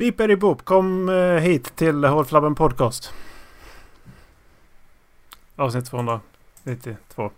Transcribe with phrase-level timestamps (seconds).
[0.00, 3.12] Beep Boop, kom eh, hit till Håll Flabben Podcast.
[5.56, 7.30] Avsnitt 292.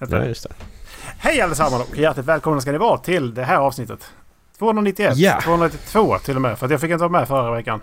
[0.00, 0.54] Heter Ja, just det.
[1.18, 4.12] Hej allesammans och hjärtligt välkomna ska ni vara till det här avsnittet.
[4.58, 5.40] 291, Ja.
[5.44, 6.58] 292 till och med.
[6.58, 7.82] För att jag fick inte vara med förra veckan.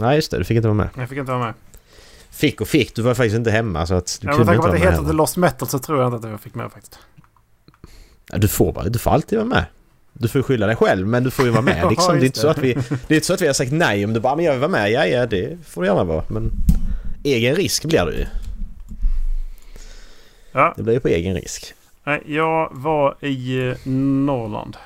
[0.00, 0.38] Nej, just det.
[0.38, 0.88] Du fick inte vara med.
[0.96, 1.54] Jag fick inte vara med.
[2.30, 2.94] Fick och fick.
[2.94, 4.68] Du var faktiskt inte hemma så att du Ja, med kunde tanke inte på att
[4.68, 4.92] vara det med.
[4.92, 5.16] heter The.
[5.16, 6.98] Lost Metal så tror jag inte att jag fick med faktiskt.
[8.32, 9.64] Ja, du, får bara, du får alltid vara med.
[10.18, 11.78] Du får skylla dig själv men du får ju vara med.
[11.82, 13.54] Ja, liksom, det, är inte så att vi, det är inte så att vi har
[13.54, 14.90] sagt nej om du bara men jag vill vara med.
[14.90, 16.24] Ja, ja, det får du gärna vara.
[16.28, 16.50] Men
[17.24, 18.26] egen risk blir det ju.
[20.52, 21.74] Ja, Det blir ju på egen risk.
[22.04, 24.76] nej, jag var i eh, Norrland.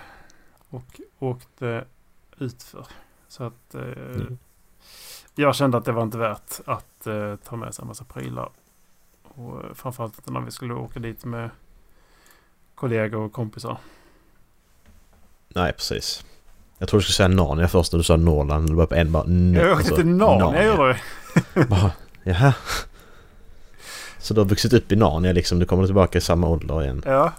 [0.71, 1.85] Och åkte
[2.39, 2.87] utför.
[3.29, 4.39] Så att eh, Mm.
[5.35, 8.49] jag kände att det var inte värt att eh, ta med sig en massa prylar.
[9.23, 11.51] Och eh, framförallt när vi skulle åka dit med
[12.75, 13.79] kollegor och kompisar.
[15.55, 16.25] Nej, precis.
[16.79, 18.69] Jag tror du skulle säga Narnia först när du sa Norrland.
[18.69, 19.25] Du var på en bara...
[19.29, 20.97] Jag åkte alltså, till Narnia gjorde.
[21.69, 21.91] Bara,
[22.25, 22.55] Jaha.
[24.19, 25.59] Så du har vuxit upp i Narnia liksom.
[25.59, 27.03] Du kommer tillbaka i samma ålder igen.
[27.07, 27.33] Ja.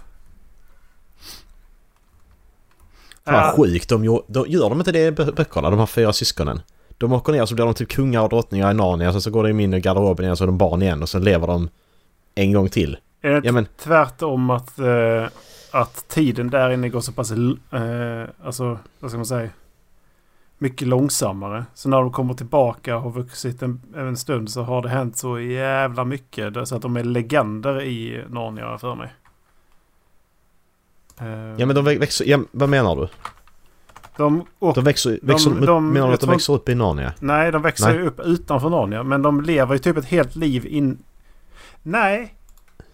[3.24, 3.54] Fan vad Ja.
[3.56, 3.88] sjukt.
[3.88, 5.70] De, gör- de, gör de inte det i bö- böckerna?
[5.70, 6.60] De här fyra syskonen.
[6.98, 9.12] De åker ner så blir de typ kungar och drottningar i Narnia.
[9.12, 11.02] Sen så går de in i garderoben igen så är de barn igen.
[11.02, 11.68] Och sen lever de
[12.34, 12.96] en gång till.
[13.22, 15.24] Är det Ja men tvärtom att, eh,
[15.72, 17.30] att tiden där inne går så pass...
[17.32, 19.50] Eh, alltså, vad ska man säga?
[20.58, 21.64] Mycket långsammare.
[21.74, 25.16] Så när de kommer tillbaka och har vuxit en, en stund så har det hänt
[25.16, 26.68] så jävla mycket.
[26.68, 29.12] Så att de är legender i Narnia för mig.
[31.20, 32.24] Eh, Ja men de vä- växer...
[32.24, 33.08] Ja, vad menar du?
[34.16, 35.18] de, och, De växer...
[35.22, 37.12] växer de- de, menar du att de tror- växer upp i Narnia?
[37.20, 37.96] nej, de växer Nej.
[37.96, 39.02] ju upp utanför Narnia.
[39.02, 40.98] Men de lever ju typ ett helt liv in...
[41.82, 42.34] Nej.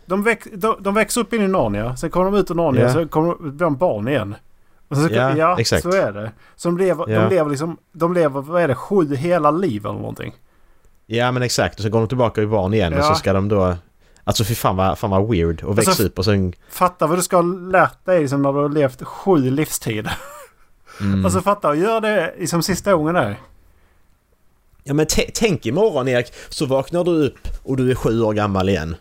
[0.09, 1.97] De, väx, de, de växer upp in i Narnia.
[1.97, 2.93] Sen kommer de ut ur Narnia Ja.
[2.93, 4.35] så kommer de, blir de barn igen.
[4.89, 5.83] Och så, Ja, ja, exakt.
[5.83, 6.33] så är det.
[6.57, 7.21] Så de lever, Ja.
[7.21, 7.77] de lever liksom...
[7.93, 10.35] De lever, vad är det, sju hela liv eller någonting.
[11.07, 11.77] Ja men exakt.
[11.79, 13.03] Och så går de tillbaka i barn igen och Ja.
[13.03, 13.77] så ska de då...
[14.25, 15.63] Alltså fy fan vad, fan vad weird.
[15.63, 16.53] Och växa Alltså- upp och sen...
[16.71, 20.13] Fatta vad du ska ha lärt dig liksom, när du har levt sju livstider.
[21.01, 21.25] Mm.
[21.25, 23.37] Alltså fatta och gör det liksom sista gången där.
[24.85, 28.69] Ja men tänk imorgon Erik, så vaknar du upp och du är sju år gammal
[28.69, 28.97] igen.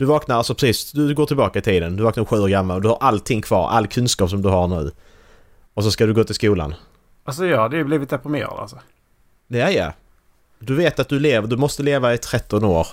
[0.00, 2.82] Du vaknar alltså precis, du går tillbaka i tiden, du vaknar sju år gammal och
[2.82, 4.90] du har allting kvar, all kunskap som du har nu.
[5.74, 6.74] Och så ska du gå till skolan.
[7.24, 8.78] Alltså jag hade ju blivit deprimerad alltså.
[9.48, 9.92] Ja, ja.
[10.58, 12.86] Du vet att du lever, du måste leva i 13 år.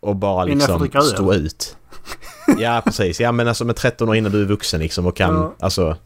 [0.00, 1.04] Och bara liksom dricka öl.
[1.04, 1.76] stå ut.
[2.58, 5.34] Ja precis, ja men alltså med 13 år innan du är vuxen liksom och kan,
[5.34, 5.54] Ja.
[5.60, 5.96] alltså...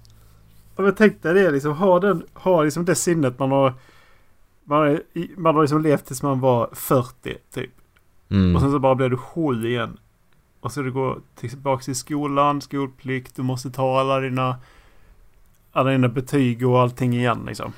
[0.77, 1.72] Ja, men tänk dig det liksom.
[1.72, 3.75] Ha, den, ha liksom det sinnet man har...
[4.65, 5.00] Man har,
[5.37, 7.71] man har liksom levt tills man var 40 typ.
[8.30, 8.56] Mm.
[8.56, 9.96] Och sen så bara blir du sju igen.
[10.60, 14.56] Och så du går tillbaka till skolan, skolplikt, du måste ta alla dina...
[15.72, 17.72] Alla dina betyg och allting igen liksom.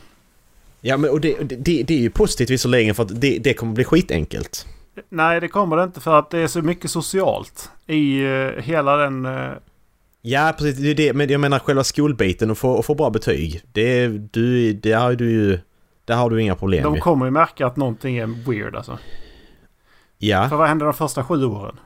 [0.81, 3.73] Ja men och det, det, det är ju positivt visserligen för att det, det kommer
[3.73, 4.67] bli skitenkelt.
[5.09, 8.97] Nej, det kommer det inte för att det är så mycket socialt i eh, hela
[8.97, 9.27] den...
[9.27, 9.51] eh,
[10.25, 13.11] Ja precis, det är det, men jag menar själva skolbiten och få, och få bra
[13.11, 13.61] betyg.
[13.73, 15.59] Det, du, det har du ju...
[16.05, 18.99] Där har du inga problem de kommer ju märka att någonting är weird alltså.
[20.25, 21.77] Ja, För vad hände de första sju åren?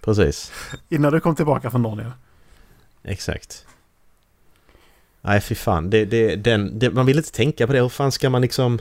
[0.00, 0.52] precis.
[0.88, 2.12] Innan du kom tillbaka från Norge.
[3.02, 3.66] Exakt.
[5.20, 7.80] Nej fy fan, det, det, den, det, man vill inte tänka på det.
[7.80, 8.78] Hur fan ska man liksom...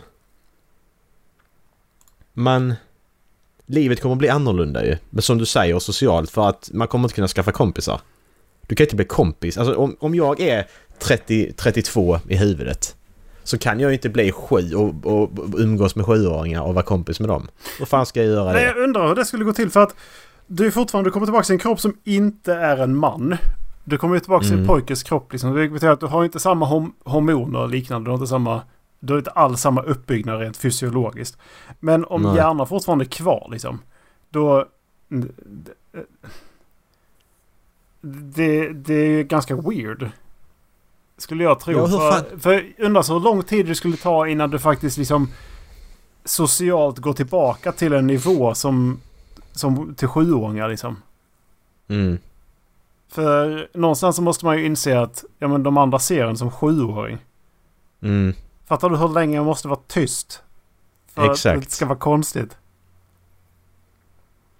[2.33, 2.73] Man...
[3.65, 4.97] Livet kommer bli annorlunda ju.
[5.09, 6.31] Men som du säger, socialt.
[6.31, 8.01] För att man kommer inte kunna skaffa kompisar.
[8.61, 9.57] Du kan inte bli kompis.
[9.57, 10.67] Alltså om, om jag är
[10.99, 12.95] 30, 32 i huvudet.
[13.43, 16.85] Så kan jag ju inte bli sju och, och, och umgås med sjuåringar och vara
[16.85, 17.47] kompis med dem.
[17.79, 18.67] Hur fan ska jag göra Nej, det?
[18.67, 19.95] jag undrar hur det skulle gå till för att
[20.47, 23.37] du är fortfarande, du kommer tillbaka till en kropp som inte är en man.
[23.83, 24.67] Du kommer tillbaka till en Mm.
[24.67, 25.55] pojkes kropp liksom.
[25.55, 28.05] Det betyder att du har inte samma hom- hormoner och liknande.
[28.07, 28.61] Du har inte samma...
[28.99, 31.37] Du har inte alls samma uppbyggnad rent fysiologiskt.
[31.79, 32.35] Men om Nej.
[32.35, 33.79] hjärnan fortfarande är kvar liksom.
[34.29, 34.65] Då...
[38.01, 40.09] Det, det är ju ganska weird.
[41.23, 41.73] Skulle jag tro.
[41.73, 44.59] Ja, hur för, fan- för undrar så hur lång tid det skulle ta innan du
[44.59, 45.31] faktiskt liksom
[46.25, 48.99] socialt går tillbaka till en nivå som,
[49.51, 50.97] som till sjuåringar liksom.
[51.87, 52.17] Mm.
[53.11, 56.51] För någonstans så måste man ju inse att ja, men de andra ser en som
[56.51, 57.17] sjuåring.
[58.01, 58.33] Mm.
[58.67, 60.41] Fattar du hur länge jag måste vara tyst?
[61.13, 61.57] För Exakt.
[61.57, 62.57] att det ska vara konstigt.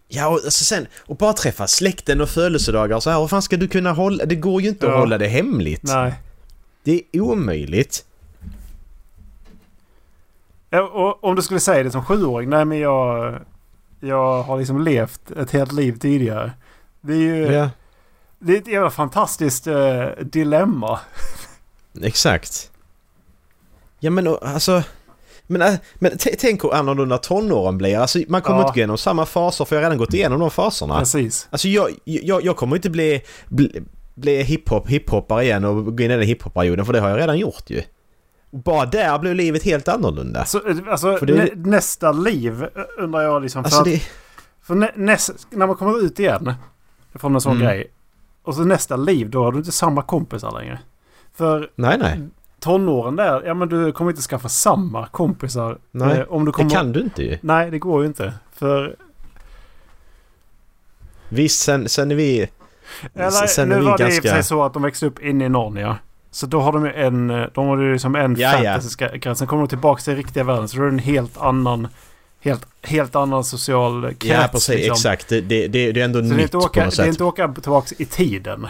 [0.08, 3.20] Ja, och alltså sen, och bara träffa släkten och födelsedagar och så här.
[3.22, 4.26] Hur fan ska du kunna hålla...
[4.26, 5.00] Det går ju inte att Ja.
[5.00, 5.84] hålla det hemligt.
[5.84, 6.14] Nej.
[6.84, 8.06] Det är omöjligt.
[10.94, 12.50] Och om du skulle säga det som sjuåring.
[12.50, 13.40] Nej men jag...
[14.00, 16.52] Jag har liksom levt ett helt liv tidigare.
[17.02, 17.44] Det är ju...
[17.52, 17.70] Ja.
[18.40, 21.00] Det är ett jävla fantastiskt eh, dilemma.
[22.02, 22.72] Exakt.
[24.00, 24.84] Ja men alltså...
[25.48, 27.98] Men, äh, men tänk hur annorlunda tonåren blir.
[27.98, 28.64] Alltså, man kommer Ja.
[28.68, 31.00] inte gå igenom samma faser för jag har redan gått igenom de faserna.
[31.00, 31.48] Precis.
[31.50, 33.84] Alltså jag, jag, jag kommer inte bli, bli,
[34.16, 37.38] bli hiphop, hiphoppare igen och gå in i den hiphopperioden för det har jag redan
[37.38, 37.82] gjort ju.
[38.52, 40.40] Bara där blev livet helt annorlunda.
[40.40, 42.66] Alltså, alltså det- nä, nästa liv
[42.98, 43.64] undrar jag liksom.
[43.64, 44.02] För, Alltså att, det...
[44.62, 46.54] för nä, näst, när man kommer ut igen
[47.16, 47.68] från en sån Mm.
[47.68, 47.92] grej.
[48.44, 50.80] Och så nästa liv, då har du inte samma kompisar längre.
[51.36, 52.20] För Nej nej.
[52.60, 55.78] tonåren där, ja men du kommer inte skaffa samma kompisar.
[55.92, 56.70] Nej, eh, om du kommer...
[56.70, 57.38] Det kan du inte ju.
[57.42, 58.34] Nej, det går ju inte.
[58.54, 58.96] För...
[61.30, 62.50] Visst, sen, sen är vi...
[63.16, 65.20] Eller, sen är nu var det i och för sig så att de växte upp
[65.24, 65.98] inne i Narnia.
[66.32, 68.80] Så då har de ju en, de har ju som en Ja, ja.
[68.80, 70.68] fantasy Sen kommer de tillbaka till riktiga världen.
[70.68, 71.88] Så då är det en helt annan,
[72.42, 74.26] helt, helt annan social krets.
[74.26, 74.92] Ja precis, liksom.
[74.94, 75.28] exakt.
[75.30, 77.06] Det, det, det, är ändå Så det är, nytt inte på åka, något det är
[77.06, 77.08] sätt.
[77.08, 78.68] inte åka tillbaka i tiden.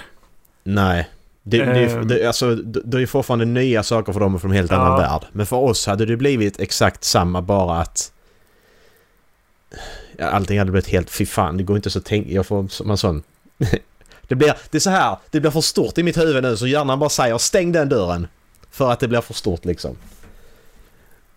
[0.64, 1.10] Nej.
[1.44, 2.08] Det, det, Ehm.
[2.08, 4.78] det, alltså, det är fortfarande nya saker för dem från en helt Ja.
[4.78, 5.22] annan värld.
[5.32, 8.12] Men för oss hade det blivit exakt samma bara att...
[10.22, 11.10] Allting hade blivit helt...
[11.10, 12.30] Fy fan, det går inte så tänka...
[12.32, 13.24] Jag får som en sån
[14.28, 16.68] det, blir, det är så här, det blir för stort i mitt huvud nu så
[16.68, 18.28] hjärnan bara säger stäng den dörren.
[18.72, 19.98] För att det blir för stort liksom.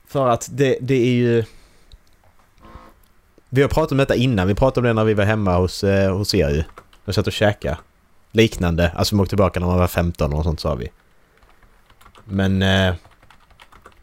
[0.09, 1.45] För att det, det är ju...
[3.49, 4.49] Vi har pratat om detta innan.
[4.49, 6.65] Vi pratade om det när vi var hemma hos, eh, hos er ju.
[7.05, 7.79] Vi satt och käkade.
[8.33, 8.93] Liknande.
[8.97, 10.89] Alltså vi åkte tillbaka när man var 15 och sånt sa vi.
[12.25, 12.63] Men...
[12.63, 12.95] Eh,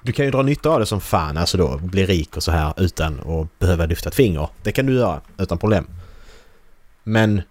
[0.01, 1.77] du kan ju dra nytta av det som fan alltså då.
[1.77, 4.49] Bli rik och så här utan att behöva lyfta ett finger.
[4.63, 5.87] Det kan du göra utan problem.
[7.03, 7.41] Men...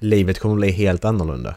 [0.00, 1.54] Livet kommer bli helt annorlunda.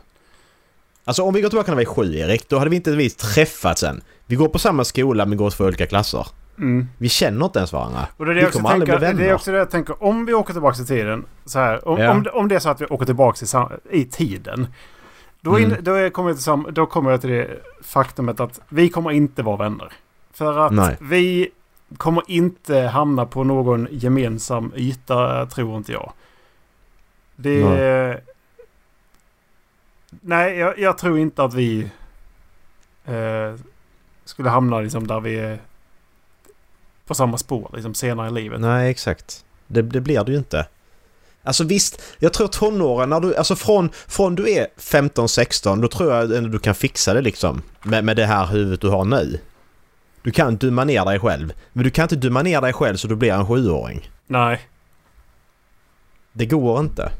[1.06, 3.10] Alltså om vi går tillbaka när vi är sju Erik, då hade vi inte vi
[3.10, 4.02] träffats än.
[4.26, 6.28] Vi går på samma skola men går två olika klasser.
[6.58, 6.88] Mm.
[6.98, 8.08] Vi känner inte ens varandra.
[8.18, 9.24] Och det är det, Vi kommer aldrig tänker, bli vänner.
[9.24, 10.04] det är också det jag tänker.
[10.04, 11.26] Om vi åker tillbaka i tiden.
[11.46, 12.12] Så här, om, Ja.
[12.12, 13.46] om, det- om det är så att vi åker tillbaka
[13.92, 14.68] i, i tiden.
[15.42, 15.84] Då, in, Mm.
[15.84, 17.48] då, kommer jag till sam, då kommer jag till det
[17.84, 19.92] faktumet att vi kommer inte vara vänner.
[20.34, 20.98] För att Nej.
[21.02, 21.50] vi
[21.98, 26.12] kommer inte hamna på någon gemensam yta, tror inte jag.
[27.36, 27.66] Det...
[27.70, 28.24] Nej,
[30.22, 31.90] Nej jag, jag tror inte att vi
[33.06, 33.56] eh,
[34.26, 35.60] skulle hamna liksom där vi är
[37.08, 38.62] på samma spår liksom senare i livet.
[38.62, 39.46] Nej, exakt.
[39.68, 40.66] Det, det blir det ju inte.
[41.44, 46.14] Alltså visst, jag tror tonåren, när du, alltså från, från du är 15-16, då tror
[46.14, 47.62] jag ändå du kan fixa det liksom.
[47.84, 49.40] Med, med det här huvudet du har nu.
[50.22, 51.54] Du kan dumma ner dig själv.
[51.74, 54.10] Men du kan inte dumma ner dig själv så du blir en sjuåring.
[54.28, 54.62] Nej.
[56.34, 57.12] Det går inte.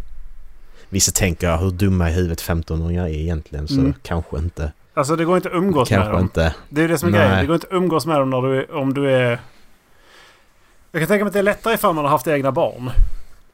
[0.94, 3.94] Vissa tänker hur dumma i huvudet 15-åringar är egentligen så Mm.
[4.02, 4.72] kanske inte.
[4.94, 6.22] Alltså det går inte att umgås med Kanske dem.
[6.22, 6.56] inte.
[6.70, 7.22] Det är det som är Nej.
[7.22, 7.40] grejen.
[7.40, 9.40] Det går inte att umgås med dem när du, om du är...
[10.92, 12.90] Jag kan tänka mig att det är lättare ifall man har haft egna barn.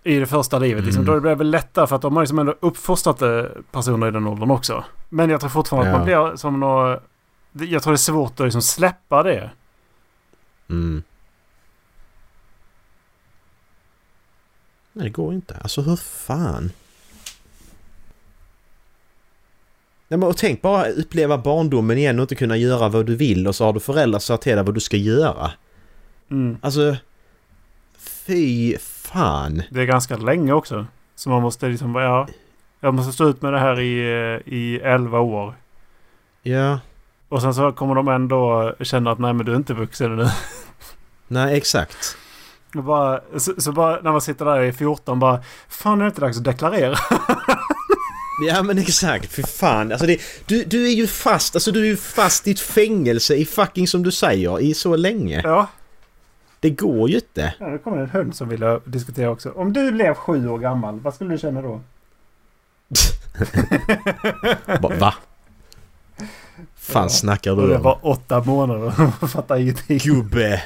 [0.04, 0.84] I det första livet.
[0.84, 1.04] Liksom.
[1.04, 1.14] Mm.
[1.16, 4.12] Då blir det väl lättare för att de har liksom ändå uppfostrat eh, personer i
[4.12, 4.84] den åldern också.
[5.10, 6.60] Men jag tror fortfarande att man blir som
[7.52, 9.50] det- Jag tror det är svårt att liksom släppa det.
[10.70, 11.04] Mm.
[14.94, 15.58] Nej, det går inte.
[15.62, 16.72] Alltså hur fan?
[20.12, 23.48] Nej, men och tänk bara uppleva barndomen igen och inte kunna göra vad du vill
[23.48, 25.52] och så har du föräldrar som till dig vad du ska göra.
[26.32, 26.58] Mm.
[26.62, 26.96] Alltså...
[27.98, 29.62] Fy fan.
[29.70, 30.86] Det är ganska länge också.
[31.16, 32.28] Så man måste liksom bara, ja.
[32.80, 35.54] Jag måste stå ut med det här i, eh, i 11 år.
[36.44, 36.80] Ja.
[37.30, 40.28] Och sen så kommer de ändå känna att nej men du är inte vuxen nu.
[41.28, 42.18] Nej, exakt.
[42.74, 46.22] Bara, så, så bara när man sitter där i 14 bara Fan är det inte
[46.22, 46.96] dags att deklarera?
[48.48, 49.92] Ja men exakt, för fan.
[49.92, 53.36] Alltså det, du, du är ju fast, alltså du är ju fast i ett fängelse
[53.36, 55.42] i fucking som du säger i så länge.
[55.44, 55.68] Ja.
[56.60, 57.54] Det går ju inte.
[57.60, 57.68] ja.
[57.68, 59.52] Nu kommer en hund som vill diskutera också.
[59.52, 61.82] Om du blev sju år gammal, vad skulle du känna då?
[65.00, 65.14] Va?
[66.76, 67.10] Fan Ja.
[67.10, 67.82] snackar du det om?
[67.84, 69.98] var åtta månader och fattar ingenting.
[69.98, 70.64] Gubbe!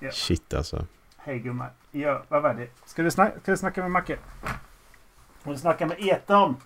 [0.00, 0.10] Ja.
[0.12, 0.86] Shit alltså.
[1.16, 1.68] Hej gumman.
[1.92, 2.68] Ja, vad var det?
[2.86, 4.16] Ska du, snacka, ska du snacka med Macke?
[5.44, 6.56] Ska du snacka med Eton?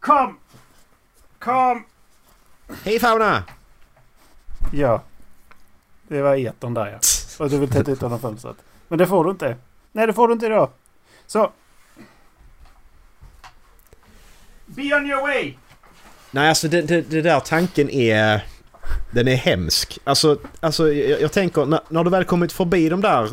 [0.00, 0.38] Kom!
[1.38, 1.84] Kom!
[2.84, 3.44] Hej Fauna!
[4.72, 5.02] Ja.
[6.08, 6.98] Det var Eton där ja.
[7.44, 8.56] Och du vill täta ut honom fönstret.
[8.88, 9.56] Men det får du inte.
[9.92, 10.70] Nej, det får du inte idag.
[11.26, 11.52] Så.
[14.66, 15.54] Be on your way!
[16.30, 18.44] Nej alltså det, det, det där tanken är...
[19.10, 19.98] Den är hemsk.
[20.04, 23.30] Alltså, alltså jag, jag tänker när, när du väl kommit förbi de där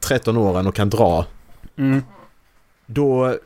[0.00, 1.26] 13 åren och kan dra.
[1.76, 2.02] Mm.
[2.86, 3.38] Då...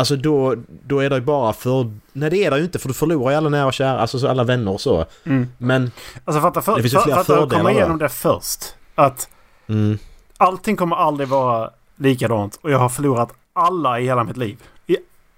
[0.00, 0.54] Alltså då,
[0.86, 1.92] då är det ju bara för...
[2.12, 4.18] Nej det är det ju inte för du förlorar ju alla nära och kära, alltså
[4.18, 5.04] så alla vänner och så.
[5.24, 5.48] Mm.
[5.58, 5.90] Men...
[6.24, 8.74] Alltså fatta, för, Det finns ju flera fatta komma igenom det först.
[8.94, 9.28] Att
[9.66, 9.98] Mm,
[10.36, 12.58] allting kommer aldrig vara likadant.
[12.62, 14.58] Och jag har förlorat alla i hela mitt liv.
[14.86, 14.96] I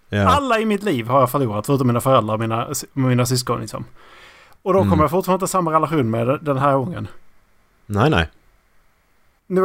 [0.09, 0.29] Ja.
[0.29, 3.61] Alla i mitt liv har jag förlorat, förutom mina föräldrar och mina, mina syskon.
[3.61, 3.85] Liksom.
[4.63, 4.91] Och då Mm.
[4.91, 7.09] kommer jag fortfarande inte ha samma relation med den här gången.
[7.87, 8.29] Nej, nej.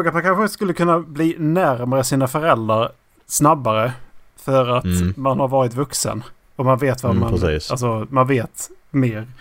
[0.07, 2.91] Att man kanske skulle kunna bli närmare sina föräldrar
[3.27, 3.93] snabbare.
[4.47, 5.13] För att Mm.
[5.17, 6.23] man har varit vuxen.
[6.55, 7.31] Och man vet vad Mm, man...
[7.39, 7.71] precis.
[7.71, 9.17] Alltså, man vet mer.
[9.17, 9.31] Mm.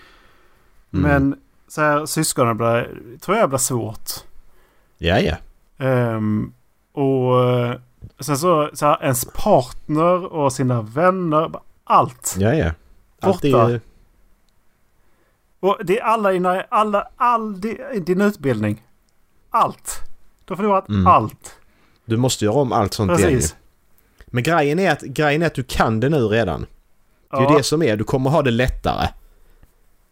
[0.91, 1.37] Men
[1.69, 4.11] så här, syskonen blir, tror jag blir svårt.
[4.99, 5.37] Ja, ja.
[5.79, 6.53] Ehm,
[6.93, 7.75] och eh,
[8.21, 11.51] sen så, så här, ens partner och sina vänner.
[11.85, 12.35] Allt.
[12.39, 12.71] Ja, ja.
[13.21, 13.71] Allt är Borta.
[13.71, 13.81] ju-
[15.61, 18.83] Och det är alla dina, alla, all di, din utbildning.
[19.51, 20.01] Allt.
[20.45, 21.07] Du har förlorat Mm.
[21.07, 21.55] allt.
[22.05, 23.31] Du måste göra om allt sånt igen.
[23.33, 23.57] Precis.
[24.31, 26.67] Men grejen är, att, grejen är att du kan det nu redan.
[27.31, 27.57] Det är ju Ja.
[27.57, 27.97] det som är.
[27.97, 29.09] Du kommer ha det lättare.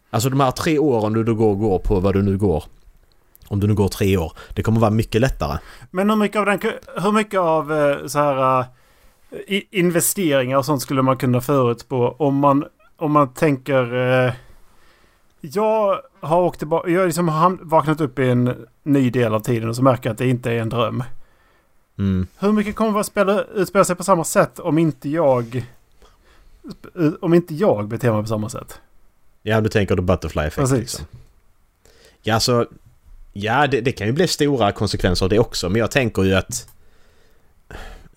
[0.09, 2.63] Alltså de här tre åren du då går, går på vad du nu går.
[3.47, 4.33] Om du nu går tre år.
[4.53, 5.57] Det kommer vara mycket lättare.
[5.91, 6.59] Men hur mycket av, den,
[7.03, 8.59] hur mycket av eh, så här
[9.47, 12.65] eh, investeringar och sånt skulle man kunna förutspå om man,
[12.97, 13.93] om man tänker...
[14.27, 14.33] eh,
[15.41, 19.69] jag har åkt tillbaka, jag har liksom vaknat upp i en ny del av tiden
[19.69, 21.03] och så märker jag att det inte är en dröm.
[21.97, 22.27] Mm.
[22.39, 25.65] Hur mycket kommer att spela, utspela sig på samma sätt om inte jag...
[27.21, 28.79] Om inte jag beter mig på samma sätt?
[29.41, 30.79] Ja, du tänker då butterfly Precis.
[30.79, 31.05] liksom.
[32.21, 32.67] Ja, alltså...
[33.33, 35.69] Ja, det, det kan ju bli stora konsekvenser av det också.
[35.69, 36.67] Men jag tänker ju att...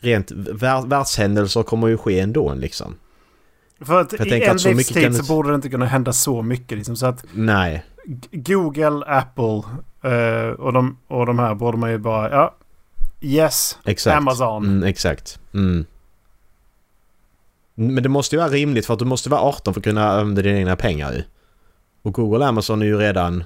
[0.00, 2.94] Rent vär, världshändelser kommer ju ske ändå liksom.
[3.80, 6.12] För att Jag i en att så livstid kan så borde det inte kunna hända
[6.12, 6.78] så mycket.
[6.78, 6.96] Liksom.
[6.96, 7.84] Så att Nej.
[8.30, 9.62] Google, Apple
[10.02, 12.30] eh, och, de, och de här borde man ju bara...
[12.30, 12.54] Ja,
[13.20, 14.16] yes, Exakt.
[14.16, 14.64] Amazon.
[14.66, 15.40] Mm, exakt.
[15.54, 15.84] Mm.
[17.74, 20.08] Men det måste ju vara rimligt för att du måste vara 18 för att kunna
[20.10, 21.22] använda dina egna pengar ju.
[22.02, 23.44] Och Google och Amazon är ju redan...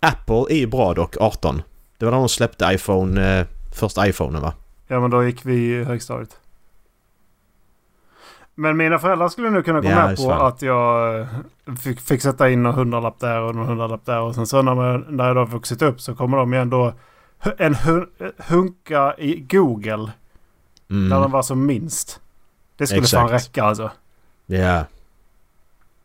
[0.00, 1.62] Apple är ju bra dock, 18.
[1.98, 4.54] Det var när de släppte iPhone, eh, första iPhonen va?
[4.88, 6.36] Ja, men då gick vi i högstadiet.
[8.54, 10.46] Men mina föräldrar skulle nu kunna gå Ja, med på fan.
[10.46, 11.26] att jag eh,
[11.82, 14.20] fick, fick sätta in någon hundralapp där och någon hundralapp där.
[14.20, 16.92] Och sen så när, man, när jag då vuxit upp så kommer de ju ändå
[17.58, 18.06] en hun,
[18.38, 20.12] hunka i Google
[20.90, 21.08] Mm.
[21.08, 22.20] när de var som minst.
[22.76, 23.46] Det skulle fan Exakt.
[23.48, 23.90] räcka alltså.
[24.46, 24.84] Ja.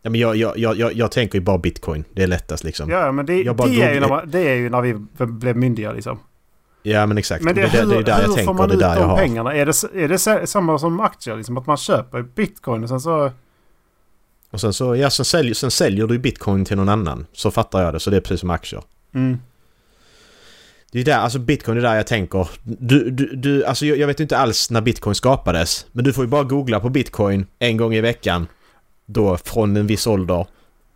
[0.02, 2.04] Ja men jag, jag, jag, jag, tänker ju bara bitcoin.
[2.14, 2.90] Det är lättast liksom.
[2.90, 4.94] Ja, Ja, men det, det, är ju när man, det är ju när vi
[5.26, 6.20] blev myndiga liksom.
[6.84, 7.44] men exakt.
[7.44, 8.54] Men det, det, hur, det är där jag tänker.
[8.54, 9.18] man Det är där jag har.
[9.18, 9.54] pengarna?
[9.54, 11.36] Är det, är det sa- samma som aktier?
[11.36, 13.32] Liksom, att man köper bitcoin och sen så...
[14.50, 17.26] Och sen så, ja sen säljer, sen säljer du bitcoin till någon annan.
[17.34, 18.00] Så fattar jag det.
[18.00, 18.82] Så det är precis som aktier.
[19.14, 19.40] Mm.
[20.92, 22.50] Det är där, alltså bitcoin är där jag tänker.
[22.64, 25.86] Du, du, du, alltså jag, vet inte alls när bitcoin skapades.
[25.92, 28.48] Men du får ju bara googla på bitcoin en gång i veckan.
[29.06, 30.46] Då från en viss ålder.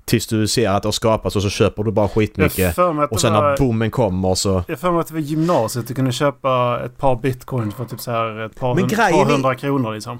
[0.06, 2.78] Tills du ser att det har skapats och så köper du bara skitmycket.
[2.78, 4.64] Och sen var, när boomen kommer så...
[4.68, 8.00] jag för mig att det var gymnasiet du kunde köpa ett par bitcoin för typ
[8.00, 10.20] så här ett par, Men hund, par är- hundra kronor liksom.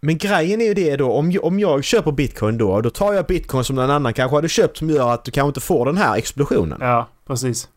[0.00, 3.12] Men grejen är ju det då, om jag, om jag köper bitcoin då, då tar
[3.12, 5.86] jag bitcoin som någon annan kanske hade köpt som gör att du kanske inte får
[5.86, 6.78] den här explosionen.
[6.80, 7.68] Ja, precis.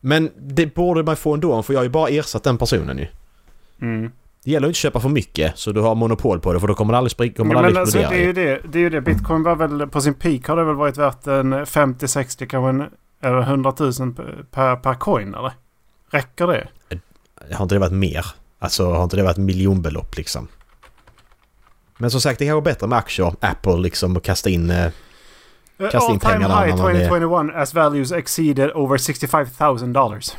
[0.00, 3.06] Men det borde man få ändå, för jag har ju bara ersatt den personen ju.
[3.80, 4.10] Mm.
[4.44, 6.66] Det gäller ju inte att köpa för mycket så du har monopol på det för
[6.66, 8.32] då kommer det aldrig, kommer det Ja, aldrig men alltså, det, är ju.
[8.32, 9.00] det, det är ju det.
[9.00, 13.40] Bitcoin var väl på sin peak har det väl varit värt en 50-60 kanske eller
[13.40, 13.92] 100 000
[14.50, 15.52] per, per coin eller?
[16.10, 16.68] Räcker det?
[17.54, 18.26] Har inte det varit mer?
[18.58, 20.48] Alltså har inte det varit miljonbelopp liksom?
[21.98, 24.72] Men som sagt det kan vara bättre med aktier, Apple liksom och kasta in...
[25.78, 29.46] Eh, Kasta in pengar där high när man är- 2021 as values exceeded over 65
[29.60, 30.36] 000 dollars.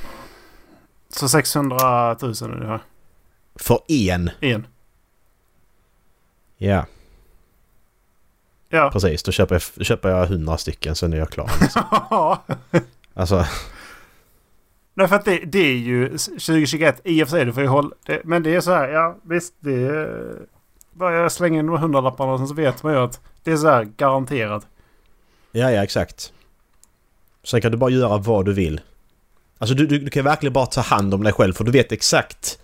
[1.09, 1.77] Så 600
[2.21, 2.79] 000 ungefär.
[3.55, 4.29] för en.
[4.39, 4.67] En.
[6.57, 6.85] Ja,
[8.69, 8.89] Ja.
[8.93, 9.23] precis.
[9.23, 11.49] Då köper jag, köper jag 100 stycken sen är jag klar.
[13.13, 13.45] Alltså,
[14.93, 17.45] Nej för att det, det är ju 2021 i och för sig.
[17.45, 20.35] Du får ju hålla, det, men det är så här, ja visst det är...
[20.91, 23.67] Bara jag slänger in de hundralapparna sen så vet man ju att det är så
[23.69, 24.67] här garanterat.
[25.51, 26.33] Ja ja exakt.
[27.43, 28.81] Sen kan du bara göra vad du vill.
[29.57, 31.91] Alltså du, du, du kan verkligen bara ta hand om dig själv för du vet
[31.91, 32.59] exakt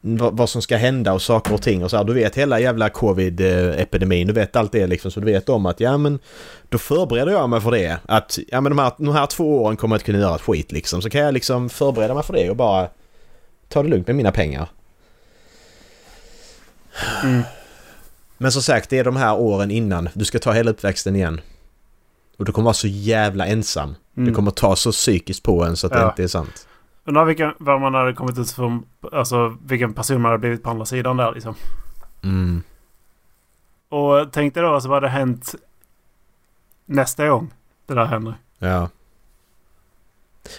[0.00, 2.04] vad, som ska hända och saker och ting och så här.
[2.04, 4.26] Du vet hela jävla covid-epidemin.
[4.26, 5.10] Du vet allt det liksom.
[5.10, 6.18] Så du vet om att ja men
[6.68, 7.98] då förbereder jag mig för det.
[8.06, 10.40] Att ja men de här, de här två åren kommer jag inte kunna göra ett
[10.40, 11.02] skit liksom.
[11.02, 12.88] Så kan jag liksom förbereda mig för det och bara
[13.68, 14.68] ta det lugnt med mina pengar.
[17.22, 17.42] Mm.
[18.38, 20.08] Men som sagt, det är de här åren innan.
[20.12, 21.40] Du ska ta hela uppväxten igen.
[22.38, 23.94] Och du kommer vara så jävla ensam.
[24.16, 24.28] Mm.
[24.28, 26.08] Det kommer ta så psykiskt på en så att det Ja.
[26.08, 26.68] inte är sant.
[27.04, 30.70] Undrar vilken, vad man hade kommit ut från, alltså vilken person man hade blivit på
[30.70, 31.54] andra sidan där liksom.
[32.22, 32.62] Mm.
[33.88, 35.54] Och tänk dig då alltså vad hade hänt
[36.86, 37.50] nästa gång
[37.86, 38.34] det där händer.
[38.58, 38.88] Ja.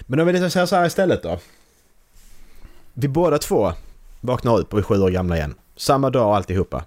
[0.01, 1.39] Men om vi lite säga så här istället då.
[2.93, 3.73] Vi båda två
[4.21, 5.55] vaknar upp och är sju år gamla igen.
[5.75, 6.83] Samma dag och alltihopa.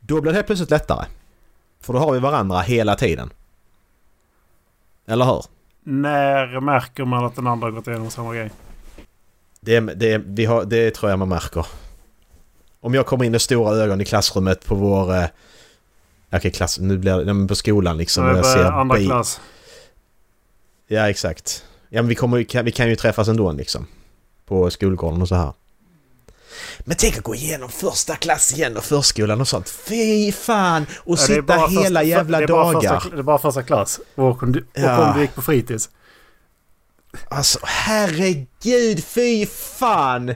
[0.00, 1.06] Då blir det helt plötsligt lättare.
[1.80, 3.30] För då har vi varandra hela tiden.
[5.06, 5.44] Eller hur?
[5.82, 8.50] När märker man att den andra har gått igenom samma grej?
[9.60, 11.66] Det, det, vi har, det tror jag man märker.
[12.80, 15.14] Om jag kommer in med stora ögon i klassrummet på vår...
[15.16, 15.24] Eh,
[16.32, 18.26] Okej, klass, nu blir det på skolan liksom.
[18.26, 19.40] Jag ser andra bi- klass.
[20.86, 21.64] Ja, exakt.
[21.88, 23.86] Ja, men vi, kommer, vi kan ju träffas ändå liksom.
[24.46, 25.52] På skolgården och så här.
[26.80, 29.68] Men tänk att gå igenom första klass igen och förskolan och sånt.
[29.68, 30.86] Fy fan!
[30.96, 32.94] Och Ja, sitta hela första- jävla det dagar.
[33.00, 34.00] Första, det är bara första klass.
[34.14, 35.08] Och om du, och Ja.
[35.08, 35.90] om du gick på fritids.
[37.28, 40.34] Alltså herregud, fy fan!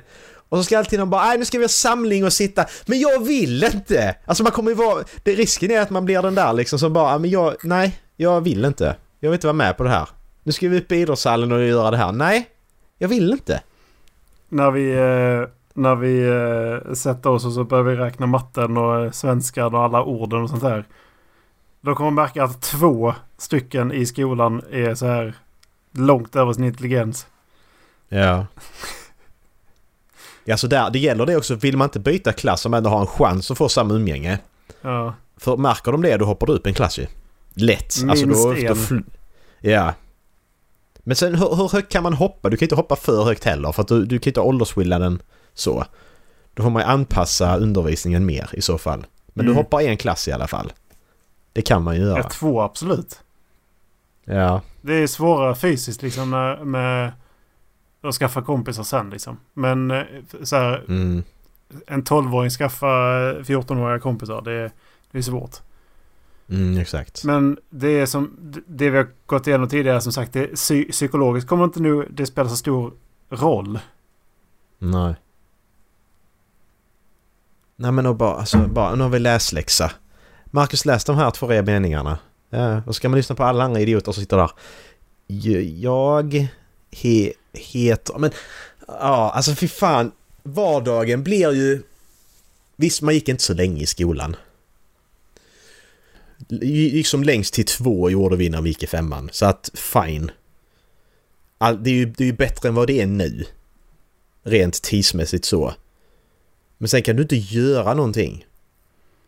[0.49, 2.67] Och så ska alltid någon bara nej nu ska vi ha samling och sitta.
[2.87, 4.15] Men jag vill inte!
[4.27, 5.05] Alltså man kommer ju vara...
[5.23, 7.57] Det, risken är att man blir den där liksom som bara "Ah, men jag...
[7.63, 8.97] Nej, jag vill inte.
[9.21, 10.09] Jag vill inte vara med på det här.
[10.43, 12.13] Nu ska vi upp i idrottshallen och göra det här.
[12.13, 12.49] Nej,
[12.99, 13.61] jag vill inte.
[14.49, 15.49] När vi, eh,
[15.79, 19.83] när vi eh, sätter oss och så börjar vi räkna matten och eh, svenskan och
[19.83, 20.85] alla orden och sånt där.
[21.81, 25.35] Då kommer man märka att två stycken i skolan är så här
[25.93, 27.27] långt över sin intelligens.
[28.09, 28.47] Ja.
[30.45, 31.55] Ja, så där, det gäller det också.
[31.55, 34.39] Vill man inte byta klass som ändå har en chans att få samma umgänge.
[34.81, 35.15] Ja.
[35.37, 37.07] För märker de det, då hoppar du upp en klass ju.
[37.55, 37.95] Lätt.
[38.09, 38.67] alltså Minst då, en.
[38.67, 39.05] Då fl-
[39.61, 39.95] ja.
[40.99, 42.51] Men sen hur, hur högt kan man hoppa?
[42.51, 45.23] Du kan inte hoppa för högt heller för att du, du kan inte åldersskillnaden
[45.59, 45.85] så.
[46.55, 49.07] Då får man ju anpassa undervisningen mer i så fall.
[49.35, 49.55] Men Mm.
[49.57, 50.73] du hoppar en klass i alla fall.
[51.53, 52.23] Det kan man ju ja, göra.
[52.23, 53.21] två absolut.
[54.25, 54.61] Ja.
[54.81, 57.13] Det är svårare fysiskt liksom med, med
[58.01, 59.37] att skaffa kompisar sen liksom.
[59.55, 60.03] Men eh,
[60.43, 61.23] så här, Mm.
[61.87, 64.43] en 12-åring skaffar 14-åriga kompisar.
[64.43, 64.71] Det,
[65.11, 65.57] det är svårt.
[66.51, 67.25] Mm, exakt.
[67.25, 68.37] Men det är som
[68.67, 70.33] det vi har gått igenom tidigare som sagt.
[70.33, 72.93] Det, psy, psykologiskt kommer inte nu det spela så stor
[73.31, 73.79] roll.
[74.79, 75.15] Nej.
[77.81, 79.93] Nej men och bara, alltså, bara, nu har vi läsläxa.
[80.45, 82.19] Marcus läs de här två meningarna.
[82.51, 84.51] Ja, och så kan man lyssna på alla andra idioter som sitter där.
[85.81, 86.49] Jag
[86.91, 88.19] he, heter...
[88.19, 88.31] Men
[88.87, 90.13] ja, alltså fy fan.
[90.43, 91.83] Vardagen blir ju...
[92.77, 94.37] Visst, man gick inte så länge i skolan.
[96.63, 99.31] Gick som längst till två gjorde vi när vi gick i femman.
[99.33, 100.31] Så att fine.
[101.59, 103.45] All, det, är ju, det är ju bättre än vad det är nu.
[104.43, 105.75] Rent tidsmässigt så.
[106.79, 108.45] Men sen kan du inte göra någonting.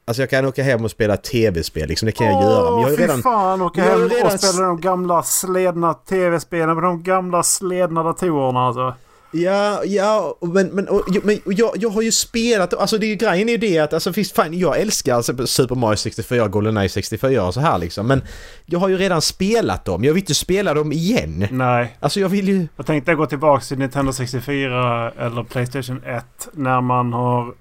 [0.04, 2.70] Alltså jag kan åka hem och spela tv-spel liksom, det kan jag göra.
[2.70, 3.22] Men jag har ju redan...
[3.22, 8.60] fan åka hem redan och spela de gamla sledna tv-spelen med de gamla sledna datorerna
[8.60, 8.94] alltså.
[9.32, 13.48] Ja, ja, men, men, och, men och jag, jag har ju spelat, alltså det grejen
[13.48, 17.46] är ju det att, alltså visst fan, jag älskar alltså, Super Mario 64, Goldeneye 64
[17.46, 18.22] och så här liksom, men
[18.66, 21.46] jag har ju redan spelat dem, jag vill inte spela dem igen.
[21.50, 21.96] Nej.
[22.00, 22.68] Alltså jag vill ju...
[22.76, 27.54] Jag tänkte gå tillbaka till Nintendo 64 eller Playstation 1 när man har...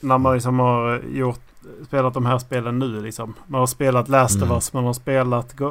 [0.00, 1.40] När man liksom har gjort,
[1.86, 3.34] spelat de här spelen nu liksom.
[3.46, 4.50] Man har spelat Last Mm.
[4.50, 5.66] of Us, man har spelat eh,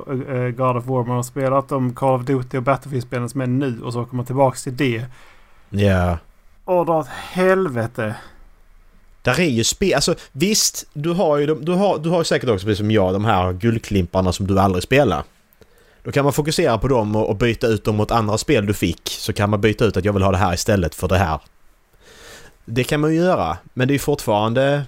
[0.49, 3.81] God of War, man har spelat de Call of Duty och Battlefield-spelen som är nu
[3.83, 5.05] och så kommer man tillbaka till det.
[5.69, 6.17] Ja.
[6.65, 8.15] Åh, dra åt helvete.
[9.21, 12.49] Där är ju spel, alltså visst, du har ju, de, du har, du har säkert
[12.49, 15.23] också precis som jag de här guldklimparna som du aldrig spelar.
[16.03, 18.73] Då kan man fokusera på dem och, och byta ut dem mot andra spel du
[18.73, 19.01] fick.
[19.09, 21.39] Så kan man byta ut att jag vill ha det här istället för det här.
[22.65, 24.83] Det kan man ju göra, men det är fortfarande...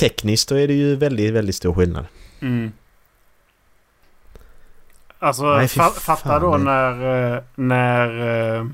[0.00, 2.06] Tekniskt då är det ju väldigt, väldigt stor skillnad.
[2.40, 2.72] Mm.
[5.18, 8.08] Alltså Nej, fa- fatta då när, eh, när
[8.58, 8.66] eh,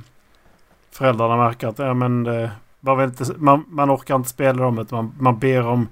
[0.91, 4.79] föräldrarna märker att ja, men, eh, man, vill inte, man, man orkar inte spela dem
[4.79, 5.89] utan man, man ber om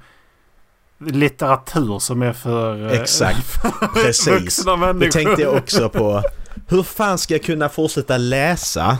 [0.98, 4.28] litteratur som är för Exakt, för precis.
[4.28, 5.00] vuxna människor.
[5.00, 6.22] Det tänkte jag också på.
[6.68, 8.98] Hur fan ska jag kunna fortsätta läsa?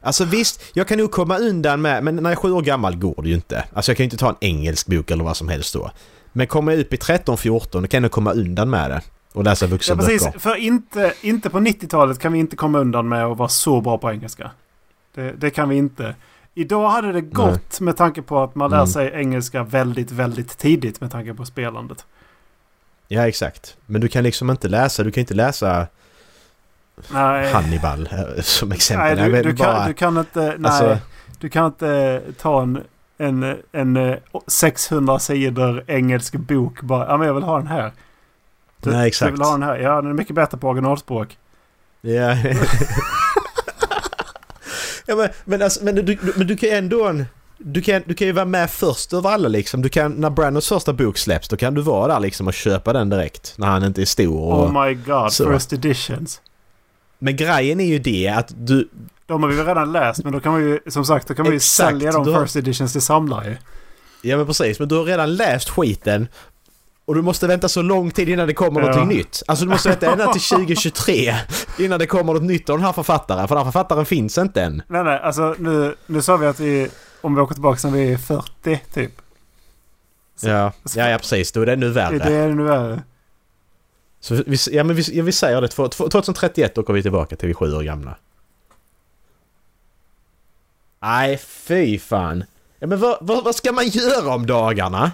[0.00, 2.96] Alltså visst, jag kan nog komma undan med, men när jag är sju år gammal
[2.96, 3.64] går det ju inte.
[3.72, 5.90] Alltså jag kan ju inte ta en engelsk bok eller vad som helst då.
[6.32, 9.00] Men kommer jag upp i 13-14 då kan jag komma undan med det.
[9.32, 10.10] Och läsa Ja, vuxenböcker.
[10.12, 10.42] precis.
[10.42, 13.98] För inte, inte på 90-talet kan vi inte komma undan med att vara så bra
[13.98, 14.50] på engelska.
[15.14, 16.14] Det, det kan vi inte.
[16.54, 18.86] Idag hade det gått med tanke på att man lär Mm.
[18.86, 22.06] sig engelska väldigt, väldigt tidigt med tanke på spelandet.
[23.08, 23.76] Ja, exakt.
[23.86, 25.86] Men du kan liksom inte läsa, du kan inte läsa
[27.12, 29.16] Nej, Hannibal eh, som exempel.
[29.16, 30.40] nej du, Jag du, kan, bara- du kan inte...
[30.58, 30.98] Nej, Alltså-
[31.40, 32.82] du kan inte ta en,
[33.18, 37.06] en, en eh, 600 sidor engelsk bok bara.
[37.06, 37.92] Ja, men jag vill ha den här.
[38.82, 39.32] Du, Nej, exakt.
[39.32, 39.76] vill ha den här.
[39.76, 41.38] Ja, den är mycket bättre på originalspråk.
[42.00, 42.36] Ja.
[45.06, 47.14] ja men, men, alltså, men, du, men du kan ändå...
[47.60, 49.82] Du kan, du kan ju vara med först över alla liksom.
[49.82, 52.92] Du kan, när Brandons första bok släpps då kan du vara där liksom och köpa
[52.92, 53.54] den direkt.
[53.58, 54.64] När han inte är stor och...
[54.64, 55.52] Oh my god, så.
[55.52, 56.40] first editions.
[57.18, 58.88] Men grejen är ju det att du...
[59.26, 61.44] De har vi ju redan läst men då kan man ju som sagt då kan
[61.44, 63.58] man ju Exakt, sälja de då- first editions till samlare.
[64.22, 66.28] Ja men precis, men du har redan läst skiten.
[67.04, 68.86] Och du måste vänta så lång tid innan det kommer Ja.
[68.86, 69.42] någonting nytt.
[69.46, 71.34] Alltså du måste vänta ända till 2023
[71.78, 73.48] innan det kommer något nytt av den här författaren.
[73.48, 74.82] För den här författaren finns inte än.
[74.88, 76.88] Nej nej alltså nu, nu sa vi att vi
[77.20, 79.12] om vi åker tillbaka när vi är 40 typ.
[80.36, 81.52] Så- Ja, ja, ja precis.
[81.52, 82.32] Då är det ännu Det värre.
[82.34, 83.02] är nu är.
[84.20, 85.68] Så vi, ja, men vi, vi säger det.
[85.68, 88.16] Två- två- 2031 åker vi tillbaka till vi är sju år gamla.
[91.00, 92.44] Nej, fy fan.
[92.78, 95.12] Ja, men vad, vad, vad ska man göra om dagarna?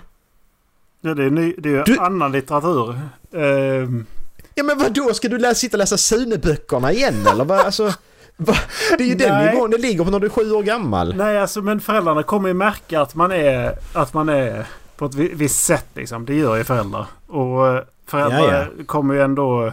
[1.00, 3.00] Ja det är, ny, det är ju Du- annan litteratur.
[3.34, 4.06] Ehm,
[4.54, 7.44] Ja men vad då ska du läsa, sitta och läsa Sune-böckerna igen eller?
[7.44, 7.92] Vad, alltså,
[8.36, 8.56] vad,
[8.98, 11.16] det är ju den nivån det ligger på när du är sju år gammal.
[11.16, 15.14] nej alltså men föräldrarna kommer ju märka att man är, att man är på ett
[15.14, 16.24] vi- visst sätt liksom.
[16.24, 17.06] Det gör ju föräldrar.
[17.26, 19.72] Och föräldrar kommer ju ändå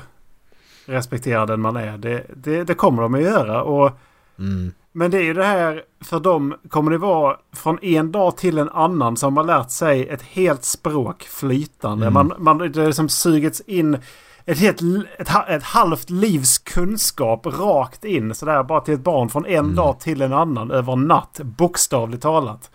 [0.85, 1.97] respektera den man är.
[1.97, 3.63] Det, det, det kommer de att göra.
[3.63, 3.91] Och
[4.39, 4.71] Mm.
[4.91, 8.57] Men det är ju det här, för dem kommer det vara från en dag till
[8.57, 12.07] en annan som har lärt sig ett helt språk flytande.
[12.07, 12.13] Mm.
[12.13, 13.97] Man, man, det är som sugits in
[14.45, 14.81] ett, helt,
[15.17, 19.75] ett, ett halvt livs kunskap rakt in sådär bara till ett barn från en Mm.
[19.75, 21.39] dag till en annan över natt.
[21.43, 22.71] Bokstavligt talat.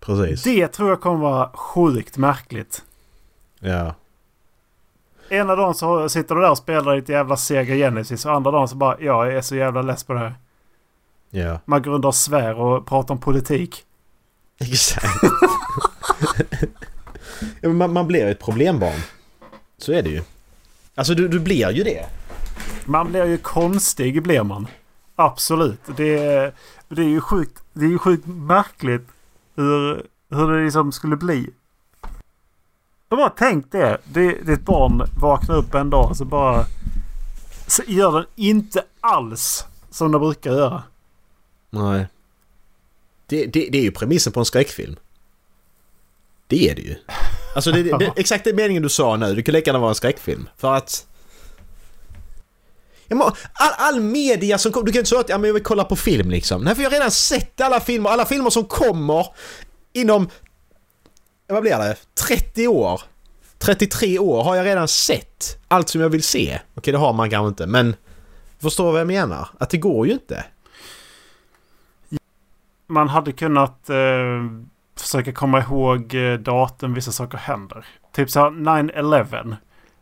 [0.00, 0.42] Precis.
[0.42, 2.84] Det tror jag kommer vara sjukt märkligt.
[3.60, 3.94] Ja.
[5.28, 8.68] Ena dagen så sitter du där och spelar lite jävla Sega Genesis och andra dagen
[8.68, 10.34] så bara jag är så jävla less på det här.
[11.30, 11.60] Ja.
[11.64, 13.84] Man går runt och svär och pratar om politik.
[14.60, 15.06] Exakt.
[17.60, 19.00] ja, man, man blir ju ett problembarn.
[19.78, 20.22] Så är det ju.
[20.94, 22.06] Alltså du, du blir ju det.
[22.84, 24.66] Man blir ju konstig blir man.
[25.16, 25.80] Absolut.
[25.96, 26.52] Det är,
[26.88, 29.08] det är ju sjukt, det är ju sjukt märkligt
[29.54, 31.50] hur, hur det liksom skulle bli.
[33.08, 33.98] Jag bara tänk det.
[34.46, 36.66] Ditt barn vaknar upp en dag så bara
[37.66, 40.82] så gör den inte alls som den brukar göra.
[41.70, 42.06] Nej.
[43.26, 44.96] Det, det, det är ju premissen på en skräckfilm.
[46.46, 46.94] Det är det ju.
[47.54, 49.34] Alltså det, det, exakt den meningen du sa nu.
[49.34, 50.48] Det kan lika gärna vara en skräckfilm.
[50.56, 51.06] För att...
[53.10, 54.86] All, all media som kommer...
[54.86, 56.64] Du kan inte säga att ja, men jag vill kolla på film liksom.
[56.64, 58.10] Nej, för jag har redan sett alla filmer.
[58.10, 59.26] Alla filmer som kommer
[59.92, 60.28] inom...
[61.46, 61.96] Vad blir det?
[62.28, 63.00] 30 år.
[63.58, 66.60] 33 år har jag redan sett allt som jag vill se.
[66.74, 67.96] Okej, det har man kanske inte, men...
[68.58, 69.48] Förstår vad jag menar?
[69.58, 70.44] Att det går ju inte.
[72.86, 73.96] Man hade kunnat eh,
[74.98, 77.86] försöka komma ihåg eh, datum vissa saker händer.
[78.12, 79.56] Typ så här 9-11.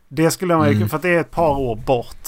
[0.07, 0.75] Det skulle man ju...
[0.75, 0.89] Mm.
[0.89, 2.27] För att det är ett par år bort.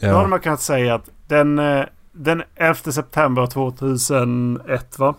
[0.00, 5.14] Då hade man kunnat säga att den, eh, den 11 september 2001 va?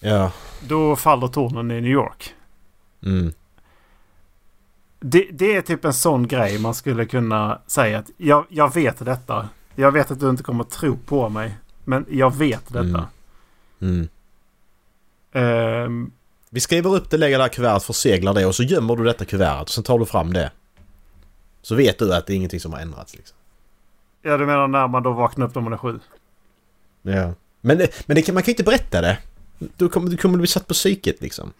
[0.00, 0.30] Ja.
[0.60, 2.34] Då faller tornen i New York.
[3.04, 3.32] Mm.
[5.00, 8.98] Det, det är typ en sån grej man skulle kunna säga att jag, jag vet
[9.04, 9.48] detta.
[9.74, 11.58] Jag vet att du inte kommer tro på mig.
[11.84, 13.06] Men jag vet detta.
[13.80, 14.08] Mm.
[15.32, 16.10] Ehm,
[16.50, 19.24] Vi skriver upp det, lägger det här kuvertet, förseglar det och så gömmer du detta
[19.24, 20.50] kuvertet och sen tar du fram det.
[21.62, 23.36] Så vet du att det är ingenting som har ändrats liksom.
[24.22, 26.00] ja du menar när man då vaknar upp när man är sju?
[27.02, 27.32] Ja.
[27.60, 29.18] Men, men kan, man kan inte berätta det.
[29.58, 31.52] Du kommer, du kommer bli satt på psyket liksom.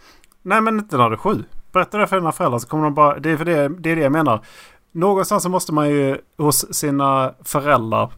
[0.43, 1.45] Nej men inte när du är sju.
[1.73, 3.19] Berätta det för dina föräldrar så kommer de bara...
[3.19, 4.41] Det är, för det, det är det jag menar.
[4.93, 8.11] Någonstans så måste man ju hos sina föräldrar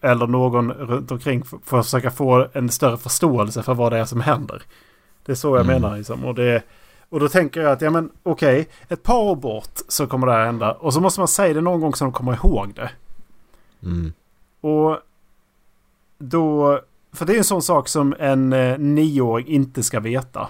[0.00, 4.04] eller någon runt omkring för, att försöka få en större förståelse för vad det är
[4.04, 4.62] som händer.
[5.26, 5.82] Det är så jag Mm.
[5.82, 6.24] menar liksom.
[6.24, 6.62] Och, det,
[7.08, 10.32] och då tänker jag att ja men okej, ett par år bort så kommer det
[10.32, 10.72] här hända.
[10.72, 12.90] Och så måste man säga det någon gång så de kommer ihåg det.
[13.82, 14.12] Mm.
[14.60, 14.98] Och
[16.18, 16.80] då...
[17.12, 20.48] För det är en sån sak som en eh, nioåring inte ska veta.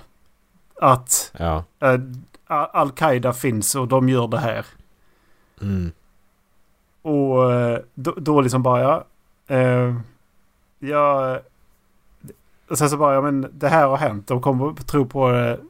[0.81, 1.65] Att Ja.
[1.81, 2.01] eh,
[2.47, 4.67] Al-Qaida finns och de gör det här.
[5.61, 5.93] Mm.
[7.03, 9.05] Och eh, då, då liksom bara ja.
[9.57, 9.95] Eh,
[10.79, 11.39] ja
[12.71, 14.27] och sen så bara ja men det här har hänt.
[14.27, 15.61] De kommer att tro på det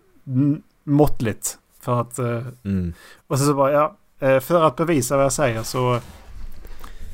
[0.84, 1.58] måttligt.
[1.80, 2.18] För att...
[2.18, 2.92] Eh, Mm.
[3.26, 3.96] och sen så bara ja.
[4.18, 6.00] Eh, för att bevisa vad jag säger så...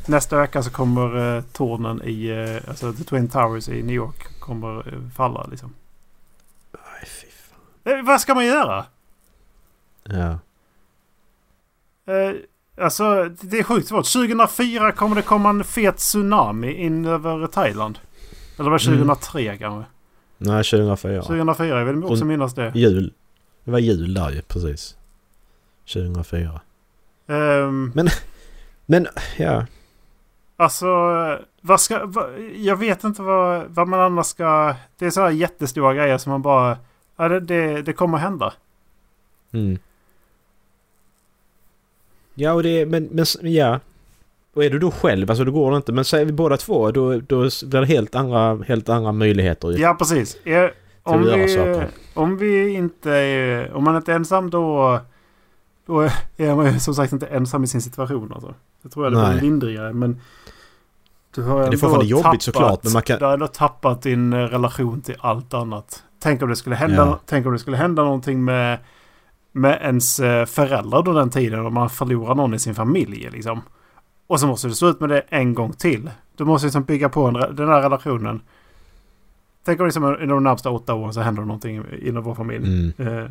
[0.07, 2.27] Nästa vecka så kommer eh, tornen i...
[2.29, 5.75] Eh, alltså The Twin Towers i New York kommer eh, falla liksom.
[6.73, 7.99] Nej, fy fan.
[7.99, 8.87] Eh, vad ska man göra?
[10.05, 10.39] Ja.
[12.13, 12.35] Eh,
[12.85, 14.13] alltså det är sjukt svårt.
[14.13, 17.99] 2004 kommer det komma en fet tsunami in över Thailand.
[18.59, 18.99] Eller var det Mm.
[18.99, 19.91] 2003 kanske?
[20.39, 21.23] Nej, 2004.
[21.23, 22.73] 2004, jag vill också Och- minnas det.
[22.75, 23.13] Jul.
[23.65, 24.97] Det var jul där ju, precis.
[25.93, 26.61] 2004.
[27.27, 27.93] Ehm,
[28.87, 29.67] Men, ja.
[30.57, 30.87] Alltså,
[31.61, 32.07] vad ska...
[32.07, 34.75] Vad, jag vet inte vad, vad man annars ska...
[34.99, 36.77] Det är sådana jättestora grejer som man bara...
[37.17, 38.53] Ja, det, det, det kommer hända.
[39.53, 39.79] Mm.
[42.35, 42.87] Ja, och det...
[42.87, 43.81] Men, men ja.
[44.55, 45.93] och är du då själv, alltså då går det inte.
[45.93, 49.79] Men säger vi båda två, då, då blir det helt andra, helt andra möjligheter.
[49.79, 50.37] Ja, precis.
[50.45, 51.83] Är, om, vi,
[52.15, 53.73] om vi inte är...
[53.73, 55.01] Om man inte är ensam då...
[55.87, 56.01] Då
[56.37, 58.55] är man ju som sagt inte ensam i sin situation alltså.
[58.83, 60.21] Jag tror jag det blir lindrigare men...
[61.35, 64.33] Du har är ändå fortfarande jobbigt såklart, men man kan- Du har ändå tappat din
[64.33, 66.03] eh, relation till allt annat.
[66.21, 67.19] Tänk om det skulle hända, Ja.
[67.27, 68.79] tänk om det skulle hända någonting med,
[69.53, 71.67] med ens eh, föräldrar då den tiden.
[71.67, 73.61] Om man förlorar någon i sin familj liksom.
[74.27, 76.11] Och så måste du stå ut med det en gång till.
[76.37, 78.41] Du måste liksom bygga på en, den här relationen.
[79.65, 82.93] Tänk om liksom inom de närmsta åtta åren så händer det någonting inom vår familj.
[82.99, 83.19] Mm.
[83.19, 83.31] Eh,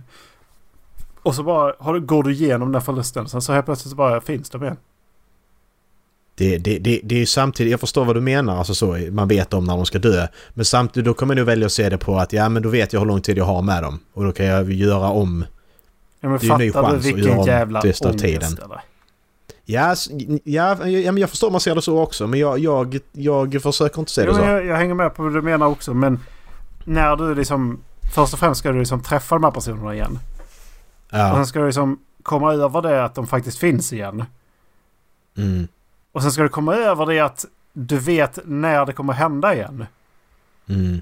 [1.23, 3.29] och så bara har du, går du igenom den förlusten.
[3.29, 4.77] Sen så helt plötsligt så bara finns de igen.
[6.35, 9.27] Det, det, det, det är ju samtidigt, jag förstår vad du menar, alltså så, man
[9.27, 10.27] vet om när de ska dö.
[10.53, 12.93] Men samtidigt, då kommer nog välja att se det på att ja men då vet
[12.93, 13.99] jag hur lång tid jag har med dem.
[14.13, 15.45] Och då kan jag göra om.
[16.19, 17.79] Ja, men Det är ju en ny fattar du chans att göra vilken om jävla
[17.79, 18.57] resten av ångest tiden.
[18.65, 18.81] eller?
[19.65, 19.95] Ja,
[20.43, 22.27] ja, ja, men jag förstår man ser det så också.
[22.27, 24.43] Men jag, jag, jag försöker inte se Jo, det så.
[24.43, 25.93] jag, jag hänger med på vad du menar också.
[25.93, 26.19] Men
[26.85, 27.79] när du liksom...
[28.15, 30.19] Först och främst ska du liksom träffa de här personerna igen.
[31.13, 31.35] Och Ja.
[31.35, 34.25] sen ska du liksom komma över det att de faktiskt finns igen.
[35.37, 35.67] Mm,
[36.11, 39.85] Och sen ska du komma över det att du vet när det kommer hända igen.
[40.69, 41.01] mm.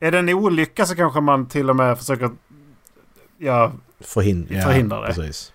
[0.00, 2.30] Är det en olycka så kanske man till och med försöker...
[3.38, 5.06] Ja, Förhin ja, Förhindra det.
[5.14, 5.52] Precis.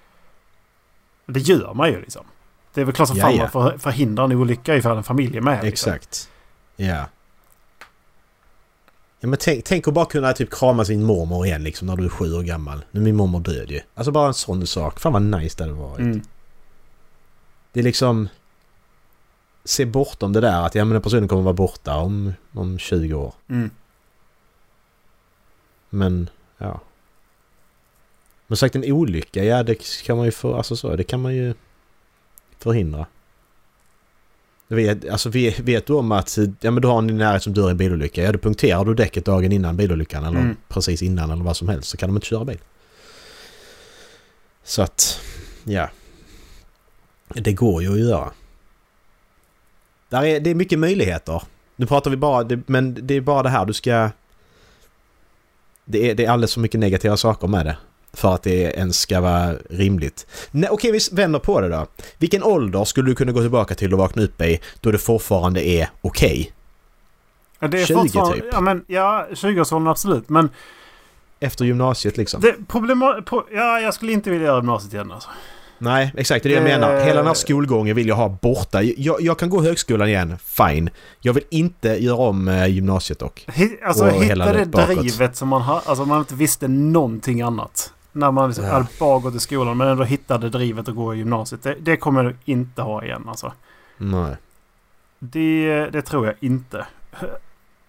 [1.26, 2.26] det gör man ju liksom.
[2.74, 3.42] Det är väl klart som Ja, fan ja.
[3.42, 5.64] man för, förhindrar en olycka ifall en familj är med.
[5.64, 5.94] Liksom.
[5.94, 6.30] Exakt.
[6.76, 7.06] Ja.
[9.24, 12.06] Ja men tänk, tänk att bara kunna typ krama sin mormor igen liksom när du
[12.06, 12.86] är sju år gammal.
[12.92, 13.82] Nu är min mormor död ju.
[13.96, 15.00] Alltså bara en sån sak.
[15.00, 16.00] Fan vad nice det hade varit.
[16.00, 16.22] Mm.
[17.72, 18.30] Det är liksom...
[19.64, 23.14] Se bortom det där att ja men den personen kommer vara borta om, om 20
[23.14, 23.34] år.
[23.50, 23.70] Mm.
[25.90, 26.80] Men ja.
[28.48, 31.36] Men sagt en olycka, ja det kan man ju för, alltså så, det kan man
[31.36, 31.54] ju
[32.60, 33.06] förhindra.
[34.68, 37.54] Vet, alltså vet, vet du om att ja, men du har en i närhet som
[37.54, 40.56] dör i en bilolycka, ja då punkterar du däcket dagen innan bilolyckan eller Mm.
[40.68, 42.60] precis innan eller vad som helst så kan de inte köra bil.
[44.64, 45.20] Så att,
[45.64, 45.90] ja.
[47.28, 48.32] Det går ju att göra.
[50.10, 51.44] Där är, det är mycket möjligheter.
[51.76, 54.10] Nu pratar vi bara, det, men det är bara det här du ska...
[55.86, 57.78] Det är, det är alldeles för mycket negativa saker med det.
[58.14, 60.28] För att det ens ska vara rimligt.
[60.52, 61.88] Nej, okej, vi vänder på det då.
[62.18, 65.68] Vilken ålder skulle du kunna gå tillbaka till och vakna upp i då det fortfarande
[65.68, 66.52] är okej?
[67.60, 68.46] Ja, det är 20 fortfarande- typ.
[68.52, 70.30] Ja, men, ja 20-årsåldern absolut.
[70.30, 70.50] Men
[71.40, 72.42] Efter gymnasiet liksom?
[72.42, 75.30] det problema, pro, Ja, jag skulle inte vilja göra gymnasiet igen alltså.
[75.78, 76.44] Nej, exakt.
[76.44, 77.00] Det är det jag menar.
[77.06, 78.84] Hela den här skolgången vill jag ha borta.
[78.84, 80.90] Jag, jag kan gå högskolan igen, fine.
[81.22, 83.48] Jag vill inte göra om eh, gymnasiet dock.
[83.86, 85.00] Alltså Och hitta det bakåt.
[85.00, 87.94] drivet som man har, alltså man inte visste någonting annat.
[88.16, 89.20] När man liksom Ja.
[89.20, 91.64] gått i skolan men ändå hittade drivet att gå i gymnasiet.
[91.64, 93.54] Det, det kommer du inte ha igen alltså.
[93.98, 94.36] Nej.
[95.20, 96.86] Det, det tror jag inte.
[97.12, 97.28] Hö-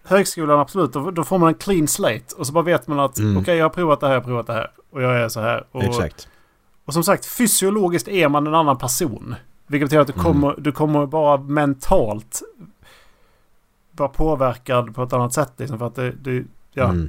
[0.04, 2.34] Högskolan absolut, då, då får man en clean slate.
[2.38, 3.36] Och så bara vet man att Mm.
[3.36, 4.70] okej jag har provat det här, jag har provat det här.
[4.90, 5.64] Och jag är så här.
[5.72, 6.28] Och, Exakt.
[6.84, 9.34] och som sagt, fysiologiskt är man en annan person.
[9.66, 10.24] Vilket betyder att du Mm.
[10.24, 12.42] kommer, du kommer bara mentalt
[13.90, 15.52] vara påverkad på ett annat sätt.
[15.56, 16.84] Liksom, för att det, det, ja.
[16.84, 17.08] Mm.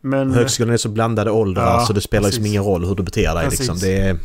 [0.00, 0.32] Men...
[0.32, 2.52] Högskolan är så blandade åldrar Ja, så det spelar liksom precis.
[2.52, 3.48] ingen roll hur du beter dig.
[3.50, 3.78] Liksom.
[3.78, 4.16] Det, är,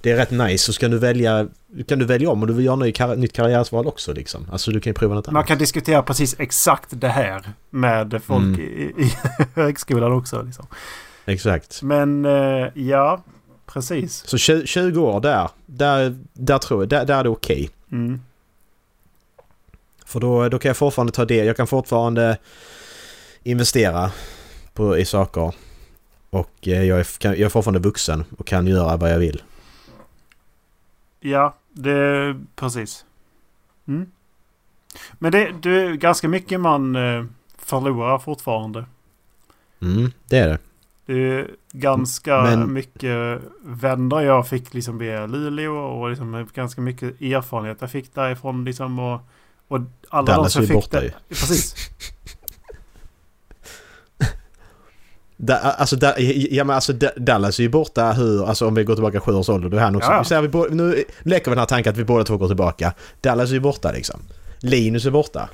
[0.00, 0.64] det är rätt nice.
[0.64, 1.46] Så ska du välja,
[1.88, 4.12] kan du välja om och du vill göra ny, kar- nytt karriärsval också.
[4.12, 4.46] Liksom.
[4.52, 5.46] Alltså du kan ju prova något Man annat.
[5.48, 8.60] kan diskutera precis exakt det här med folk Mm.
[8.60, 9.12] i, i
[9.54, 10.42] högskolan också.
[10.42, 10.66] Liksom.
[11.24, 11.82] Exakt.
[11.82, 13.22] Men eh, ja,
[13.66, 14.22] precis.
[14.26, 17.70] Så 20, 20 år där, där, där tror jag, där, där är det okej.
[17.92, 18.20] Mm.
[20.06, 21.44] För då, då kan jag fortfarande ta det.
[21.44, 22.36] Jag kan fortfarande
[23.42, 24.10] investera
[24.74, 25.54] på, i saker.
[26.30, 29.42] Och eh, jag är, kan, jag är fortfarande vuxen och kan göra vad jag vill.
[31.20, 33.04] Ja, det precis.
[33.88, 34.10] Mm.
[35.12, 37.24] Men det, det är ganska mycket man eh,
[37.58, 38.84] förlorar fortfarande.
[39.82, 40.58] Mm, det är det.
[41.06, 47.20] Det är ganska Men- mycket vänner jag fick liksom via Luleå och liksom ganska mycket
[47.20, 49.20] erfarenhet jag fick därifrån liksom och,
[49.68, 51.06] och alla de Dallas som är fick borta det.
[51.06, 51.12] ju.
[51.28, 51.74] Precis.
[55.44, 58.84] Da, alltså, da, ja, men alltså, da, Dallas är ju borta hur, alltså om vi
[58.84, 60.10] går tillbaka sju års ålder, då är han också.
[60.10, 60.24] Ja.
[60.24, 62.46] Så här, vi bo, nu leker vi den här tanken att vi båda två går
[62.46, 62.92] tillbaka.
[63.20, 64.20] Dallas är ju borta liksom.
[64.58, 65.48] Linus är borta.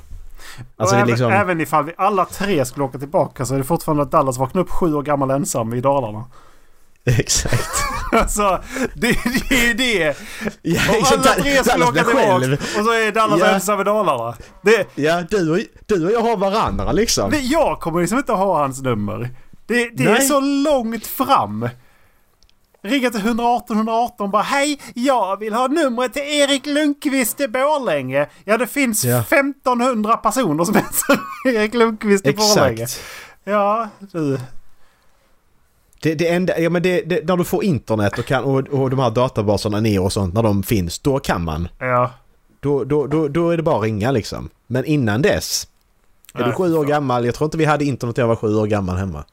[0.77, 1.33] Alltså även, liksom...
[1.33, 4.63] även ifall vi alla tre skulle åka tillbaka så är det fortfarande att Dallas vaknar
[4.63, 6.25] upp sju år gammal ensam i Dalarna.
[7.05, 7.69] Exakt.
[8.13, 8.63] alltså,
[8.95, 9.17] det,
[9.49, 10.17] det är ju det.
[10.63, 13.47] Ja, Om alla tre skulle åka tillbaka och så är Dallas Ja.
[13.47, 14.35] ensam i Dalarna.
[14.63, 17.31] Det, Ja, du och, du och jag har varandra liksom.
[17.31, 19.31] det, jag kommer liksom inte ha hans nummer.
[19.69, 21.69] Det, det är så långt fram.
[22.83, 28.27] Ringer till 118 118 bara hej, jag vill ha numret till Erik Lundqvist i Borlänge.
[28.45, 29.19] Ja, det finns Ja.
[29.19, 32.83] 1500 personer som heter Erik Lundqvist i Borlänge.
[32.83, 33.03] Exakt.
[33.45, 34.39] Ja, du.
[36.03, 38.91] Det, det enda, ja men det, det, när du får internet och, kan, och, och
[38.91, 41.69] de här databaserna ner och sånt, när de finns, då kan man.
[41.79, 42.11] Ja.
[42.61, 44.49] Då, då, då, då är det bara att ringa liksom.
[44.67, 45.69] Men innan dess,
[46.35, 48.37] är Nej, du sju år gammal, jag tror inte vi hade internet när jag var
[48.37, 49.25] sju år gammal hemma.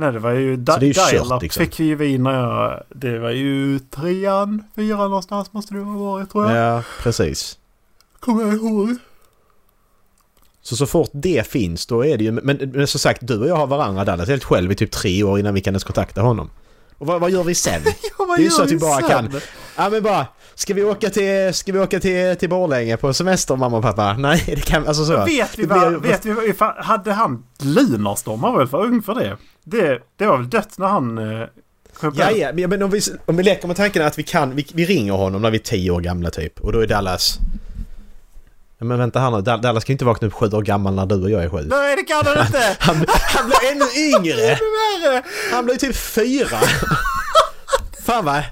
[0.00, 0.56] Nej, det var ju...
[0.56, 1.64] Så det är ju kört, liksom.
[1.64, 2.82] fick ju vi när jag...
[2.88, 6.56] Det var ju trean, fyran någonstans måste det ha varit tror jag.
[6.76, 7.58] Ja, precis.
[8.20, 8.96] Kommer jag ihåg.
[10.62, 12.32] Så så fort det finns då är det ju...
[12.32, 15.22] Men, men som sagt, du och jag har varandra Dallas helt själv i typ tre
[15.24, 16.50] år innan vi kan ens kontakta honom.
[16.98, 17.82] Och vad, vad gör vi sen?
[18.18, 19.08] Ja, Det är ju så att vi bara sen?
[19.08, 19.40] kan-
[19.76, 23.56] Ja men bara, ska vi åka till, ska vi åka till, till Borlänge på semester
[23.56, 24.12] mamma och pappa?
[24.18, 25.24] Nej det kan alltså så.
[25.24, 28.40] Vet vi vad, vet vi vad, hade han Lunarstorm?
[28.42, 29.36] Han var väl för ung för det?
[29.64, 31.18] Det, det var väl dött när han...
[31.18, 31.46] Eh,
[32.16, 34.84] Ja, ja, men- om vi, om vi leker med tanken att vi kan, vi, vi
[34.86, 36.60] ringer honom när vi är tio år gamla typ.
[36.60, 37.38] Och då är Dallas...
[38.78, 40.94] Ja, men vänta här nu, Dal- Dallas kan ju inte vakna upp sju år gammal
[40.94, 41.66] när du och jag är sju.
[41.70, 42.76] Nej, det kan han inte!
[42.80, 44.58] Han, han blir ännu yngre!
[45.52, 46.58] Han blir typ fyra!
[48.06, 48.42] Fan vad...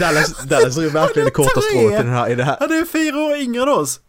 [0.00, 2.56] Dallas, Dallas drog verkligen det korta strået i, den här, i det här.
[2.60, 4.00] Han är fyra år yngre än oss.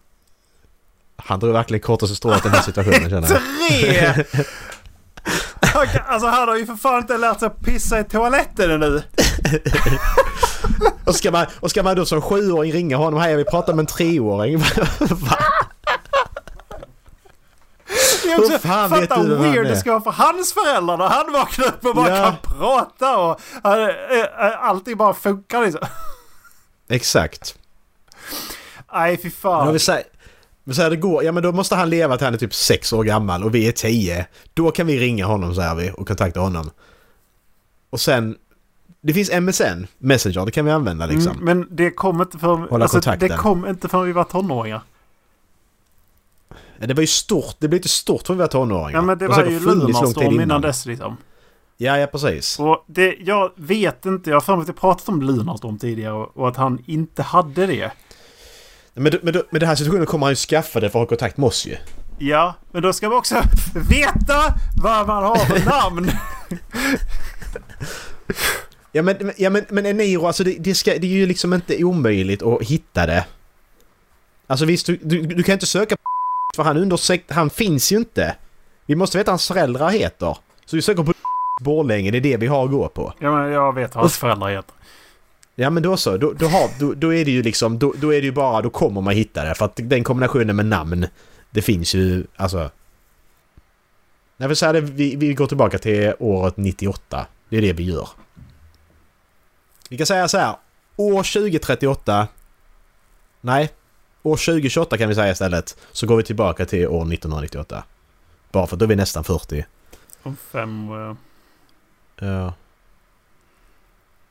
[1.15, 4.15] Han drog verkligen kortaste strået i den här situationen känner jag.
[4.25, 4.43] Tre!
[6.07, 9.03] Alltså han har ju för fan inte lärt sig att pissa i toaletten ännu.
[11.05, 13.79] Och ska, man, och ska man då som sjuåring ringa honom, hej vill prata med
[13.79, 14.57] en treåring.
[14.99, 15.37] Va?
[18.37, 21.07] Också, Hur fan vet du vem han weird det ska vara för hans föräldrar när
[21.07, 22.23] han vaknar upp och bara Ja.
[22.25, 25.81] kan prata och äh, äh, allting bara funkar liksom.
[26.89, 27.55] Exakt.
[28.93, 29.67] Nej fy Men fan.
[29.67, 30.03] om vi säger,
[30.63, 32.93] vi säger det går, ja men då måste han leva till han är typ sex
[32.93, 34.27] år gammal och vi är tio.
[34.53, 36.69] Då kan vi ringa honom säger vi och kontakta honom.
[37.89, 38.37] Och sen,
[39.01, 41.31] det finns MSN, Messenger, det kan vi använda liksom.
[41.31, 42.81] Mm, men det kom inte förrän...
[42.81, 43.37] Alltså, det kontakten.
[43.37, 44.81] kom inte förrän vi var tonåringar.
[46.79, 48.99] Ja, Det var ju stort, det blev inte stort för vi var tonåringar.
[48.99, 51.17] Ja men det har var säkert ju Lunarstorm innan dess liksom.
[51.77, 52.59] Ja, ja precis.
[52.59, 56.13] Och det, jag vet inte, jag har för mig att jag pratat om Lunarstorm tidigare
[56.13, 57.91] och, och att han inte hade det.
[58.93, 61.37] Men, då- men den här situationen kommer han ju skaffa det för att ha kontakt
[61.37, 61.75] med oss ju.
[62.19, 63.35] Ja, men då ska man också
[63.89, 64.53] veta
[64.83, 66.11] vad man har för namn.
[68.91, 71.83] Ja men, ja, men, men Eniro, alltså det, det, ska, det är ju liksom inte
[71.83, 73.25] omöjligt att hitta det.
[74.47, 76.01] Alltså visst, du, du, du kan inte söka på
[76.55, 78.35] för han under sekt, han finns ju inte.
[78.85, 80.37] Vi måste veta vad hans föräldrar heter.
[80.65, 81.13] Så vi söker på
[81.63, 83.13] Borlänge, det är det vi har att gå på.
[83.19, 84.73] Ja, men jag vet vad hans föräldrar heter.
[85.55, 88.13] Ja men då så, då, då, har, då, då är det ju liksom, då, då
[88.13, 89.55] är det ju bara, då kommer man hitta det.
[89.55, 91.07] För att den kombinationen med namn,
[91.51, 92.69] det finns ju, alltså...
[94.37, 97.27] Jag vill säga det, vi, vi går tillbaka till året 98.
[97.49, 98.09] Det är det vi gör.
[99.89, 100.55] Vi kan säga så här,
[100.95, 102.27] år 2038...
[103.41, 103.69] Nej,
[104.23, 105.77] år 2028 kan vi säga istället.
[105.91, 107.83] Så går vi tillbaka till år 1998.
[108.51, 109.65] Bara för att då är vi nästan 40.
[110.23, 110.89] Om fem...
[110.91, 111.15] eh,
[112.27, 112.53] Ja.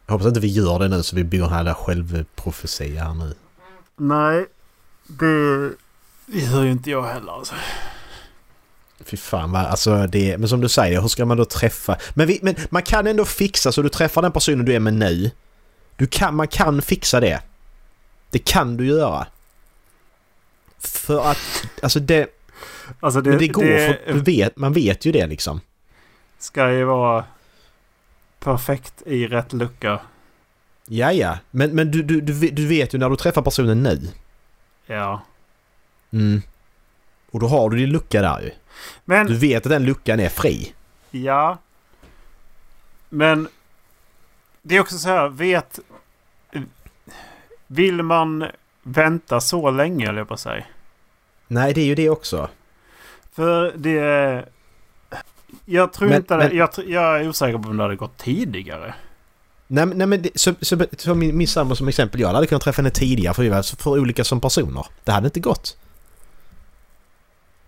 [0.07, 3.35] Jag hoppas inte vi gör det nu så vi bygger en här självprofetia här nu.
[3.97, 4.47] Nej,
[5.07, 5.69] det...
[6.27, 7.55] Det gör ju inte jag heller alltså.
[9.05, 11.99] Fy fan vad, alltså det, men som du säger, hur ska man då träffa?
[12.15, 14.95] Men, vi, men man kan ändå fixa så du träffar den personen du är med
[14.95, 15.31] nu.
[15.97, 17.43] Du kan, man kan fixa det.
[18.31, 19.27] Det kan du göra.
[20.79, 21.39] För att,
[21.83, 22.31] alltså det,
[23.01, 25.61] Alltså det, men det går, det för vet, man vet ju det liksom.
[26.39, 27.25] ska ju vara
[28.45, 30.01] perfekt i rätt lucka.
[30.87, 34.01] Ja, ja, men, men du, du, du, du vet ju när du träffar personen nu.
[34.87, 35.23] Ja.
[36.13, 36.43] Mm.
[37.31, 38.51] Och då har du din lucka där ju.
[39.05, 40.73] Men, Du vet att den luckan är fri.
[41.11, 41.59] ja.
[43.09, 43.49] Men
[44.63, 45.79] det är också så här, vet...
[47.67, 48.47] Vill man
[48.83, 50.65] vänta så länge, eller på säga?
[51.49, 52.49] Nej, det är ju det också.
[53.33, 54.45] För det...
[55.65, 57.97] Jag tror Men- inte det, men- jag, tr- jag är osäker på om det hade
[57.97, 58.95] gått tidigare.
[59.67, 62.63] Nej, nej men det, så, så, så min, min sambo som exempel, jag hade kunnat
[62.63, 64.87] träffa henne tidigare för vi var för olika som personer.
[65.05, 65.77] Det hade inte gått.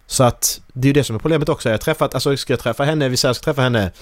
[0.06, 1.68] Så att det är ju det som är problemet också.
[1.68, 3.92] Jag har träffat, alltså ska jag träffa henne, vi säger jag ska träffa henne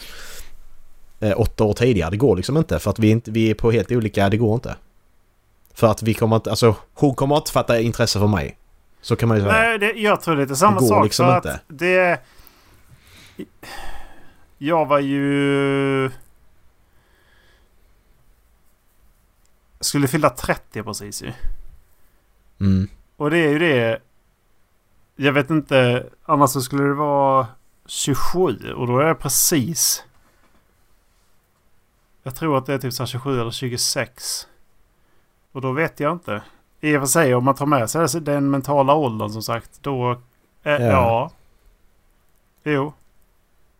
[1.21, 2.11] eh, åtta år tidigare.
[2.11, 4.55] Det går liksom inte för att vi, inte, vi är på helt olika, det går
[4.55, 4.77] inte.
[5.75, 8.59] För att vi kommer inte, alltså hon kommer inte fatta intresse för mig.
[9.01, 9.53] Så kan man ju säga.
[9.55, 11.05] Nej, det, jag tror det är samma Det går sak.
[11.05, 11.53] liksom för inte.
[11.53, 12.19] att det...
[14.59, 16.11] Jag var ju...
[19.81, 21.33] Skulle fylla 30 precis ju.
[22.61, 22.89] Mm.
[23.17, 23.99] Och det är ju det...
[25.17, 26.07] Jag vet inte.
[26.25, 27.47] Annars så skulle det vara
[27.87, 30.05] 27 och då är jag precis...
[32.23, 34.47] Jag tror att det är typ så här 27 eller 26.
[35.53, 36.43] Och då vet jag inte.
[36.81, 39.83] I och för sig om man tar med sig den mentala åldern som sagt.
[39.83, 40.11] Då...
[40.63, 40.79] Eh, Ja.
[40.81, 41.31] ja.
[42.65, 42.93] Jo.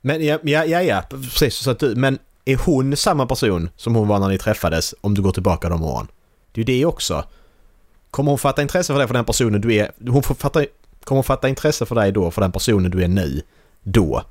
[0.05, 4.09] Men ja, ja, ja, precis så att du, men är hon samma person som hon
[4.09, 6.07] var när ni träffades om du går tillbaka de åren?
[6.53, 7.25] Det är ju det också.
[8.11, 9.93] Kommer hon fatta intresse för dig för den personen du är?
[10.09, 10.65] Hon får fatta,
[11.05, 13.43] kommer hon fatta intresse för dig då för den personen du är nu?
[13.83, 14.25] Då?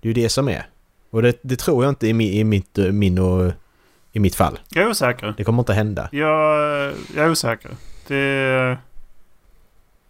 [0.00, 0.68] Det är ju det som är.
[1.10, 3.52] Och det, det tror jag inte i, mi, i, mitt, eh, min och,
[4.12, 4.58] i mitt fall.
[4.68, 5.34] Jag är osäker.
[5.36, 6.08] Det kommer inte hända.
[6.12, 7.70] Jag, jag är osäker.
[8.06, 8.78] Det...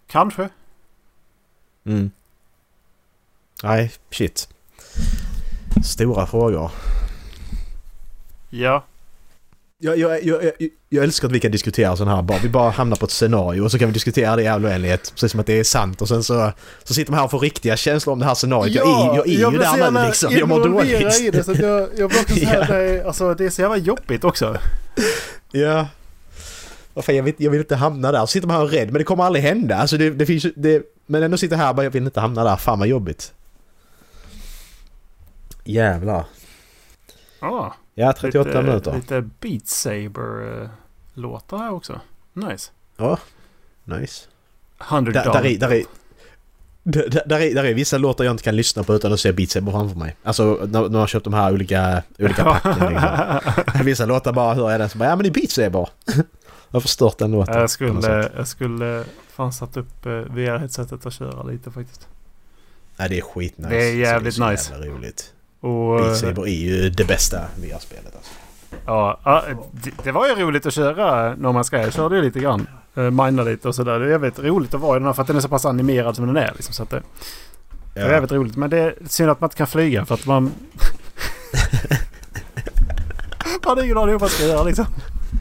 [0.06, 0.48] Kanske.
[1.84, 2.10] Mm.
[3.62, 4.48] Nej, shit.
[5.84, 6.70] Stora frågor.
[8.51, 8.84] Ja.
[9.82, 10.51] Jag, jag, jag,
[10.88, 12.22] jag, älskar att vi kan diskutera sådana här.
[12.22, 14.64] Bara, vi bara hamnar på ett scenario och så kan vi diskutera det i all
[14.66, 15.11] oändlighet.
[15.14, 16.03] Precis som att det är sant.
[16.03, 16.53] Och sen så,
[16.84, 18.74] så sitter man här och får riktiga känslor om det här scenariot.
[18.74, 20.32] jag är, jag är ju där nu liksom.
[20.36, 21.20] Jag mår dåligt.
[21.20, 22.64] i det så att jag, jag blir också Ja.
[22.66, 24.59] det, är- alltså, det är så jävla jobbigt också.
[25.53, 25.86] Ja.
[27.07, 28.20] Jag, vill, jag vill inte hamna där.
[28.20, 28.86] Så sitter man här och är rädd.
[28.93, 29.76] Men det kommer aldrig hända.
[29.76, 30.47] Alltså det, det finns.
[30.57, 32.57] Det, men ändå sitter här och bara, jag vill inte hamna där.
[32.57, 33.32] Fan vad jobbigt.
[35.64, 36.24] Jävlar.
[37.40, 37.74] Ja.
[37.94, 38.94] Ja, 38 lite, minuter.
[38.94, 42.00] Lite Beat Saber-låtar här också.
[42.32, 42.70] Nice.
[42.96, 43.18] Ja,
[43.84, 44.28] nice.
[44.90, 45.84] 100 Där, där, är, där, är,
[46.82, 49.32] där, där, är, där är vissa låtar jag inte kan lyssna på utan att se
[49.32, 50.16] Beat Saber framför mig.
[50.22, 53.84] Alltså när, när har köpt de här olika, olika packen liksom.
[53.84, 55.88] Vissa låtar bara hör jag den så bara ja men det är Beat Saber.
[56.68, 57.61] jag har förstört den låten.
[57.61, 62.08] jag, skulle, jag skulle fan satt upp eh, VR-headsetet och köra lite faktiskt.
[62.96, 63.68] Nej det är skitnice.
[63.70, 64.72] Det är jävligt så nice.
[64.72, 65.34] jävla roligt.
[65.61, 68.32] Och, Beat eh, Saber är ju det bästa VR-spelet alltså.
[68.86, 71.76] ja, ja, det, det var ju roligt att köra No Man's Sky.
[71.76, 72.68] Jag körde ju lite grann.
[72.98, 73.98] Uh, Mina lite och sådär.
[73.98, 75.64] Det är jävligt roligt att vara i den här för att den är så pass
[75.64, 76.52] animerad som den är.
[76.54, 77.02] Liksom, så att det,
[77.94, 78.56] det är jävligt roligt.
[78.56, 80.42] Men det är synd att man inte kan flyga för att man...
[83.64, 84.86] man har ingen aning om vad man ska göra liksom.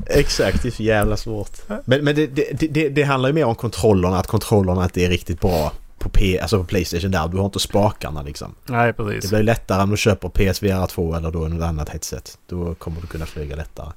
[0.05, 1.57] Exakt, det är så jävla svårt.
[1.85, 5.09] Men, men det, det, det, det handlar ju mer om kontrollerna, att kontrollerna inte är
[5.09, 7.27] riktigt bra på, P, alltså på Playstation där.
[7.27, 8.55] Du har inte spakarna liksom.
[8.65, 9.29] Nej, Det precis.
[9.31, 12.37] blir lättare om du köper PSVR 2 eller då något annat headset.
[12.47, 13.91] Då kommer du kunna flyga lättare.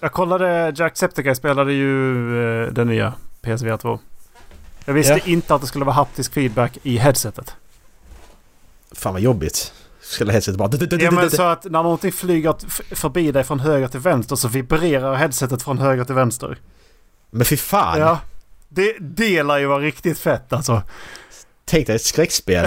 [0.00, 3.98] Jag kollade, Jacksepticeye spelade ju eh, den nya PSVR 2.
[4.84, 5.18] Jag visste Ja.
[5.24, 7.54] inte att det skulle vara haptisk feedback i headsetet.
[8.92, 9.72] Fan vad jobbigt.
[10.00, 10.70] Skulle headsetet bara...
[11.00, 12.54] Ja men så att när någonting flyger
[12.94, 16.58] förbi dig från höger till vänster så vibrerar headsetet från höger till vänster.
[17.30, 17.98] Men fy fan!
[18.00, 18.18] Ja.
[18.68, 20.82] Det, det lär ju vara riktigt fett alltså.
[21.64, 22.66] Tänk dig ett skräckspel.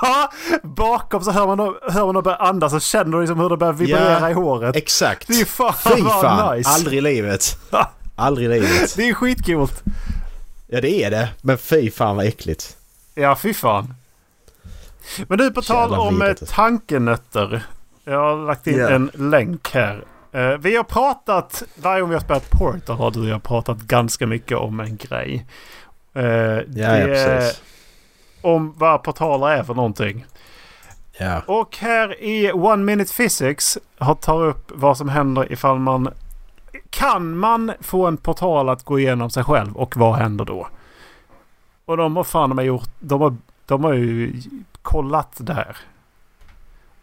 [0.62, 3.56] Bakom så hör man, då- hör man dem börja andas och känner liksom hur det
[3.56, 4.30] börjar vibrera Ja.
[4.30, 4.76] i håret.
[4.76, 5.26] Exakt!
[5.28, 6.56] Det är ju fan, Fy fan!
[6.56, 6.70] nice.
[6.70, 7.56] Aldrig i livet.
[8.16, 8.94] Aldrig i livet.
[8.96, 9.82] Det är skitcoolt.
[10.66, 11.28] Ja det är det.
[11.42, 12.76] Men fy fan vad äckligt.
[13.14, 13.94] Ja, fy fan.
[15.28, 17.62] Men du, på tal om eh, tankenötter.
[18.04, 18.88] Jag har lagt in Ja.
[18.90, 20.04] en länk här.
[20.32, 23.78] Eh, vi har pratat, varje gång vi har spelat Portal har du och jag pratat
[23.78, 25.46] ganska mycket om en grej.
[26.14, 27.62] Eh, Ja, det ja precis.
[28.42, 30.26] Om vad portaler är för någonting.
[31.18, 31.42] Ja.
[31.46, 33.78] Och här i One Minute Physics
[34.20, 36.08] tar upp vad som händer ifall man...
[36.90, 40.68] Kan man få en portal att gå igenom sig själv och vad händer då?
[41.84, 42.88] Och de har fan de har gjort...
[43.00, 43.36] De har,
[43.66, 44.32] de har ju
[44.82, 45.76] kollat det här.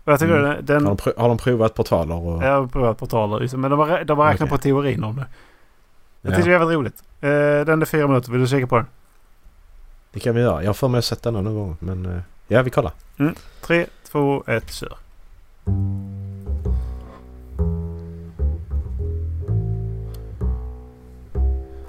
[0.03, 0.65] Och jag tycker Mm.
[0.65, 0.85] den...
[0.85, 2.43] Har, de har de provat portaler och...
[2.43, 4.57] jag har provat portaler liksom, men de har, de har räknat Okej.
[4.57, 5.25] på teorin om det.
[6.21, 6.37] Jag Ja.
[6.37, 7.03] tycker det väldigt roligt.
[7.21, 8.31] Eh, den är fyra minuter.
[8.31, 8.85] Vill du kika på den?
[10.12, 10.62] Det kan vi göra.
[10.62, 11.78] Jag har för mig att sett den någon gång.
[11.80, 12.91] Men eh, ja, vi kollar.
[13.62, 14.97] Tre, två, ett, kör.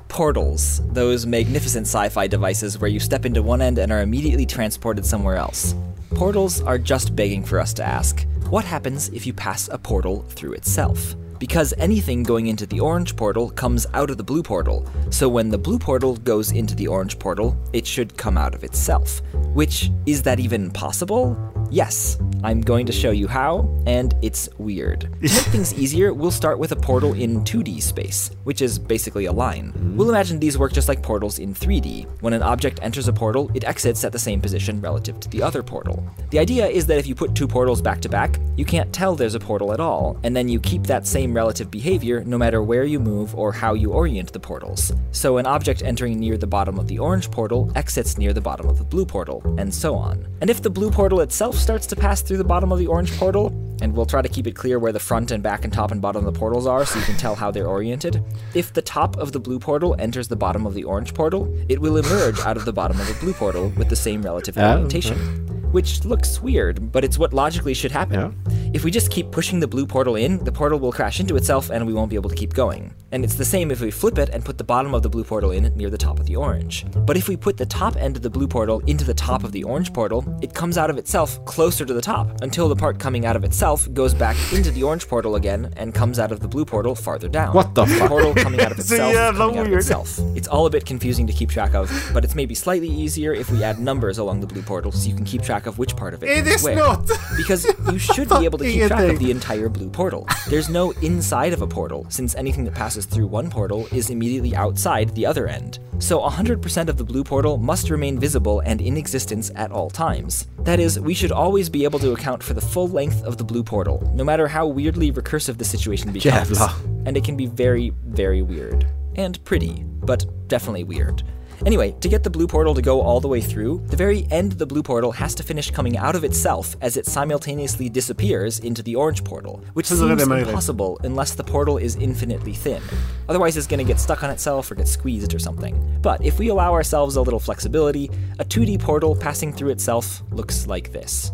[0.09, 4.47] Portals, those magnificent sci fi devices where you step into one end and are immediately
[4.47, 5.75] transported somewhere else.
[6.11, 10.25] Portals are just begging for us to ask what happens if you pass a portal
[10.29, 11.15] through itself?
[11.41, 15.49] Because anything going into the orange portal comes out of the blue portal, so when
[15.49, 19.23] the blue portal goes into the orange portal, it should come out of itself.
[19.55, 21.35] Which, is that even possible?
[21.71, 25.03] Yes, I'm going to show you how, and it's weird.
[25.03, 29.27] To make things easier, we'll start with a portal in 2D space, which is basically
[29.27, 29.73] a line.
[29.97, 32.07] We'll imagine these work just like portals in 3D.
[32.23, 35.43] When an object enters a portal, it exits at the same position relative to the
[35.43, 36.05] other portal.
[36.31, 39.15] The idea is that if you put two portals back to back, you can't tell
[39.15, 42.63] there's a portal at all, and then you keep that same relative behavior no matter
[42.63, 44.93] where you move or how you orient the portals.
[45.13, 48.69] So an object entering near the bottom of the orange portal exits near the bottom
[48.69, 50.27] of the blue portal, and so on.
[50.41, 53.13] And if the blue portal itself starts to pass through the bottom of the orange
[53.19, 53.49] portal,
[53.83, 56.03] and we'll try to keep it clear where the front and back and top and
[56.03, 58.23] bottom of the portals are so you can tell how they're oriented.
[58.55, 61.81] If the top of the blue portal enters the bottom of the orange portal, it
[61.81, 64.75] will emerge out of the bottom of the blue portal with the same relative Yeah,
[64.75, 65.60] orientation.
[65.73, 68.35] Which looks weird, but it's what logically should happen.
[68.49, 68.71] Yeah.
[68.75, 71.71] If we just keep pushing the blue portal in, the portal will crash into itself
[71.71, 72.95] and we won't be able to keep going.
[73.13, 75.25] And it's the same if we flip it and put the bottom of the blue
[75.25, 76.87] portal in near the top of the orange.
[77.07, 79.51] But if we put the top end of the blue portal into the top of
[79.53, 82.99] the orange portal, it comes out of itself closer to the top until the part
[83.01, 86.41] coming out of itself goes back into the orange portal again and comes out of
[86.41, 87.53] the blue portal farther down.
[87.55, 88.09] What the fuck?
[88.09, 89.81] portal coming out of itself, yeah, coming out of weird.
[89.81, 90.19] itself.
[90.37, 93.51] It's all a bit confusing to keep track of, but it's maybe slightly easier if
[93.51, 96.15] we add numbers along the blue portal so you can keep track of which part
[96.15, 97.09] of it It is not!
[97.37, 100.29] Because you should be able to keep track of the entire blue portal.
[100.49, 104.55] There's no inside of a portal, since anything that passes through one portal is immediately
[104.55, 105.79] outside the other end.
[105.99, 110.47] So 100% of the blue portal must remain visible and in existence at all times.
[110.61, 113.45] That is, we should always be able to account for the full length of the
[113.45, 116.59] blue portal, no matter how weirdly recursive the situation becomes.
[117.07, 118.87] And it can be very, very weird.
[119.17, 121.23] And pretty, but definitely weird.
[121.67, 124.53] Anyway, to get the blue portal to go all the way through, the very end
[124.53, 128.61] of the blue portal has to finish coming out of itself as it simultaneously disappears
[128.61, 132.83] into the orange portal, which is seems impossible unless the portal is infinitely thin.
[133.29, 135.99] Otherwise, it's going to get stuck on itself or get squeezed or something.
[136.01, 140.67] But if we allow ourselves a little flexibility, a 2D portal passing through itself looks
[140.67, 141.31] like this.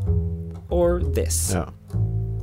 [0.69, 1.71] Or this Ja.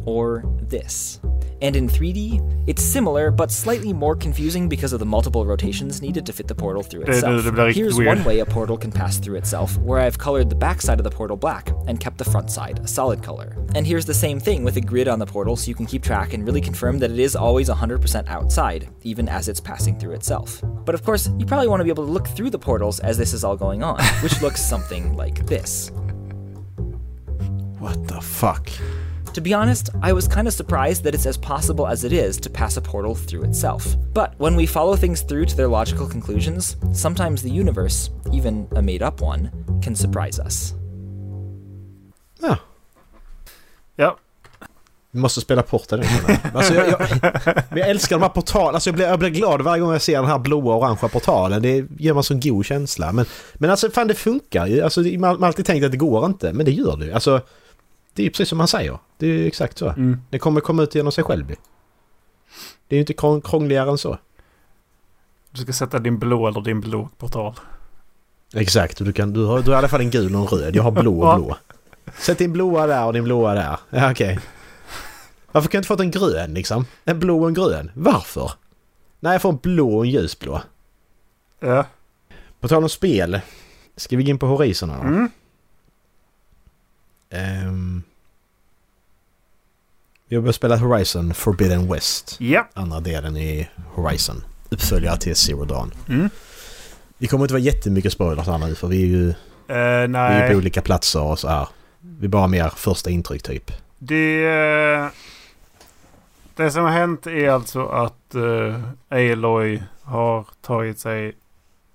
[0.06, 1.20] or this.
[1.64, 6.26] And in 3D, it's similar but slightly more confusing because of the multiple rotations needed
[6.26, 7.36] to fit the portal through itself.
[7.38, 8.18] det- det blir riktigt Here's weird.
[8.18, 11.06] one way a portal can pass through itself, where I've colored the back side of
[11.10, 13.56] the portal black and kept the front side a solid color.
[13.76, 16.04] And here's the same thing with a grid on the portal so you can keep
[16.04, 20.16] track and really confirm that it is always 100% outside, even as it's passing through
[20.16, 20.62] itself.
[20.86, 23.18] But of course, you probably want to be able to look through the portals as
[23.18, 25.92] this is all going on, which looks something like this.
[27.80, 28.70] What the fuck?
[29.34, 32.40] To be honest, I was kind of surprised that it's as possible as it is
[32.42, 33.96] to pass a portal through itself.
[34.14, 38.82] But when we follow things through to their logical conclusions, sometimes the universe, even a
[38.82, 39.50] made up one,
[39.82, 40.74] can surprise us.
[42.42, 42.58] Ja.
[43.96, 44.18] Ja.
[45.12, 46.38] Vi måste spela gången.
[46.54, 47.02] alltså, jag, jag,
[47.72, 48.74] jag älskar de här portalerna.
[48.74, 51.10] Alltså, jag, blir, jag blir glad varje gång jag ser den här blåa och orangea
[51.10, 51.62] portalen.
[51.62, 53.12] Det ger mig en sån god känsla.
[53.12, 54.82] Men, men alltså fan det funkar ju.
[54.82, 56.54] Alltså, man man har alltid tänkt att det går inte.
[56.54, 57.14] Men det gör det ju.
[57.14, 57.42] Alltså,
[58.14, 59.00] det är ju precis som man säger.
[59.18, 59.88] Det är ju exakt så.
[59.90, 60.22] Mm.
[60.30, 61.48] Det kommer komma ut genom sig själv.
[62.88, 64.18] Det är ju inte krång- krångligare än så.
[65.52, 67.54] Du ska sätta din blå eller din blå portal.
[68.56, 70.76] Exakt, du, kan, du, har, du har i alla fall en gul och en röd.
[70.76, 71.58] Jag har blå och blå.
[72.18, 73.78] Sätt din blåa där och din blåa där.
[73.90, 74.40] Ja, okej.
[75.52, 76.86] Varför kan jag inte fått en grön liksom?
[77.06, 77.92] En blå och en grön.
[77.94, 78.52] Varför?
[79.20, 80.62] Nej, jag får en blå och en ljusblå.
[81.60, 81.86] Ja.
[82.60, 83.40] På tal om spel.
[83.96, 84.96] Ska vi gå in på Horizon då?
[84.96, 85.30] Mm.
[87.34, 88.04] Ehm,
[90.28, 92.36] vi har börjat spela Horizon Forbidden West.
[92.40, 92.68] Ja.
[92.74, 94.44] Andra delen i Horizon.
[94.70, 95.94] Uppföljare till Zero Dawn.
[96.10, 96.30] Mm.
[97.18, 99.34] Vi kommer inte vara jättemycket spoilers här nu för vi är ju
[99.68, 101.68] Eh, Vi är på olika platser och så här.
[102.00, 103.72] Vi är bara mer första intryck typ.
[104.00, 105.08] Det, eh,
[106.56, 108.80] det som har hänt är alltså att uh,
[109.10, 111.36] Aloy har tagit sig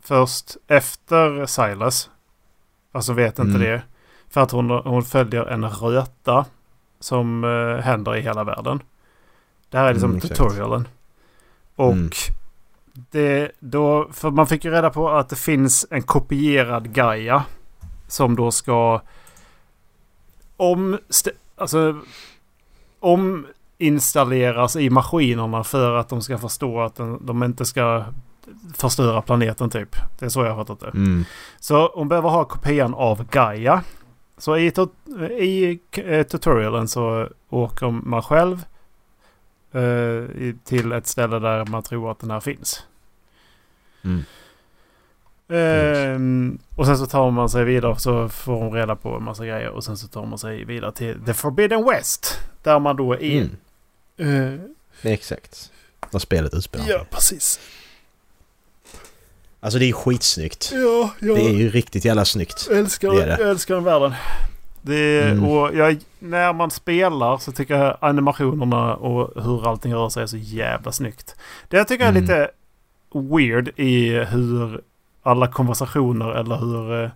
[0.03, 2.11] först efter Silas.
[2.93, 3.63] Alltså vet inte Mm.
[3.63, 3.83] det.
[4.31, 6.45] För att hon, hon följer en röta
[7.01, 8.83] som uh, händer i hela världen.
[9.71, 10.89] Det här är liksom Mm, tutorialen.
[11.77, 12.11] Och Mm.
[12.95, 17.45] det då, för man fick ju reda på att det finns en kopierad Gaia.
[18.09, 19.01] Som då ska
[20.57, 20.99] om,
[21.57, 22.01] alltså,
[23.01, 23.47] om
[23.79, 28.05] installeras i maskinerna för att de ska förstå att den, de inte ska
[28.77, 29.97] förstöra planeten typ.
[30.19, 30.99] Det är så jag har fattat det.
[30.99, 31.25] Mm.
[31.61, 33.83] Så hon behöver ha kopian av Gaia.
[34.39, 34.73] Så i,
[35.39, 38.65] i eh, tutorialen så åker man själv
[39.73, 42.83] eh, i- till ett ställe där man tror att den här finns.
[44.05, 44.23] Mm.
[45.51, 49.47] Ehm, och sen så tar man sig vidare så får hon reda på en massa
[49.47, 52.41] grejer och sen så tar man sig vidare till The Forbidden West.
[52.63, 53.47] Där man då är...
[54.17, 54.61] Mm.
[55.03, 55.73] Eh, Exakt.
[56.11, 57.61] Där spelet utspelar ja, precis.
[59.61, 60.71] Alltså det är skitsnyggt.
[60.75, 62.69] Ja, jag Det är ju riktigt jävla snyggt.
[62.73, 63.37] älskar, det är det.
[63.41, 64.15] Jag älskar den världen.
[64.83, 65.45] Det, Mm.
[65.45, 70.27] och jag, när man spelar så tycker jag animationerna och hur allting rör sig är
[70.27, 71.37] så jävla snyggt.
[71.69, 72.23] Det jag tycker är Mm.
[72.23, 72.51] lite
[73.15, 74.81] weird i hur
[75.23, 77.11] alla konversationer eller hur eh,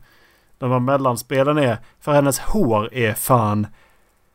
[0.58, 1.76] de här mellanspelen är.
[2.00, 3.66] För hennes hår är fan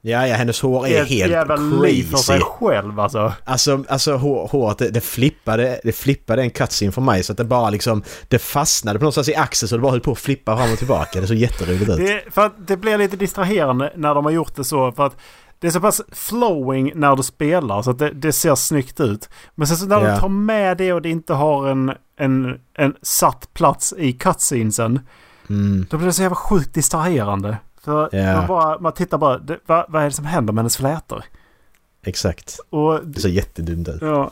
[0.08, 3.34] Ja, ja, hennes hår är ett helt jävla liv för sig själv alltså.
[3.44, 7.38] Alltså, alltså hår, håret, det, det, flippade, det flippade en cutscene för mig så att
[7.38, 8.04] det bara liksom...
[8.28, 10.78] Det fastnade på någonstans i axeln så det bara höll på att flippa fram och
[10.78, 11.22] tillbaka.
[11.22, 11.98] Det såg jätteroligt ut.
[11.98, 14.92] Det, för det blir lite distraherande när de har gjort det så.
[14.92, 15.16] För att
[15.60, 19.30] det är så pass flowing när du spelar så att det, det ser snyggt ut.
[19.56, 20.14] Men sen så när Ja.
[20.16, 25.00] du tar med det och det inte har en, en, en satt plats i cutscenesen.
[25.50, 25.86] Mm.
[25.90, 27.58] Då blir det så jävla sjukt distraherande.
[27.88, 28.34] För Ja.
[28.38, 31.24] man, bara, man tittar bara, det, vad, vad är det som händer med hennes flätor?
[32.04, 32.60] Exakt.
[32.70, 34.02] Och, Det ser jättedumt ut.
[34.02, 34.32] ja,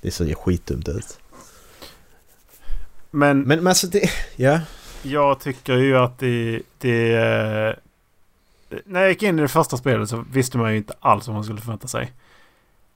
[0.00, 1.18] Det ser skitdumt ut.
[3.10, 4.10] men, Men, men alltså det...
[4.36, 4.60] Ja.
[5.02, 6.62] jag tycker ju att det...
[6.78, 7.74] det eh,
[8.84, 11.34] när jag gick in i det första spelet så visste man ju inte alls vad
[11.34, 12.12] man skulle förvänta sig.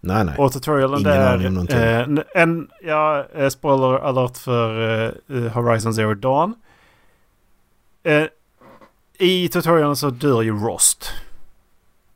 [0.00, 0.34] Nej, nej.
[0.38, 2.24] Och tutorialen Ingen där...
[2.34, 4.70] Eh, en, ja, eh, spoiler alert för
[5.28, 6.54] eh, Horizon Zero Dawn.
[8.02, 8.24] Eh,
[9.18, 11.10] I tutorialen så dör ju Rost.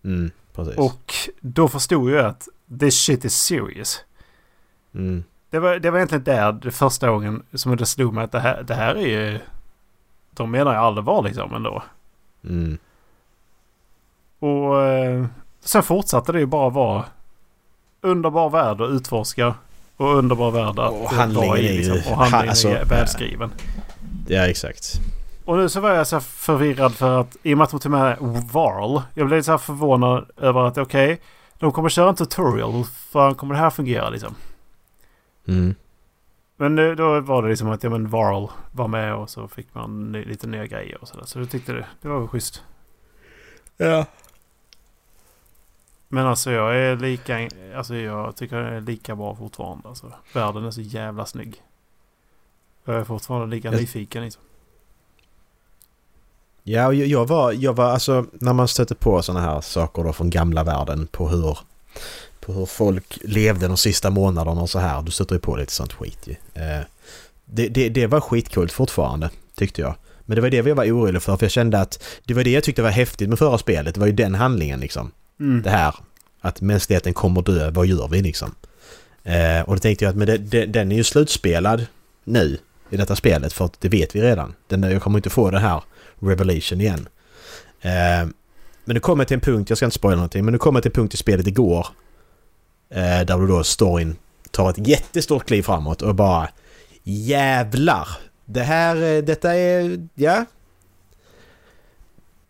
[0.04, 0.76] Mm, precis.
[0.78, 2.48] Och då förstod jag att
[2.80, 4.00] this shit is serious.
[4.94, 5.24] Mm.
[5.50, 8.40] Det var, det var egentligen där det första gången som det slog mig att det
[8.40, 9.38] här, det här är ju...
[10.30, 11.82] De menar ju allvar liksom ändå.
[12.44, 12.78] Mm.
[14.38, 15.26] Och eh,
[15.60, 17.04] sen fortsatte det ju bara vara
[18.00, 19.54] underbar värld att utforska.
[19.96, 21.68] Och underbar värld att Och handlingen vara i.
[21.68, 22.12] är ju- Liksom.
[22.12, 23.50] Och handlingen alltså, är välskriven.
[24.28, 24.92] Ja, exakt.
[25.48, 27.92] Och nu så var jag så förvirrad för att i och med att de tog
[27.92, 28.18] med
[28.52, 29.02] Varl.
[29.14, 31.20] Jag blev så här förvånad över att okej.
[31.58, 32.72] de kommer köra en tutorial.
[32.72, 34.34] Hur fan kommer det här fungera liksom?
[35.46, 35.74] Mm.
[36.56, 39.74] Men nu, då var det liksom att ja, men Varl var med och så fick
[39.74, 41.24] man ny, lite nya grejer och sådär.
[41.24, 42.62] Så jag tyckte det, det var väl schysst.
[43.76, 44.06] Ja.
[46.08, 47.48] Men alltså jag är lika...
[47.76, 49.88] Alltså jag tycker det är lika bra fortfarande.
[49.88, 51.62] Alltså, världen är så jävla snygg.
[52.84, 54.42] Jag är fortfarande lika Jag- nyfiken liksom.
[56.68, 60.12] Ja, och jag, var, jag var alltså när man stöter på sådana här saker då
[60.12, 61.58] från gamla världen på hur,
[62.40, 65.02] på hur folk levde de sista månaderna och så här.
[65.02, 66.32] Du stöter ju på lite sånt skit ju.
[66.62, 66.84] Eh,
[67.44, 69.94] det, det, det var skitcoolt fortfarande, tyckte jag.
[70.20, 72.50] Men det var det jag var orolig för, för jag kände att det var det
[72.50, 73.94] jag tyckte var häftigt med förra spelet.
[73.94, 75.10] Det var ju den handlingen liksom.
[75.40, 75.62] Mm.
[75.62, 75.94] Det här
[76.40, 78.54] att mänskligheten kommer dö, vad gör vi liksom?
[79.24, 81.86] Eh, och då tänkte jag att men det, det, den är ju slutspelad
[82.24, 82.58] nu
[82.90, 84.54] i detta spelet för att det vet vi redan.
[84.66, 85.82] Den, jag kommer inte få det här
[86.18, 87.08] Revelation igen.
[87.80, 88.28] Eh,
[88.84, 90.90] men det kommer till en punkt, jag ska inte spoila någonting, men det kommer till
[90.90, 91.86] en punkt i spelet igår.
[92.90, 94.16] Eh, där du då storyn
[94.50, 96.48] tar ett jättestort kliv framåt och bara
[97.02, 98.08] Jävlar!
[98.44, 100.44] Det här, eh, detta är, ja.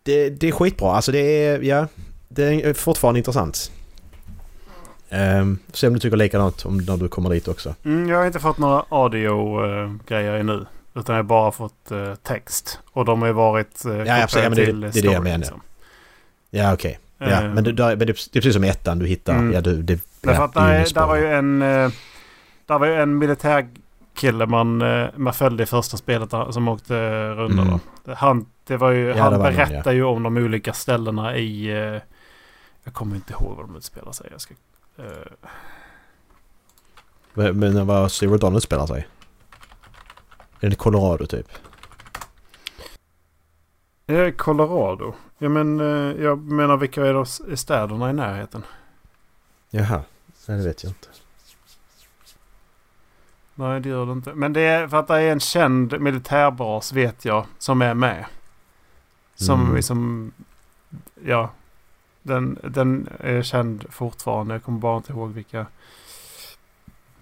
[0.03, 1.87] Det, det är skitbra, alltså det är, ja.
[2.29, 3.71] Det är fortfarande intressant.
[5.11, 7.75] Um, se om du tycker likadant om när du kommer dit också.
[7.85, 10.65] Mm, jag har inte fått några audio-grejer ännu.
[10.95, 12.79] Utan jag har bara fått eh, text.
[12.91, 14.43] Och de har ju varit uh, ja, absolut.
[14.43, 15.37] Ja, men det- till det är det story, jag menar.
[15.37, 15.61] liksom.
[16.49, 16.99] Ja okej.
[17.17, 19.33] Ja, Eh, men, det, där- men det, är precis som ettan du hittar.
[19.33, 19.53] Mm.
[19.53, 21.61] Ja, du, det, Därför ja, att där, där var ju en...
[21.61, 21.91] eh,
[22.65, 26.93] Där var ju en militärkille man, eh, man följde i första spelet där, som åkte
[27.33, 27.61] runda.
[27.61, 27.79] Mm.
[28.05, 28.13] då.
[28.13, 31.67] Han, det var ju, Ja, han var någon, berättar ju om de olika ställena i...
[31.69, 32.01] eh,
[32.83, 34.27] jag kommer inte ihåg vad de utspelar sig.
[34.31, 34.57] Jag ska, eh,
[37.33, 39.07] Men, men vad Zero Dawn utspelar sig?
[40.59, 41.47] Är det Colorado typ?
[44.07, 45.13] eh, Colorado.
[45.37, 47.19] Ja, men, eh, jag menar vilka är, de,
[47.51, 48.63] är städerna i närheten?
[49.69, 50.01] Jaha.
[50.47, 51.07] Nej, det vet jag inte.
[53.55, 54.33] Nej, det gör det inte.
[54.33, 58.25] Men det är för att det är en känd militärbas vet jag som är med.
[59.35, 59.75] Som Mm.
[59.75, 60.31] liksom...
[61.25, 61.49] Ja.
[62.21, 64.53] Den, den är känd fortfarande.
[64.53, 65.65] Jag kommer bara inte ihåg vilka...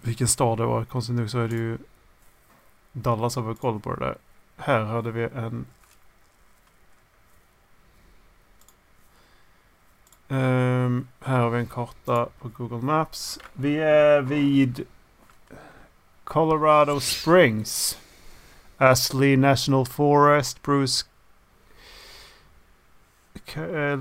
[0.02, 0.86] Vilken stad det var.
[0.86, 1.78] Konstigt nog så är det ju
[2.92, 4.18] Dallas över Goldberg där.
[4.58, 5.66] Här hade vi en...
[10.30, 13.40] Um, här har vi en karta på Google Maps.
[13.54, 14.86] Vi är vid
[16.24, 17.98] Colorado Springs.
[18.78, 21.06] Ashley National Forest, Bruce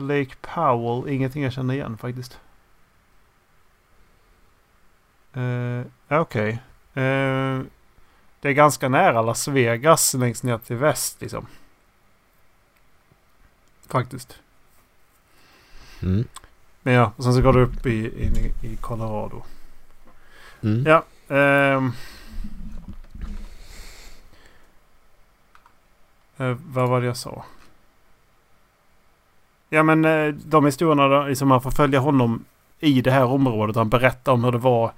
[0.01, 1.15] Lake Powell.
[1.15, 2.41] Ingenting jag känner igen faktiskt.
[5.37, 6.63] Uh, Okej.
[6.95, 7.61] Eh,
[8.41, 11.47] det är ganska nära Las Vegas längst ner till väst liksom.
[13.87, 14.39] Faktiskt.
[16.03, 16.25] Mm.
[16.83, 19.43] Men ja, och sen så går du upp i, i, i Colorado.
[20.63, 20.85] Mm.
[20.87, 21.05] Ja.
[21.37, 21.93] ehm.
[26.37, 27.45] Eh, vad var det jag sa?
[29.69, 32.45] Ja men eh, de historierna som liksom man får följa honom
[32.81, 33.77] i det här området.
[33.77, 34.93] Han berättar om hur det var.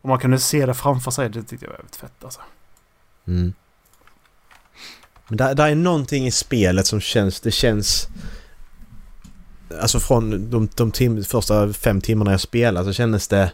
[0.00, 1.30] Och man kunde se det framför sig.
[1.30, 2.40] Det tyckte jag var jävligt fett alltså.
[3.26, 3.52] Mm.
[5.28, 7.40] Men där, där är någonting i spelet som känns...
[7.40, 8.08] Det känns...
[9.80, 13.52] Alltså från de, de tim, första fem timmarna jag spelade så kändes det...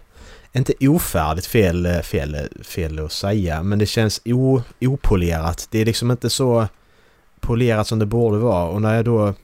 [0.53, 5.69] Inte ofärdigt fel, eh, fel, fel att säga men det känns o, opolerat.
[5.71, 6.69] Det är liksom inte så
[7.41, 9.35] polerat som det borde vara och när jag då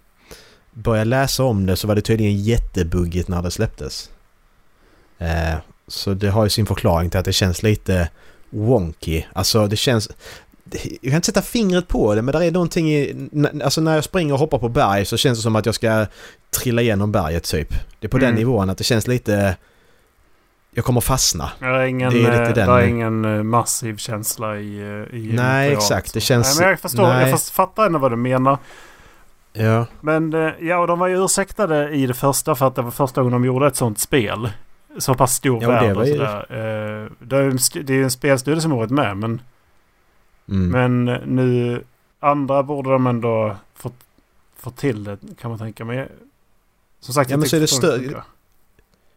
[0.75, 4.11] började läsa om det så var det tydligen jättebuggigt när det släpptes.
[5.18, 5.55] Eh,
[5.89, 8.09] så det har ju sin förklaring till att det känns lite
[8.51, 9.22] wonky.
[9.33, 10.09] Alltså det känns...
[10.83, 13.29] jag kan inte sätta fingret på det men det är någonting i...
[13.64, 16.07] Alltså när jag springer och hoppar på berg så känns det som att jag ska
[16.51, 17.68] trilla igenom berget typ.
[18.01, 18.39] Det är på den Mm.
[18.39, 19.57] nivån att det känns lite...
[20.77, 21.51] Jag kommer fastna.
[21.59, 24.79] Det är ingen, Det är lite eh, den- det är ingen eh, massiv känsla i...
[24.81, 26.14] eh, i Nej, exakt.
[26.14, 27.03] Det känns- Nej, men jag förstår.
[27.09, 27.31] nej.
[27.31, 28.59] Jag fattar ändå vad du menar.
[29.57, 29.87] Ja.
[30.01, 32.91] Men eh, ja, och de var ju ursäktade i det första för att det var
[32.91, 34.49] första gången de gjorde ett sånt spel.
[34.99, 36.47] Så pass stor Ja, värld och sådär.
[36.51, 39.41] Eh, ju det är ju en spelstudio som har varit med men,
[40.49, 40.69] Mm.
[41.05, 41.83] men nu
[42.21, 43.95] andra borde de ändå fått,
[44.59, 46.09] fått till det kan man tänka mig.
[47.01, 48.23] Som sagt, Ja, jag men så är det tycker det stö- funkar.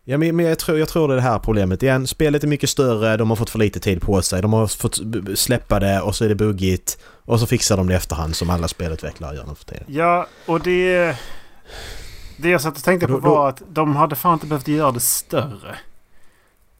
[0.04, 2.08] Ja, men men jag tror, jag tror det är det här problemet igen.
[2.08, 4.42] Spelet är mycket större, de har fått för lite tid på sig.
[4.42, 5.00] De har fått
[5.40, 7.00] släppa det och så är det buggigt.
[7.28, 9.84] Och så fixar de det i efterhand som alla spelutvecklare gör nu för tiden.
[9.88, 11.16] Ja, och det...
[12.38, 14.92] Det jag satt och tänkte på Då- var att de hade fan inte behövt göra
[14.92, 15.78] det större.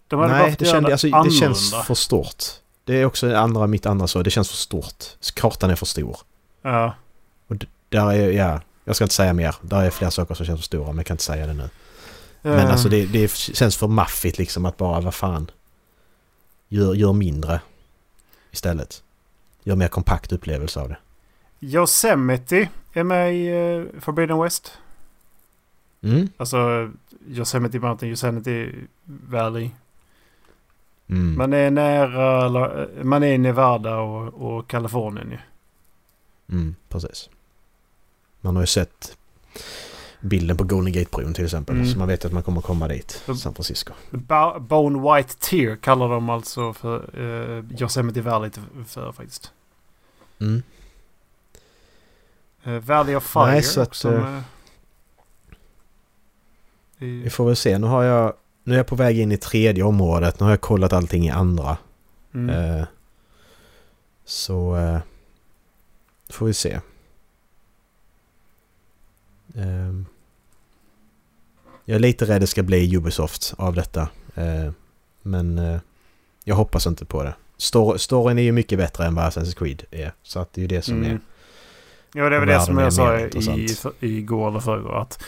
[0.08, 2.44] De hade Nej, det, kände, det alltså, det känns för stort.
[2.84, 4.24] Det är också andra, mitt andra så.
[4.24, 5.04] Det känns för stort.
[5.34, 6.18] Kartan är för stor.
[6.62, 6.94] Ja.
[7.90, 9.56] Där är, ja, jag ska inte säga mer.
[9.62, 11.70] Där är flera saker som känns för stora men jag kan inte säga det nu.
[12.42, 15.52] Men Eh, alltså det, det känns för maffigt liksom att bara, vad fan.
[16.68, 17.62] Gör, gör mindre
[18.52, 19.04] istället.
[19.68, 20.98] Gör mer kompakt upplevelse av det.
[21.60, 24.78] Yosemite är med i eh, Forbidden West.
[26.02, 26.30] Mm.
[26.38, 26.92] Alltså
[27.28, 28.72] Yosemite Mountain, Yosemite
[29.04, 29.70] Valley.
[31.08, 31.38] Mm.
[31.38, 35.38] Man är nära, eller, man är i Nevada och, och Kalifornien ju.
[36.56, 37.30] Mm, precis.
[38.42, 39.18] Man har ju sett
[40.22, 41.76] bilden på Golden Gate-bron till exempel.
[41.76, 41.88] Mm.
[41.88, 43.24] Så man vet att man kommer komma dit.
[43.26, 43.94] San Francisco.
[44.60, 48.52] Bone White Tear kallar de alltså för eh, Yosemite Valley
[48.86, 49.54] för faktiskt.
[50.40, 50.64] Mm.
[52.64, 54.44] Eh, Valley of Fire Nej, så också eh, med.
[56.98, 57.78] I, Vi får väl se.
[57.78, 58.34] Nu har jag...
[58.64, 60.40] Nu är jag på väg in i tredje området.
[60.40, 61.78] Nu har jag kollat allting i andra.
[62.34, 62.50] mm.
[62.50, 62.86] Eh,
[64.26, 64.76] så...
[64.78, 65.00] Eh,
[66.30, 66.80] får vi se.
[69.56, 69.94] Eh,
[71.86, 74.10] jag är lite rädd det ska bli Ubisoft av detta.
[74.36, 74.72] Eh,
[75.22, 75.80] men eh,
[76.44, 77.36] jag hoppas inte på det.
[77.58, 80.12] Stor- storyn är ju mycket bättre än vad Assassin's Creed är.
[80.24, 81.12] Så att det är ju det som Mm.
[81.12, 81.20] är...
[82.14, 83.68] Ja, det var det som jag sa i,
[84.00, 85.02] igår eller förrgår.
[85.02, 85.24] Att,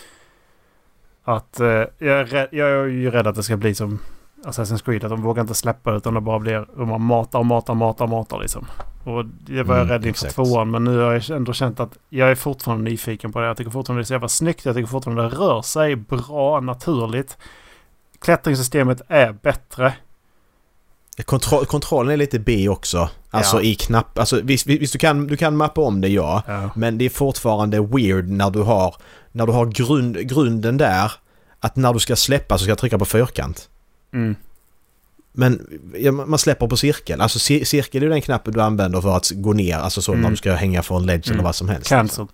[1.23, 3.99] att eh, jag, är rädd, jag är ju rädd att det ska bli som
[4.45, 5.03] Assassin's Creed.
[5.03, 6.79] Att de vågar inte släppa utan det bara blir...
[6.79, 8.65] och Man matar och matar och matar och matar liksom.
[9.05, 10.35] Och det var jag Mm, rädd inför exakt.
[10.35, 10.71] tvåan.
[10.71, 13.47] Men nu har jag ändå känt att jag är fortfarande nyfiken på det.
[13.47, 14.65] Jag tycker fortfarande det är så jävla snyggt.
[14.65, 17.37] Jag tycker fortfarande det rör sig bra, naturligt.
[18.19, 19.93] Klättringssystemet är bättre.
[21.25, 23.09] Kontroll, kontrollen är lite B också.
[23.29, 23.61] Alltså Ja.
[23.63, 24.19] i knapp...
[24.19, 26.43] Alltså visst, visst du, kan, du kan mappa om det ja.
[26.47, 26.69] Ja.
[26.75, 28.95] Men det är fortfarande weird när du har...
[29.31, 31.11] När du har grund, grunden där.
[31.59, 33.69] Att när du ska släppa så ska jag trycka på fyrkant.
[34.13, 34.35] Mm.
[35.33, 37.21] Men ja, man släpper på cirkel.
[37.21, 39.77] Alltså cir- cirkel är den knappen du använder för att gå ner.
[39.77, 40.21] Alltså så Mm.
[40.23, 41.35] när du ska hänga från ledge Mm.
[41.35, 41.89] eller vad som helst.
[41.89, 42.27] Cancel.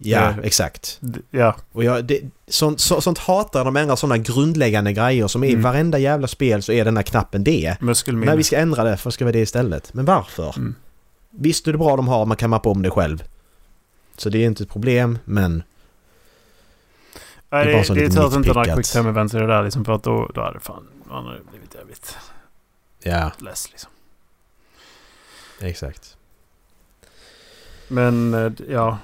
[0.00, 1.00] Ja, Det- exakt.
[1.30, 1.56] Ja.
[1.72, 5.50] Och jag, det, sånt, så, sånt hatar de ändrar sådana grundläggande grejer som är i
[5.50, 5.62] Mm.
[5.62, 7.76] varenda jävla spel så är den här knappen det.
[7.80, 8.26] Muskelminne.
[8.26, 9.94] Nej, vi ska ändra det för ska vi det istället.
[9.94, 10.54] Men varför?
[10.56, 10.74] Mm.
[11.30, 13.24] Visst är det bra de har, man kan mappa om det själv.
[14.16, 15.62] Så det är inte ett problem, men...
[17.50, 19.40] Nej, Det är bara det, det är tur att inte några quick time events är
[19.40, 19.84] det där liksom.
[19.84, 20.88] För att då, då hade det fan...
[21.10, 22.16] Man hade blivit jävligt
[23.02, 23.90] Ja, less liksom.
[25.60, 26.16] exakt.
[27.88, 28.98] Men eh, ja.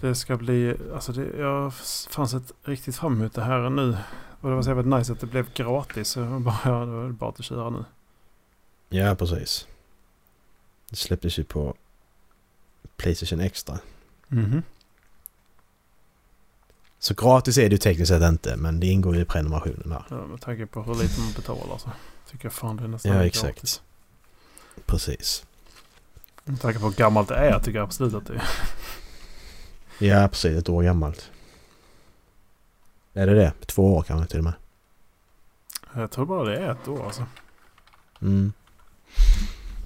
[0.00, 0.76] Det ska bli...
[0.94, 1.70] Alltså det, jag har
[2.10, 3.96] fan sett riktigt fram emot det här nu.
[4.40, 6.08] Och det var så jävligt nice att det blev gratis.
[6.08, 7.84] Så jag bara, ja, det bara att köra nu.
[8.88, 9.66] Ja, precis.
[10.90, 11.74] Det släpptes ju på
[12.96, 13.78] Playstation Extra.
[14.28, 14.62] Mhm.
[16.98, 20.04] Så gratis är det ju tekniskt sett inte, men det ingår ju i prenumerationen här.
[20.10, 21.90] Ja, med tanke på hur lite man betalar så.
[22.30, 23.54] Tycker jag fan det är nästan Ja, exakt.
[23.54, 23.82] gratis.
[24.86, 25.46] Precis.
[26.44, 28.42] Med tanke på hur gammalt det är tycker jag absolut att det är.
[29.98, 30.58] Ja, precis.
[30.58, 31.30] Ett år gammalt.
[33.14, 33.52] Är det det?
[33.66, 34.52] Två år kanske till och med.
[35.94, 37.26] Jag tror bara det är ett år alltså.
[38.22, 38.52] Mm.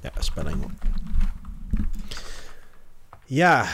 [0.02, 0.72] Ja, spelar ingen roll.
[3.26, 3.66] Ja,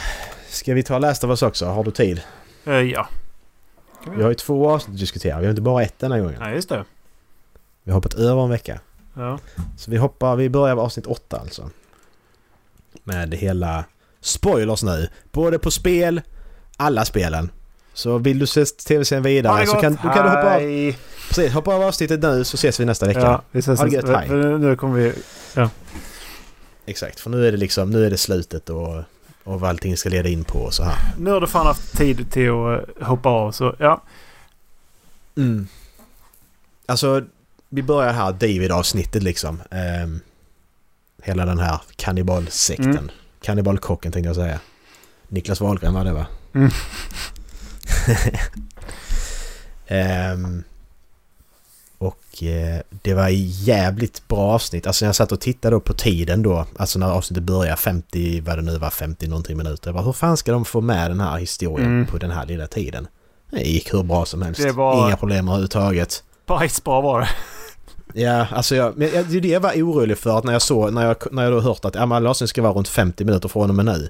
[0.49, 1.67] ska vi ta Last of Us också?
[1.67, 2.23] Har du tid?
[2.65, 3.09] Eh, ja.
[4.17, 5.39] Vi har ju två avsnitt att diskutera.
[5.39, 6.37] Vi har inte bara ett den här gången.
[6.41, 6.85] Nej, just det.
[7.83, 8.81] Vi har hoppat över en vecka.
[9.15, 9.39] Ja.
[9.77, 11.71] Så vi hoppar, vi börjar med avsnitt åtta alltså.
[13.05, 13.85] Med hela
[14.27, 15.09] spoilers nu.
[15.33, 16.21] Både på spel,
[16.77, 17.51] alla spelen.
[17.95, 20.95] Så vill du se tv-serien vidare så kan, då kan du hoppa av,
[21.29, 23.21] precis, hoppa av avsnittet nu så ses vi nästa vecka.
[23.21, 23.79] Ja, vi ses.
[23.79, 24.29] Ha det gött, hej.
[24.59, 25.13] Nu kommer vi...
[26.87, 28.97] Exakt, för nu är det liksom, nu är det slutet och,
[29.45, 30.95] och vad allting ska leda in på och så här.
[31.19, 34.03] Nu har du fan haft tid till att eh, hoppa av så ja.
[35.37, 35.69] Mm.
[36.87, 37.23] Alltså,
[37.69, 39.63] vi börjar här David-avsnittet liksom.
[39.71, 40.21] Ehm,
[41.23, 42.91] hela den här kannibalsekten.
[42.91, 43.11] Mm.
[43.43, 44.61] Kannibalkocken tänkte jag säga.
[45.29, 46.27] Niklas Wahlgren var det va?
[46.55, 46.71] Mm.
[49.87, 50.63] Ehm,
[51.99, 53.29] och eh, det var
[53.69, 54.87] jävligt bra avsnitt.
[54.87, 58.59] Alltså jag satt och tittade då på tiden då, alltså när avsnittet började, 50, vad
[58.59, 59.89] det nu var, 50 någonting minuter.
[59.89, 62.07] Jag bara, hur fan ska de få med den här historien Mm.
[62.07, 63.09] på den här lilla tiden?
[63.51, 64.63] Det gick hur bra som helst.
[64.63, 66.23] Det var- Inga problem överhuvudtaget.
[66.47, 67.29] Bajsbra var det.
[68.15, 70.93] Ja, alltså jag, men det är det jag var orolig för att när jag såg,
[70.93, 73.49] när jag, när jag då hört att ja, men avsnittet ska vara runt 50 minuter
[73.49, 74.09] från och med nu.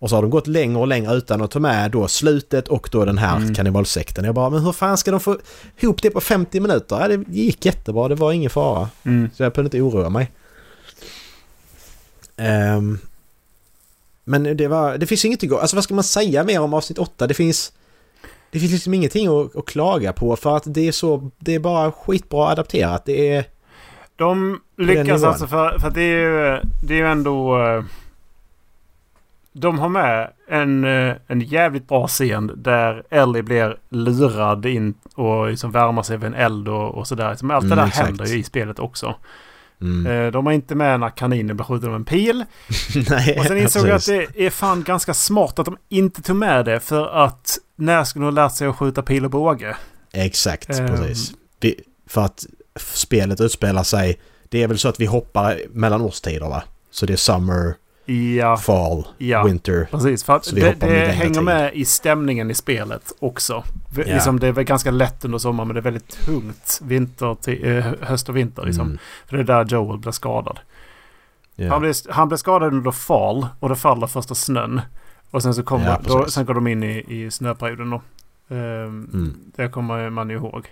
[0.00, 2.88] Och så har de gått längre och längre utan att ta med då slutet och
[2.92, 3.54] då den här Mm.
[3.54, 4.24] kannibalsekten.
[4.24, 5.38] Jag bara, men hur fan ska de få
[5.80, 7.00] ihop det på 50 minuter?
[7.00, 8.88] Ja, det gick jättebra, det var ingen fara.
[9.04, 9.30] Mm.
[9.36, 10.30] Så jag behövde inte oroa mig.
[12.36, 12.98] Ehm,
[14.24, 16.74] men det var, det finns inget att gå, alltså vad ska man säga mer om
[16.74, 17.26] avsnitt 8?
[17.26, 17.72] Det finns,
[18.50, 21.58] det finns liksom ingenting att, att klaga på för att det är så, det är
[21.58, 23.04] bara skitbra adapterat.
[23.04, 23.44] Det är,
[24.16, 27.66] De lyckas alltså för, för att det är ju, det är ju ändå...
[27.66, 27.84] eh,
[29.52, 35.48] De har med en, eh, en jävligt bra scen där Ellie blir lurad in och
[35.50, 37.30] liksom värmar sig vid en eld och, och sådär.
[37.30, 38.06] Liksom Allt det Mm, där exakt.
[38.06, 39.14] händer ju i spelet också.
[39.80, 40.06] Mm.
[40.26, 42.44] Eh, De har inte med när kaninen skjuten av en pil.
[43.10, 46.36] Nej, Och sen insåg jag att det är fan ganska smart att de inte tog
[46.36, 46.80] med det.
[46.80, 49.76] För att när skulle de ha lärt sig att skjuta pil och båge?
[50.12, 50.86] Exakt, Ehm.
[50.86, 51.32] precis.
[51.60, 54.20] Vi, för att spelet utspelar sig...
[54.48, 56.62] Det är väl så att vi hoppar mellan årstider va?
[56.90, 57.74] Så det är summer,
[58.14, 59.44] Ja, fall, ja.
[59.44, 59.88] winter.
[59.90, 61.42] Precis, för att det, det hänger tid.
[61.42, 63.64] med i stämningen i spelet också.
[63.96, 64.02] Ja.
[64.04, 67.76] Liksom, det är väl ganska lätt under sommaren men det är väldigt tungt vinter till,
[67.76, 68.62] eh, höst och vinter.
[68.66, 68.86] Liksom.
[68.86, 70.58] Mm, För det är där Joel blir skadad.
[71.54, 71.70] ja.
[71.70, 74.80] Han, blir, han blir skadad under fall och det faller första snön.
[75.30, 78.02] Och sen så kommer, Ja, då, sen går de in i, i snöperioden då.
[78.54, 80.66] Ehm, Mm, Det kommer man ju ihåg.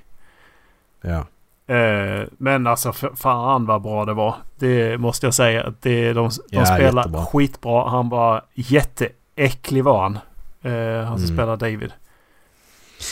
[1.03, 1.27] ja.
[1.67, 4.35] Eh, men alltså fan vad bra det var.
[4.59, 5.73] Det måste jag säga.
[5.81, 7.25] Det, de de Ja, spelar jättebra.
[7.25, 7.89] skitbra.
[7.89, 10.19] Han var jätteäcklig var han.
[10.63, 11.37] Eh, han som Mm.
[11.37, 11.93] spelar David.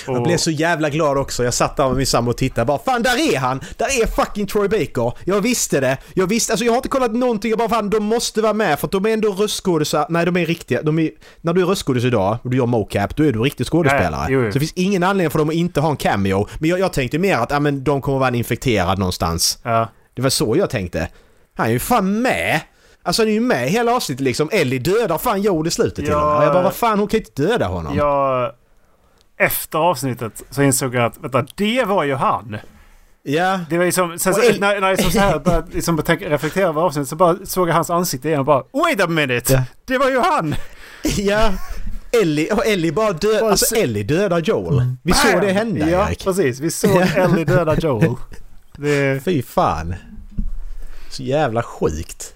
[0.07, 1.45] Jag blev så jävla glad också.
[1.45, 3.61] Jag satt där med min sambo och tittade bara Fan där är han!
[3.77, 5.13] Där är fucking Troy Baker!
[5.25, 5.97] Jag visste det!
[6.15, 7.51] Jag visste, alltså jag har inte kollat någonting.
[7.51, 10.07] Jag bara fan de måste vara med för att de är ändå röstskådisar.
[10.09, 10.83] Nej de är riktiga.
[10.83, 11.11] De är,
[11.41, 14.33] när du är röstskådis idag och du gör mocap, då är du riktig skådespelare.
[14.33, 14.47] Ja, jo.
[14.53, 16.49] Så det finns ingen anledning för dem att inte ha en cameo.
[16.59, 19.59] Men jag, jag tänkte mer att ja, men de kommer vara infekterad någonstans.
[19.63, 21.09] Ja, Det var så jag tänkte.
[21.57, 22.61] Han är ju fan med!
[23.03, 24.49] Alltså han är ju med hela avsnittet liksom.
[24.53, 26.33] Ellie dödar fan Joel i slutet till Ja.
[26.33, 26.47] och med.
[26.47, 27.97] Jag bara vad fan hon kan inte döda honom.
[27.97, 28.53] jag...
[29.37, 32.57] Efter avsnittet så insåg jag att vänta, det var ju han.
[33.23, 33.61] ja.
[33.71, 36.69] Det var ju som, sen, så, när, när jag så här började liksom betänka, reflektera
[36.69, 39.53] över avsnittet så bara såg jag hans ansikte igen och bara Wait a minute!
[39.53, 39.63] Ja.
[39.85, 40.55] Det var ju han!
[41.17, 41.53] Ja,
[42.23, 44.83] Ellie, och Ellie bara död, alltså Ellie dödar Joel.
[45.03, 46.25] Vi såg det hända Ja, Erik.
[46.25, 46.61] precis.
[46.61, 48.15] Vi såg Ellie döda Joel.
[48.77, 49.95] Det, Fy fan.
[51.11, 52.34] Så jävla sjukt.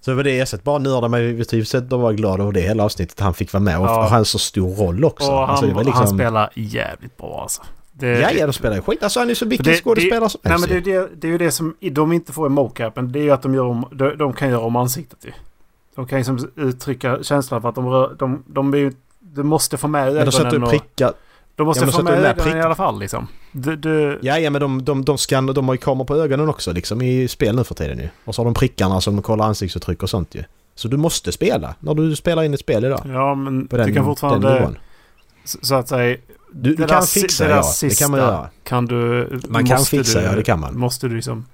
[0.00, 0.64] Så det var det.
[0.64, 3.20] Bara nörda mig typ sett och var glad över det hela avsnittet.
[3.20, 4.04] Han fick vara med och, Ja.
[4.04, 5.30] och han så stor roll också.
[5.32, 6.06] och han, alltså, det var liksom...
[6.06, 7.62] han spelar jävligt bra alltså.
[7.92, 9.02] Det, Ja, ja, de spelar ju skit.
[9.02, 11.00] Alltså han är så vilken skådespelare som Nej helst men det är, ju.
[11.00, 13.12] det, det är ju det som de inte får i mocapen.
[13.12, 15.32] Det är ju att de, gör om, de, de kan göra om ansiktet ju.
[15.94, 18.16] De kan liksom uttrycka känslan för att de rör...
[18.18, 20.70] De, de, är ju, du måste få med Men de sätter ögonen och...
[20.70, 21.12] prickar.
[21.56, 23.26] De måste Ja, få med ögonen prick- i alla fall liksom.
[23.52, 26.48] Du, du, Ja, ja men de, de, de, skan, de har ju kameror på ögonen
[26.48, 28.08] också liksom i spel nu för tiden ju.
[28.24, 30.44] Och så har de prickarna som kollar ansiktsuttryck och sånt ju.
[30.74, 33.00] Så du måste spela när du spelar in ett spel idag.
[33.06, 34.70] ja men På den, du kan fortfarande...
[35.44, 36.16] Så att säga...
[36.52, 38.32] Du, du kan fixa det där ja, det kan man sista.
[38.32, 38.48] göra.
[38.64, 39.28] Kan du...
[39.48, 40.78] Man kan fixa du, ja, det kan man.
[40.78, 41.46] Måste du liksom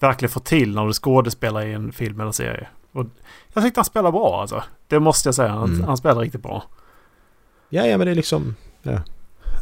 [0.00, 2.68] verkligen få till när du skådespelar i en film eller serie.
[2.92, 3.06] Och
[3.54, 4.62] jag tyckte han spelar bra alltså.
[4.88, 5.48] Det måste jag säga.
[5.48, 5.84] Han, Mm.
[5.84, 6.62] han spelar riktigt bra.
[7.68, 8.54] Ja, ja men det är liksom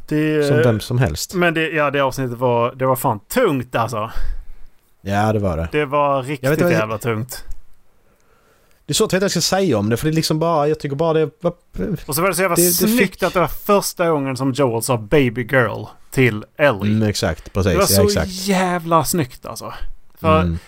[0.09, 1.35] Det, som vem som helst.
[1.35, 4.11] Men det, ja, det avsnittet var, det var fan tungt alltså.
[5.03, 5.69] Ja, det var det.
[5.73, 7.45] Det var vet riktigt inte vad jag- jävla tungt.
[8.87, 10.15] Det är så att jag vet vad jag ska säga om det för det är
[10.15, 11.31] liksom bara, jag tycker bara det.
[12.07, 14.37] Och så var det så jävla Det- det snyggt fick- att det var första gången
[14.37, 16.93] som Joel sa baby girl till Ellie.
[16.97, 17.73] Mm, exakt, precis.
[17.73, 18.29] det var ja, så exakt.
[18.31, 19.73] jävla snyggt alltså.
[20.21, 20.59] För Mm.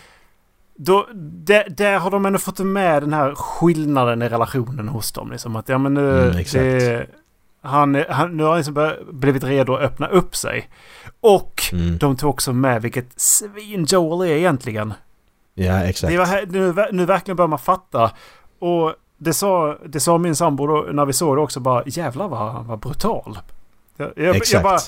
[0.77, 5.31] då, där, där har de ändå fått med den här skillnaden i relationen hos dem.
[5.33, 6.23] Liksom att ja men nu...
[6.23, 6.63] Mm, exakt.
[6.63, 7.07] det,
[7.65, 10.71] han, han, nu har han liksom blivit redo att öppna upp sig.
[11.21, 11.99] Och Mm.
[11.99, 14.93] de tog också med vilket svin Joel är egentligen.
[15.55, 16.11] Ja, exakt.
[16.13, 18.11] Det var, nu, nu verkligen börjar man fatta.
[18.59, 22.29] Och det sa, det sa min sambo då, när vi såg det också bara jävlar
[22.29, 23.39] vad han var brutal.
[23.97, 24.63] Jag, jag, jag Exakt.
[24.65, 24.79] bara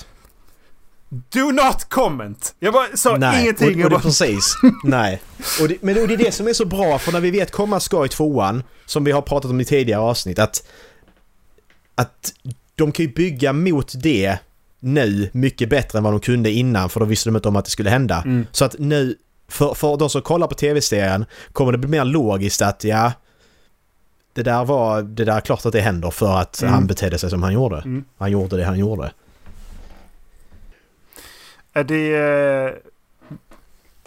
[1.09, 2.55] Do not comment!
[2.59, 3.67] Jag bara sa Nej, ingenting.
[3.67, 4.53] och, och jag det bara, precis.
[4.83, 5.21] Nej.
[5.61, 7.51] Och det, men och det är det som är så bra för när vi vet
[7.51, 10.67] komma ska i tvåan, som vi har pratat om i tidigare avsnitt, att,
[11.95, 12.33] att
[12.77, 14.37] de kan ju bygga mot det
[14.79, 17.65] nu mycket bättre än vad de kunde innan för då visste de inte om att
[17.65, 18.21] det skulle hända.
[18.25, 18.45] Mm.
[18.51, 19.15] Så att nu,
[19.47, 23.11] för, för de som kollar på tv-serien kommer det bli mer logiskt att ja,
[24.33, 26.73] det där var, det där är klart att det händer för att Mm.
[26.73, 27.77] han betedde sig som han gjorde.
[27.77, 28.03] Mm.
[28.17, 29.11] Han gjorde det han gjorde.
[31.73, 32.15] Är det...
[32.15, 32.73] eh,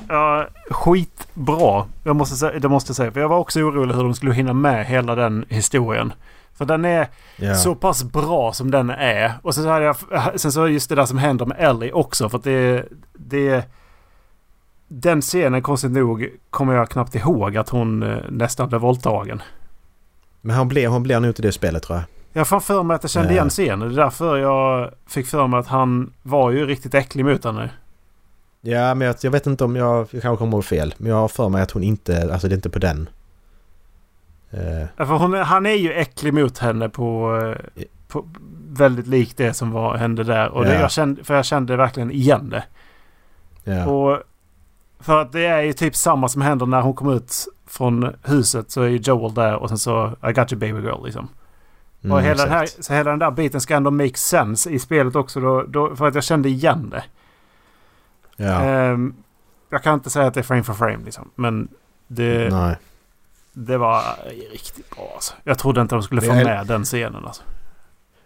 [0.08, 1.86] Ja, skitbra.
[2.04, 3.12] Jag måste säga, det måste jag säga.
[3.12, 6.12] För jag var också orolig hur de skulle hinna med hela den historien.
[6.60, 7.54] För den är Ja.
[7.54, 9.32] så pass bra som den är.
[9.42, 9.96] Och sen så, hade jag,
[10.40, 12.28] sen så just det där som händer med Ellie också.
[12.28, 12.84] För att det...
[13.12, 13.64] det
[14.88, 19.42] den scenen, konstigt nog, kommer jag knappt ihåg att hon eh, nästan blev våldtagen.
[20.40, 22.04] Men han blev, han blev nog inte det spelet tror jag.
[22.32, 23.88] Jag fan för mig att jag kände igen scenen.
[23.88, 27.70] Det är därför jag fick för mig att han var ju riktigt äcklig mot henne.
[28.60, 30.94] Ja, men jag, jag vet inte om jag, jag kanske kommer ihåg fel.
[30.98, 33.08] Men jag har för mig att hon inte, alltså det är inte på den.
[34.50, 37.36] Eh, Ja, För hon, han är ju äcklig mot henne på,
[37.76, 38.28] eh, på
[38.68, 40.48] väldigt likt det som var, hände där.
[40.48, 40.80] Och det, Ja.
[40.80, 42.64] jag kände, för jag kände verkligen igen det.
[43.64, 43.86] ja.
[43.86, 44.22] Och
[45.00, 47.34] för att det är ju typ samma som händer när hon kom ut
[47.66, 48.70] från huset.
[48.70, 51.28] Så är ju Joel där och sen så I got you baby girl liksom.
[52.04, 55.16] Mm, och hela här, så hela den där biten ska ändå make sense i spelet
[55.16, 55.40] också.
[55.40, 57.04] Då, då, för att jag kände igen det.
[58.36, 59.14] Ja, Ehm,
[59.70, 61.30] jag kan inte säga att det är frame for frame liksom.
[61.34, 61.68] Men
[62.06, 62.76] det, nej.
[63.52, 64.02] Det var
[64.52, 65.34] riktigt bra alltså.
[65.44, 67.42] Jag trodde inte de skulle få jag- med den scenen alltså.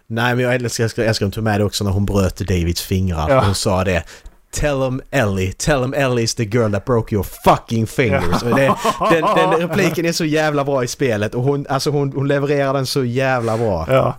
[0.06, 2.82] Nej, men jag älskar, jag älskar, att de med det också när hon bröt Davids
[2.82, 3.30] fingrar.
[3.30, 3.44] Ja.
[3.44, 4.04] Hon sa det.
[4.52, 8.42] Tell him Ellie, tell him Ellie is the girl that broke your fucking fingers.
[8.42, 8.74] Och det,
[9.10, 12.74] den, den repliken är så jävla bra i spelet och hon, alltså hon, hon levererar
[12.74, 13.86] den så jävla bra.
[13.88, 14.14] Ja.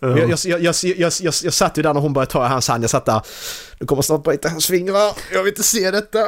[0.00, 2.68] Jag, jag, jag, jag, jag, jag, satt ju där när hon började ta i hans
[2.68, 2.82] hand.
[2.82, 3.22] Jag satt där.
[3.78, 5.12] Du kommer snart bryta hans fingrar.
[5.32, 6.18] Jag vill inte se detta.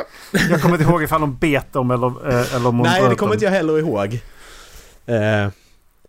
[0.51, 3.14] Jag kommer inte ihåg ifall de bet dem eller, eh, eller om hon Nej, det
[3.14, 4.21] kommer inte jag heller ihåg.
[5.07, 5.49] Eh,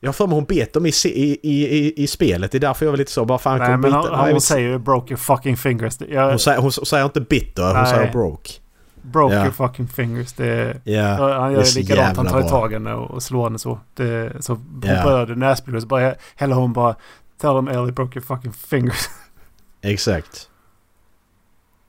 [0.03, 2.51] jag har för mig hon bet dem i, i, i, i, spelet.
[2.51, 3.25] Det är därför jag var lite så.
[3.25, 3.97] Bara fan, Nej, men bita.
[3.97, 5.97] hon, jag hon säger ju broke your fucking fingers.
[5.97, 7.87] Det- Jag, hon, säger, hon säger inte bitter, hon Nej.
[7.87, 8.51] säger broke.
[9.01, 9.41] broke Ja.
[9.41, 10.33] your fucking fingers.
[10.33, 12.17] Det, Ja, han det gör så likadant.
[12.17, 13.79] Han tar i tag henne och och slår henne så.
[13.95, 15.03] Det, så hon Ja.
[15.03, 15.81] blöder näsblod.
[15.81, 16.95] Så bara häller hon bara
[17.41, 19.09] Tell them Ellie broke your fucking fingers.
[19.81, 20.49] Exakt.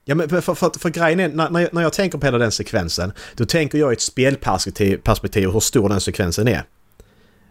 [0.05, 2.53] Ja men för, för, för, för grejen är, när, när, jag, tänker på hela den
[2.53, 6.65] sekvensen, då tänker jag i ett spelperspektiv perspektiv hur stor den sekvensen är.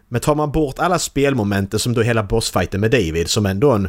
[0.08, 3.88] Men tar man bort alla spelmomenten som då hela bossfighten med David, som ändå en...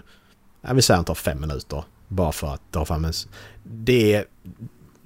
[0.61, 1.83] Jag vill säga han tar fem minuter.
[2.07, 3.13] Bara för att dra fram en...
[3.63, 4.25] Det är...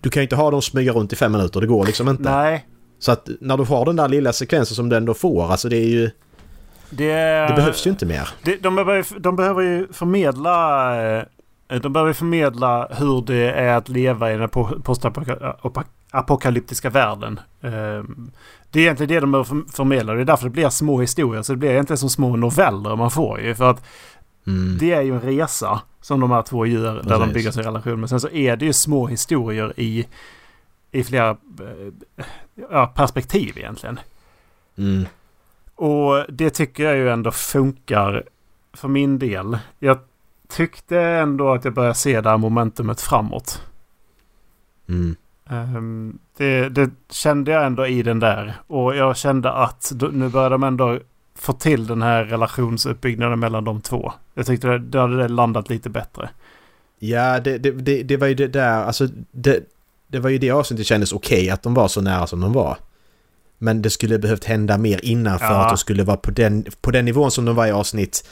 [0.02, 2.24] Du kan ju inte ha dem smyga runt i fem minuter, det går liksom inte.
[2.24, 2.68] Nej.
[3.00, 5.78] Så att när du har den där lilla sekvensen som du ändå får, alltså det
[5.78, 6.12] är ju...
[6.90, 7.14] Det,
[7.48, 8.30] Det behövs ju inte mer.
[8.44, 11.18] Det, de, behöver, de behöver ju förmedla...
[11.18, 11.24] eh,
[11.82, 17.40] De behöver förmedla hur det är att leva i den po- postapokalyptiska världen.
[17.62, 18.32] Ehm,
[18.72, 20.14] Det är egentligen det de behöver för- förmedla.
[20.14, 21.42] Det är därför det blir små historier.
[21.42, 23.56] Så det blir egentligen som små noveller man får ju.
[23.56, 23.84] För att
[24.48, 24.78] Mm.
[24.80, 27.34] det är ju en resa som de här två gör där de Precis.
[27.34, 28.00] bygger sin relation.
[28.00, 30.06] Men sen så är det ju små historier i,
[30.92, 31.36] i flera eh,
[32.72, 34.00] ja, perspektiv egentligen.
[34.78, 35.06] Mm.
[35.78, 38.24] Och det tycker jag ju ändå funkar
[38.74, 39.58] för min del.
[39.80, 39.98] Jag
[40.48, 43.62] tyckte ändå att jag började se det här momentumet framåt.
[44.90, 45.16] Mm.
[45.50, 48.54] Ehm, det, det kände jag ändå i den där.
[48.68, 51.00] Och jag kände att nu börjar de ändå
[51.36, 54.14] få till den här relationsuppbyggnaden mellan de två.
[54.34, 56.30] Jag tyckte det, då hade det landat lite bättre.
[57.00, 59.60] Ja, det, det, det, det var ju det där, alltså det,
[60.08, 62.78] det var ju det avsnittet kändes okej att de var så nära som de var.
[63.58, 65.64] Men det skulle behövt hända mer innan för Ja.
[65.64, 68.28] att de skulle vara på den, på den nivån som de var i avsnitt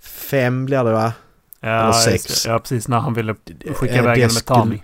[0.00, 1.12] fem blir det va?
[1.60, 2.46] Ja, Eller sex.
[2.46, 2.88] ja precis.
[2.88, 3.34] När han ville
[3.74, 4.82] skicka Eh, iväg det henne med skulle- Tani.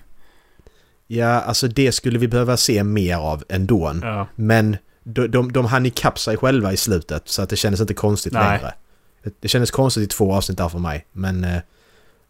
[1.07, 3.95] Ja, alltså det skulle vi behöva se mer av ändå.
[4.03, 4.27] Ja.
[4.35, 7.95] Men de, de, de hann ikapp sig själva i slutet så att det kändes inte
[7.95, 8.43] konstigt Nej.
[8.59, 8.75] längre.
[9.22, 11.07] Det, det kändes konstigt i två avsnitt där för mig.
[11.12, 11.59] Men eh,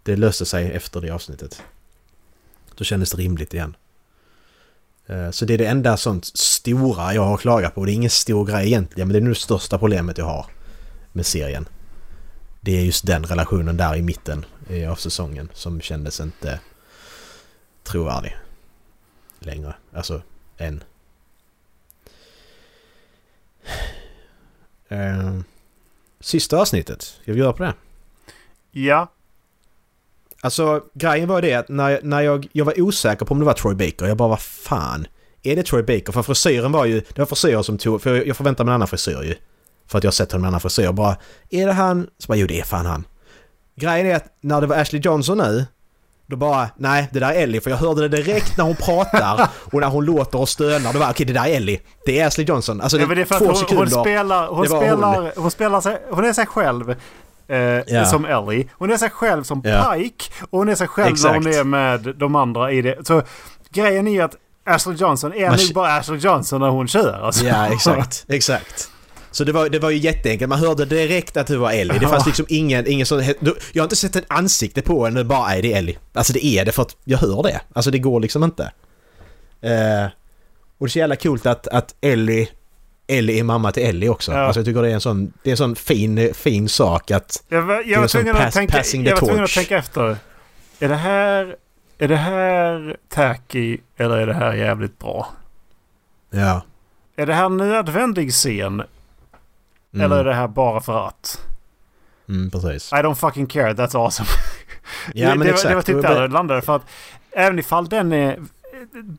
[0.03, 1.63] det löste sig efter det avsnittet.
[2.75, 3.77] Då kändes det rimligt igen.
[5.07, 7.85] Eh, så det är det enda sånt stora jag har klagat på.
[7.85, 10.47] Det är ingen stor grej egentligen men det är nog det största problemet jag har
[11.13, 11.69] med serien.
[12.61, 16.61] Det är just den relationen där i mitten eh, av säsongen som kändes inte
[17.83, 18.37] trovärdig
[19.39, 19.75] längre.
[19.93, 20.23] Alltså,
[20.59, 20.85] än.
[24.89, 25.41] Eh,
[26.21, 27.03] sista avsnittet.
[27.03, 27.75] Ska vi göra på det?
[28.71, 29.14] ja.
[30.45, 33.53] Alltså grejen var det att när, när jag, jag var osäker på om det var
[33.53, 34.07] Troy Baker.
[34.07, 35.07] Jag bara vad fan.
[35.43, 36.13] Är det Troy Baker?
[36.13, 37.01] För frisyren var ju...
[37.01, 38.03] Det var frisyren som tog...
[38.03, 39.35] För jag, förväntade mig en annan frisyr ju.
[39.87, 40.93] För att jag har sett honom med en annan frisyr.
[40.93, 41.17] Bara...
[41.51, 42.07] Är det han?
[42.19, 43.05] Så bara jo det är fan han.
[43.77, 45.65] Grejen är att när det var Ashley Johnson nu.
[46.27, 47.61] Då bara nej det där är Ellie.
[47.61, 50.93] För jag hörde det direkt när hon pratar och när hon låter och stönar.
[50.93, 51.81] Då bara okej det där är Ellie.
[52.07, 52.81] Det är Ashley Johnson.
[52.81, 53.95] Alltså Ja, det är för två att hon, sekunder.
[53.95, 55.51] hon spelar, hon hon.
[55.51, 56.95] spelar sig, hon är sig själv.
[57.49, 58.05] Eh, Ja.
[58.05, 58.69] Som Ellie.
[58.79, 59.93] Hon är sig själv som Ja.
[59.95, 60.25] Pike.
[60.51, 61.57] Och hon är sig själv när hon Exakt.
[61.61, 63.07] är med de andra i det.
[63.07, 63.23] Så
[63.71, 64.37] grejen är ju att
[64.67, 67.21] Ashley Johnson är Man nog bara Ashley Johnson när hon kör.
[67.23, 67.45] Alltså.
[67.45, 68.25] Ja, exakt.
[68.29, 68.91] Exakt.
[69.31, 70.49] Så det var, det var ju jätteenkelt.
[70.49, 71.99] Man hörde direkt att det var Ellie.
[71.99, 73.23] Det fanns liksom ingen, ingen sån...
[73.73, 75.99] Jag har inte sett ett ansikte på henne, bara är det Ellie.
[76.13, 77.61] Alltså det är det för att jag hör det.
[77.73, 78.63] Alltså det går liksom inte.
[79.61, 80.05] Eh,
[80.79, 82.49] och det är så jävla coolt att, att Ellie...
[83.07, 84.33] Ellie är mamma till Ellie också.
[84.33, 84.39] Ja.
[84.39, 87.45] Alltså jag tycker det är en sån, det är en sån fin, fin sak att...
[87.49, 89.79] Jag var, jag var tvungen, att pass- tänka, passing the jag var tvungen att tänka
[89.79, 90.17] efter.
[90.79, 91.57] Är det här...
[91.99, 95.29] Är det här tacky eller är det här jävligt bra?
[96.31, 96.63] Ja.
[97.17, 98.83] Är det här nödvändig scen
[99.95, 101.41] Mm, eller är det här bara för att?
[102.29, 102.93] mm, precis.
[102.93, 104.29] I don't fucking care, that's awesome.
[105.15, 105.69] Ja det, men det, exakt.
[105.69, 106.63] Det var typ där det landade.
[106.63, 106.83] För att
[107.31, 108.41] även ifall den är,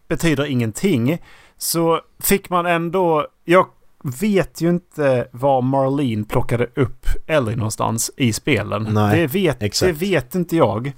[0.07, 1.21] betyder ingenting
[1.57, 3.27] så fick man ändå...
[3.43, 3.67] Jag
[4.21, 8.87] vet ju inte var Marlene plockade upp Ellie någonstans i spelen.
[8.91, 10.01] Nej, det, vet, det exakt.
[10.01, 10.91] vet inte jag.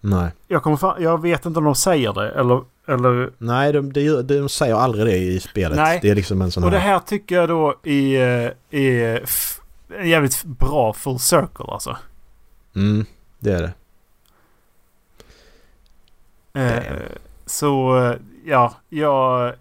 [0.00, 0.30] Nej.
[0.48, 2.62] Jag, kommer fan, jag vet inte om de säger det eller...
[2.88, 5.76] eller Nej, de, de, de säger aldrig det i spelet.
[5.76, 5.98] Nej.
[6.02, 6.76] Det är liksom en sån och här...
[6.76, 9.60] det här tycker jag då är, är f-
[9.98, 11.96] en jävligt bra full circle alltså.
[12.76, 13.06] Mm,
[13.38, 13.72] det är det.
[16.60, 16.82] Eh,
[17.46, 18.14] så eh,
[18.44, 19.52] ja, jag,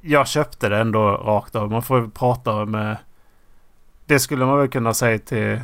[0.00, 1.70] jag köpte det ändå rakt av.
[1.70, 2.96] Man får ju prata med...
[4.06, 5.60] Det skulle man väl kunna säga till,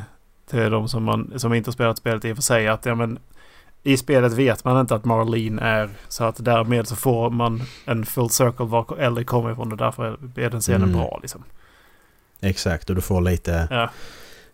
[0.49, 2.67] till de som, man, som inte har spelat spelet i och för sig.
[2.67, 3.19] Att ja, men,
[3.83, 5.89] i spelet vet man inte att Marlene är.
[6.07, 9.71] Så att därmed så får man en full circle var Ellie kommer ifrån.
[9.71, 10.97] Och därför är den scenen Mm.
[10.97, 11.43] bra liksom.
[12.41, 13.67] Exakt, och du får lite...
[13.71, 13.89] Ja.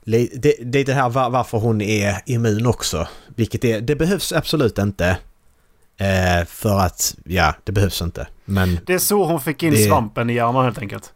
[0.03, 3.07] li- Det, det är det här var, varför hon är immun också.
[3.35, 3.81] Vilket är...
[3.81, 5.17] Det behövs absolut inte.
[6.03, 7.15] Eh, för att...
[7.25, 8.27] Ja, det behövs inte.
[8.45, 8.79] Men...
[8.85, 11.13] Det är så hon fick in Det- svampen i armarna helt enkelt.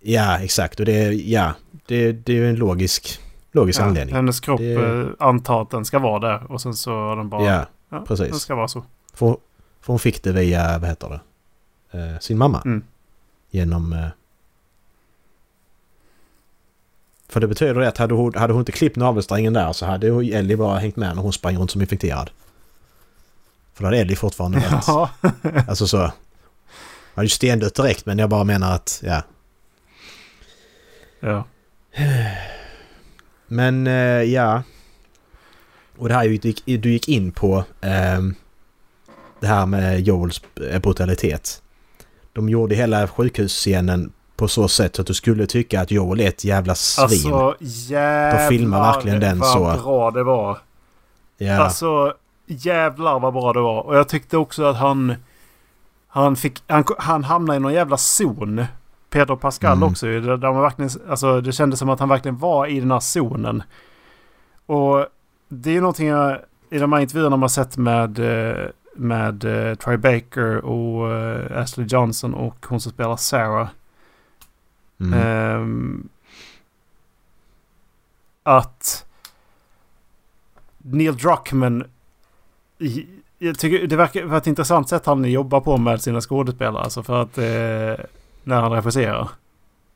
[0.00, 0.80] Ja, exakt.
[0.80, 1.12] Och det.
[1.12, 1.52] Ja.
[1.86, 3.18] Det, det är ju en logisk...
[3.54, 4.14] Logisk Ja, anledning.
[4.14, 6.52] hennes kropp Det- eh, antar att den ska vara där.
[6.52, 7.44] Och sen så har den bara...
[7.44, 8.28] Ja, ja, precis.
[8.30, 8.84] Den ska vara så.
[9.14, 9.26] för,
[9.80, 11.08] för hon fick det via, vad heter
[11.90, 11.98] det?
[11.98, 12.62] Eh, sin mamma.
[12.64, 12.82] Mm.
[13.50, 13.92] Genom...
[13.92, 14.06] Eh,
[17.28, 20.06] för det betyder det att hade hon, hade hon inte klippt navelsträngen där så hade
[20.06, 22.30] Ellie bara hängt med när hon sprang runt som infekterad.
[23.82, 24.80] För då hade Ellie fortfarande.
[24.86, 25.10] Ja.
[25.68, 25.98] Alltså så...
[25.98, 26.12] Han
[27.14, 29.22] hade ju stendött direkt men jag bara menar att, ja.
[31.20, 31.44] ja.
[33.46, 34.62] Men eh, ja.
[35.98, 38.34] Och det här är du gick, du gick in på ehm,
[39.40, 41.62] det här med Joels eh, brutalitet.
[42.32, 46.44] De gjorde hela sjukhusscenen på så sätt att du skulle tycka att Joel är ett
[46.44, 47.04] jävla svin.
[47.32, 49.82] Alltså jävlar De filmar verkligen den vad så.
[49.82, 50.58] bra det var.
[51.38, 51.56] ja.
[51.62, 52.14] Alltså
[52.52, 53.82] jävlar vad bra det var.
[53.82, 55.14] Och jag tyckte också att han...
[56.08, 56.62] Han fick...
[56.66, 58.64] Han, han hamnade i någon jävla zon.
[59.10, 59.88] Pedro Pascal Mm.
[59.88, 60.06] också.
[60.06, 60.90] Där man verkligen...
[61.10, 63.62] Alltså det kändes som att han verkligen var i den här zonen.
[64.66, 65.06] Och
[65.48, 66.38] det är någonting jag...
[66.70, 68.18] I de här intervjuerna man sett med...
[68.18, 73.68] eh, Med uh, Troy Baker och eh, Ashley Johnson och hon som spelar Sarah.
[75.00, 75.12] mm.
[75.18, 76.08] Ehm,
[78.42, 79.06] att
[80.78, 81.84] Neil Druckmann
[83.38, 86.82] jag tycker det verkar vara ett intressant sätt han jobbar på med sina skådespelare.
[86.82, 88.04] Alltså för att eh,
[88.44, 89.28] när han regisserar.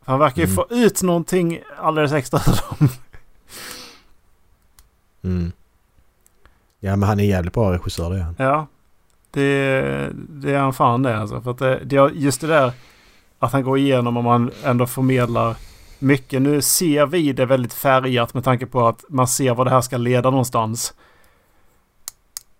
[0.04, 0.54] Han verkar ju Mm.
[0.56, 2.88] få ut någonting alldeles extra ur dem.
[5.24, 5.52] Mm.
[6.80, 8.34] Ja men han är jävligt bra regissör det är han.
[8.38, 8.66] Ja.
[9.30, 9.80] Det,
[10.28, 11.40] det är han fan det alltså.
[11.40, 12.72] För att det, det, just det där
[13.38, 15.56] att han går igenom och man ändå förmedlar
[15.98, 16.42] mycket.
[16.42, 19.80] Nu ser vi det väldigt färgat med tanke på att man ser vad det här
[19.80, 20.94] ska leda någonstans.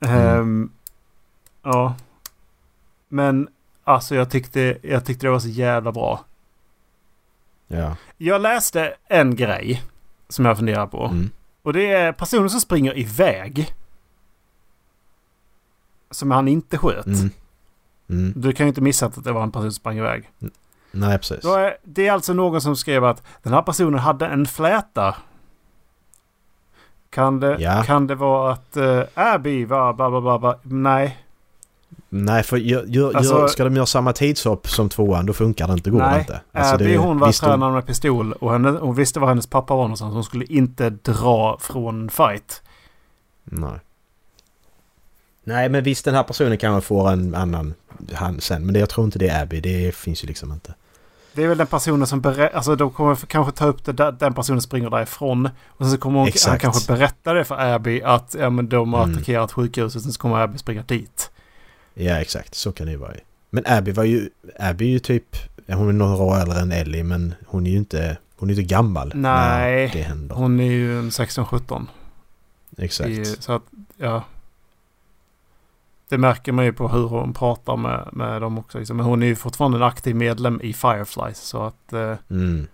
[0.00, 0.18] Mm.
[0.18, 0.70] Ehm,
[1.62, 1.94] ja.
[3.08, 3.48] Men
[3.84, 6.24] alltså jag tyckte, jag tyckte det var så jävla bra.
[7.66, 7.96] Ja.
[8.16, 9.82] Jag läste en grej
[10.28, 11.04] som jag funderar på.
[11.04, 11.30] Mm.
[11.62, 13.74] Och det är personer som springer iväg.
[16.10, 17.06] Som han inte sköt.
[17.06, 17.30] Mm.
[18.08, 18.32] Mm.
[18.36, 20.30] Du kan ju inte missa att det var en person som sprang iväg.
[20.90, 21.44] Nej precis.
[21.44, 25.16] Är, det är alltså någon som skrev att den här personen hade en fläta.
[27.16, 27.82] Kan det, Ja.
[27.82, 30.58] kan det vara att uh, Abby var bla bla bla bla?
[30.62, 31.18] Nej.
[32.08, 35.72] Nej för gör, gör, Alltså- ska de göra samma tidshopp som tvåan då funkar det
[35.72, 35.90] inte.
[35.90, 36.20] Går Nej.
[36.20, 36.40] inte.
[36.52, 39.28] Alltså, Abby det- hon var visst, de- tränare med pistol och henne, hon visste var
[39.28, 40.14] hennes pappa var någonstans.
[40.14, 42.62] Hon skulle inte dra från fight.
[43.44, 43.78] Nej.
[45.44, 47.74] Nej men visst den här personen kanske får en annan
[48.14, 48.64] han sen.
[48.66, 49.60] Men det, jag tror inte det är Abby.
[49.60, 50.74] Det finns ju liksom inte.
[51.36, 54.12] Det är väl den personen som berättar, alltså de kommer kanske ta upp det där,
[54.12, 55.46] den personen springer därifrån.
[55.68, 58.92] Och sen så kommer hon, han kanske berätta det för Abby att ja, men de
[58.92, 59.14] har Mm.
[59.14, 60.02] attackerat sjukhuset.
[60.02, 61.30] Sen så kommer Abby springa dit.
[61.94, 63.12] Ja exakt, så kan det ju vara.
[63.50, 64.28] Men Abby var ju...
[64.58, 65.36] Abby är ju typ...
[65.68, 68.16] Hon är några år äldre än Ellie men hon är ju inte...
[68.38, 69.86] Hon är inte gammal Nej.
[69.86, 70.34] när det händer.
[70.36, 71.86] Hon är ju en 16-17.
[72.78, 73.08] Exakt.
[73.10, 73.62] i- Så att,
[73.96, 74.24] ja.
[76.08, 78.78] Det märker man ju på hur hon pratar med, med dem också.
[78.78, 78.96] Liksom.
[78.96, 81.38] Men hon är ju fortfarande en aktiv medlem i Fireflies.
[81.40, 81.92] Så att...
[81.92, 82.66] Eh, Mm.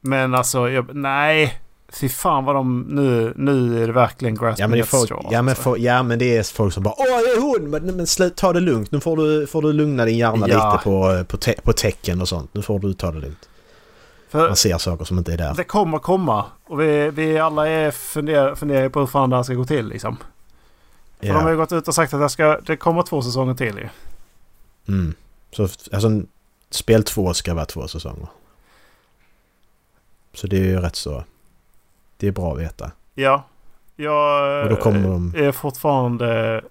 [0.00, 1.58] men alltså, jag, nej.
[1.92, 2.80] Fy fan vad de...
[2.88, 5.62] Nu, nu är det verkligen grasping Ja men, det folk, straws, ja, men alltså.
[5.62, 7.70] folk, ja men det är folk som bara Åh det är hon!
[7.70, 8.90] Men, men slut, ta det lugnt.
[8.92, 10.72] Nu får du, får du lugna din hjärna Ja.
[10.72, 12.50] lite på, på, te, på tecken och sånt.
[12.54, 13.48] Nu får du ta det lugnt.
[14.30, 15.54] För Man ser saker som inte är där.
[15.56, 16.44] det kommer komma.
[16.64, 19.88] Och vi, vi alla är funder, funderar på hur fan det här ska gå till
[19.88, 20.16] liksom.
[21.26, 23.54] För de har ju gått ut och sagt att det, ska, det kommer två säsonger
[23.54, 23.88] till ju.
[24.88, 25.14] Mm.
[25.50, 26.22] Så alltså,
[26.70, 28.26] spel två ska vara två säsonger.
[30.34, 31.24] Så det är ju rätt så...
[32.16, 32.90] Det är bra att veta.
[33.14, 33.44] Ja.
[33.96, 36.62] Jag Och då kommer de- är fortfarande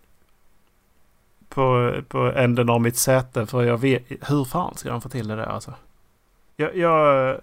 [1.49, 3.45] på, på änden av mitt säte.
[3.45, 4.03] För jag vet...
[4.21, 5.73] Hur fan ska de få till det där alltså?
[6.55, 6.75] Jag...
[6.77, 7.37] jag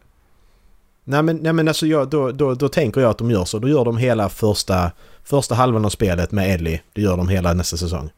[1.11, 3.59] Nej men, nej, men alltså jag, då, då, då tänker jag att de gör så.
[3.59, 4.91] Då gör de hela första,
[5.25, 6.83] första halvan av spelet med Ellie.
[6.93, 8.11] Det gör de hela nästa säsong.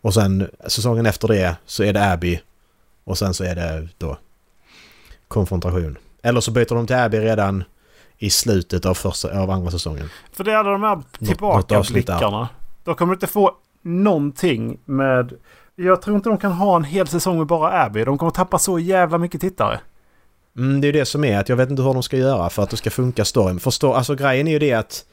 [0.00, 2.40] Och sen säsongen efter det så är det Abby.
[3.04, 4.16] Och sen så är det då
[5.28, 5.98] konfrontation.
[6.22, 7.64] Eller så byter de till Abby redan
[8.18, 10.08] i slutet av, första, av andra säsongen.
[10.32, 12.48] för det är alla de här tillbakablickarna.
[12.84, 15.32] Då kommer du inte få någonting med...
[15.74, 18.04] Jag tror inte de kan ha en hel säsong med bara Abby.
[18.04, 19.80] De kommer tappa så jävla mycket tittare.
[20.56, 22.50] Mm, det är ju det som är att jag vet inte hur de ska göra
[22.50, 23.60] för att det ska funka storyn.
[23.60, 25.04] Förstå, alltså grejen är ju det att...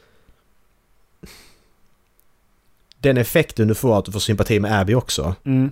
[3.02, 5.36] Den effekten du får att du får sympati med Abby också.
[5.46, 5.72] Mm.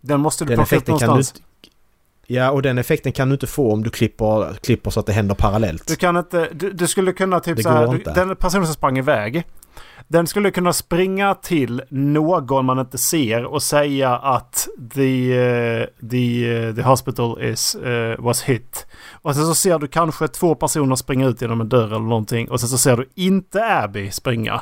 [0.00, 1.42] Den måste du Den plocka upp effekten kan du någonstans.
[2.26, 5.12] Ja, och den effekten kan du inte få om du klipper, klipper så att det
[5.12, 5.86] händer parallellt.
[5.86, 6.48] Du kan inte...
[6.52, 7.98] Du, du skulle kunna typ Det så här, du.
[7.98, 9.44] Den personen som sprang iväg.
[10.08, 16.54] Den skulle kunna springa till någon man inte ser och säga att the, eh, the,
[16.54, 18.86] eh, the hospital is, eh, was hit.
[19.12, 22.50] Och sen så ser du kanske två personer springa ut genom en dörr eller någonting.
[22.50, 24.60] Och sen så ser du inte Abby springa.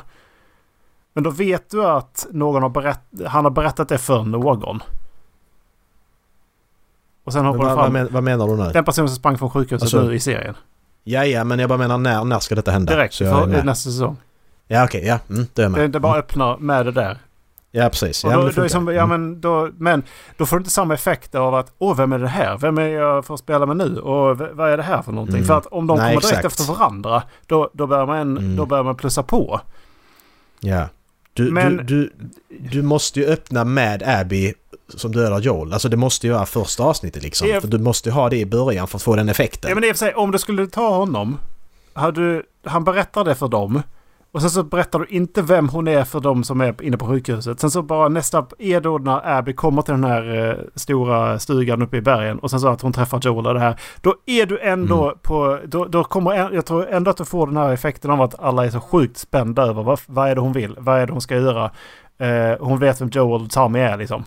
[1.13, 4.83] Men då vet du att någon har berätt, han har berättat det för någon.
[7.23, 7.93] Och sen hoppar du vad, fram.
[7.93, 8.71] men, vad menar du nu?
[8.73, 10.55] Den personen som sprang från sjukhuset Alltså- nu i serien.
[11.03, 12.93] Ja, ja, men jag bara menar när, när ska detta hända?
[12.93, 14.17] Direkt för nästa säsong.
[14.67, 15.19] Ja, okej, ja.
[15.29, 15.91] Mm, då är jag Det, med.
[15.91, 17.17] det bara öppnar med det där.
[17.75, 18.23] Ja, precis.
[18.23, 19.09] Och Ja, då, men det då är som, ja, Mm.
[19.09, 20.03] men, då, men
[20.37, 22.57] då får du inte samma effekt av att åh, vem är det här?
[22.57, 23.97] Vem är jag får spela med nu?
[23.99, 25.35] Och vad är det här för någonting?
[25.35, 25.47] Mm.
[25.47, 26.59] För att om de Nej, kommer direkt exakt.
[26.59, 28.55] efter varandra, då, då, börjar man, Mm.
[28.55, 29.61] då börjar man plussa på.
[30.59, 30.87] Ja.
[31.33, 32.11] Du, Men- du, du,
[32.71, 34.53] du måste ju öppna med Abby
[34.89, 35.73] som dödar Joel.
[35.73, 37.47] Alltså det måste ju vara första avsnittet liksom.
[37.47, 37.61] Ja.
[37.61, 39.69] För du måste ju ha det i början för att få den effekten.
[39.69, 41.37] Ja, men i och för sig, om du skulle ta honom,
[41.93, 43.81] hade du, han berättar det för dem.
[44.33, 47.05] Och sen så berättar du inte vem hon är för dem som är inne på
[47.07, 47.59] sjukhuset.
[47.59, 51.81] Sen så bara nästa är då när Abby kommer till den här eh, stora stugan
[51.81, 52.39] uppe i bergen.
[52.39, 53.79] Och sen så att hon träffar Joel och det här.
[54.01, 55.17] Då är du ändå Mm.
[55.21, 55.59] på...
[55.65, 58.39] Då, då kommer, en- jag tror ändå att du får den här effekten av att
[58.39, 60.75] alla är så sjukt spända över vad, vad är det hon vill?
[60.79, 61.71] Vad är det hon ska göra?
[62.17, 64.23] Eh, hon vet vem Joel och Tommy är liksom.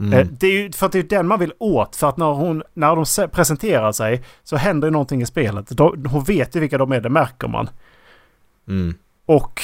[0.00, 0.12] Mm.
[0.12, 1.96] Eh, Det är ju för att det är den man vill åt.
[1.96, 5.72] För att när, hon, när de se- presenterar sig så händer ju någonting i spelet.
[6.08, 7.68] Hon vet ju vilka de är, det märker man.
[8.68, 8.94] Mm.
[9.26, 9.60] Och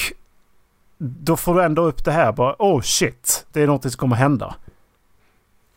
[0.97, 2.55] då får du ändå upp det här bara.
[2.59, 4.55] Oh shit, det är någonting som kommer hända.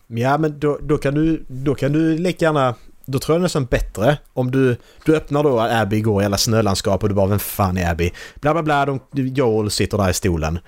[0.06, 2.74] Ja men då, då, kan du, då kan du lika gärna...
[3.08, 6.36] Då tror jag nästan bättre om du, du öppnar då att Abby går i hela
[6.36, 8.12] snölandskap och du bara vem fan är Abby?
[8.34, 10.58] Bla bla bla, de, Joel sitter där i stolen.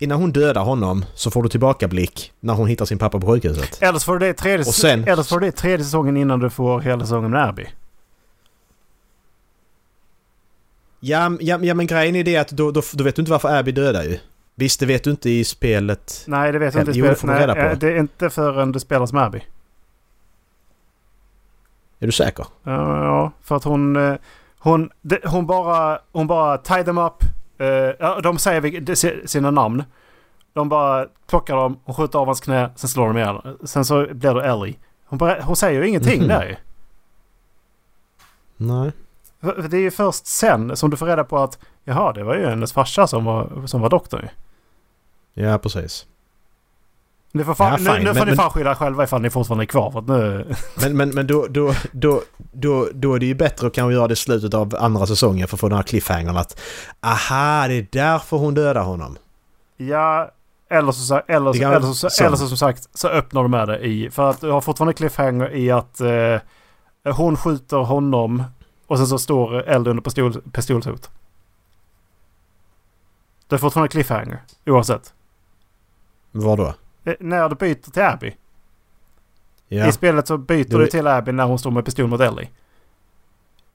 [0.00, 3.82] Innan hon dödar honom så får du tillbakablick när hon hittar sin pappa på sjukhuset.
[3.82, 6.16] Eller så får du det tredje, Och sen- eller så får du det tredje säsongen
[6.16, 7.66] innan du får hela säsongen med Abby.
[11.04, 13.48] Ja, ja, ja men grejen är det att då, då, då vet du inte varför
[13.58, 14.18] Abby dödar ju.
[14.54, 16.24] Visst, det vet du inte i spelet.
[16.26, 16.92] Nej, det vet jag inte.
[16.92, 17.20] i Jo, det spelet.
[17.20, 17.60] får man Nej, reda på.
[17.60, 19.38] eh, Det är inte förrän det spelas med Abby.
[21.98, 22.46] Är du säker?
[22.62, 23.96] Ja, ja, för att hon...
[23.96, 24.14] eh,
[24.58, 24.90] Hon,
[25.24, 25.98] hon bara...
[26.12, 27.14] Hon bara tie them up.
[27.58, 29.84] Eh, de säger sina namn.
[30.52, 34.06] De bara plockar dem, hon skjuter av hans knä, sen slår de ihjäl Sen så
[34.14, 34.78] blir det Ellie.
[35.04, 36.28] Hon, bara, hon säger ju ingenting Mhm.
[36.28, 36.56] där ju.
[38.56, 38.92] Nej.
[39.70, 42.46] Det är ju först sen som du får reda på att jaha, det var ju
[42.46, 44.28] hennes farsa som var, som var doktor.
[45.34, 46.06] Ja, precis.
[47.32, 49.30] Ni får fan, Ja, nu, fine, nu får men- ni fan skylla själva ifall ni
[49.30, 50.04] fortfarande är kvar.
[50.06, 53.92] Nu, Men, men, men då, då, då, då, då är det ju bättre att kanske
[53.94, 56.60] göra det i slutet av andra säsongen för att få den här cliffhangern att
[57.00, 59.16] aha, det är därför hon dödar honom.
[59.76, 60.30] Ja,
[60.70, 62.24] eller så, eller, så, eller, så, så.
[62.24, 64.10] eller så som sagt så öppnar de med det i...
[64.10, 68.44] För att du har fortfarande cliffhanger i att eh, hon skjuter honom
[68.92, 71.10] och sen så står eld under pistol, pistolshot.
[73.48, 75.14] Det är fortfarande cliffhanger oavsett.
[76.30, 76.74] Vad då?
[77.04, 78.36] Eh, när du byter till Abby.
[79.68, 82.20] Ja, I spelet så byter Jo, du till Abby när hon står med pistol mot
[82.20, 82.48] Ellie.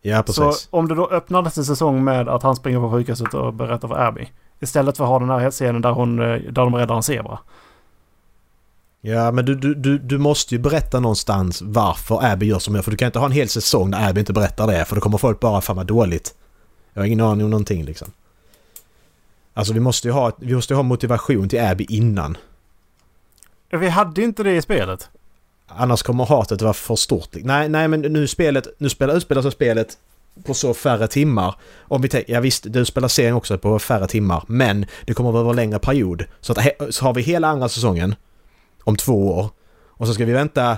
[0.02, 0.68] ja Så precis.
[0.72, 4.00] om du då öppnar nästa säsong med att han springer på sjukhuset och berättar för
[4.08, 4.30] Abby.
[4.60, 7.40] Istället för att ha den här scenen där, hon, eh, där de räddar en zebra.
[9.08, 12.82] Ja, men du, du, du, du måste ju berätta någonstans varför Abby gör som gör.
[12.82, 14.86] För du kan inte ha en hel säsong där Abby inte berättar det.
[14.86, 16.36] För då kommer folk bara fan vad dåligt.
[16.94, 18.12] Jag har ingen aning om någonting liksom.
[19.54, 22.38] Alltså vi måste ju ha, vi måste ju ha motivation till Abby innan.
[23.70, 25.10] Vi hade inte det i spelet.
[25.68, 27.30] Annars kommer hatet vara för stort.
[27.34, 29.98] Nej, nej men nu spelet, nu spelar, utspelar sig spelet
[30.46, 31.56] på så färre timmar.
[31.80, 35.30] Om vi tänker, ja visst, du spelar serien också på färre timmar, men det kommer
[35.30, 36.26] att vara en längre period.
[36.42, 38.16] Så, att, så har vi hela andra säsongen
[38.88, 39.50] om två år
[39.88, 40.78] och så ska vi vänta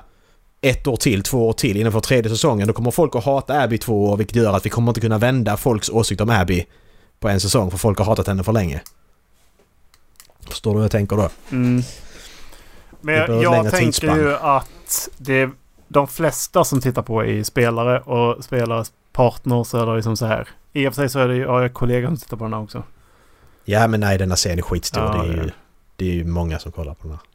[0.62, 2.68] ett år till, två år till innan för tredje säsongen.
[2.68, 5.18] Då kommer folk att hata Abby två år vilket gör att vi kommer inte kunna
[5.18, 6.66] vända folks åsikt om Abby
[7.20, 8.82] på en säsong för folk har hatat henne för länge.
[10.48, 11.30] Förstår du hur jag tänker då?
[11.52, 11.82] Mm.
[13.02, 14.20] Men jag, jag tänker tidsspann.
[14.20, 15.50] ju att det
[15.88, 20.48] de flesta som tittar på är spelare och spelares partners eller liksom så här.
[20.74, 22.54] I och för sig så är det ju, har jag kollegor som tittar på den
[22.54, 22.84] här också.
[23.66, 25.04] Ja men nej denna serien är skitstor.
[25.04, 25.52] Ja, det, är ju,
[25.96, 27.29] det är ju många som kollar på den här.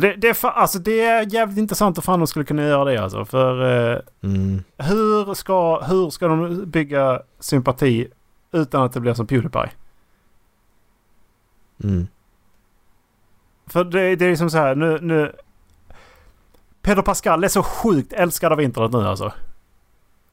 [0.00, 2.98] Det, det, är alltså det är jävligt intressant att fan de skulle kunna göra det
[2.98, 3.24] alltså.
[3.24, 4.62] För eh, Mm.
[4.78, 8.08] hur, ska, hur ska de bygga sympati
[8.52, 9.70] utan att det blir som Pewdiepie?
[11.84, 12.06] Mm.
[13.66, 15.32] För det, det är liksom så här nu, nu...
[16.82, 19.32] Pedro Pascal är så sjukt älskad av internet nu alltså.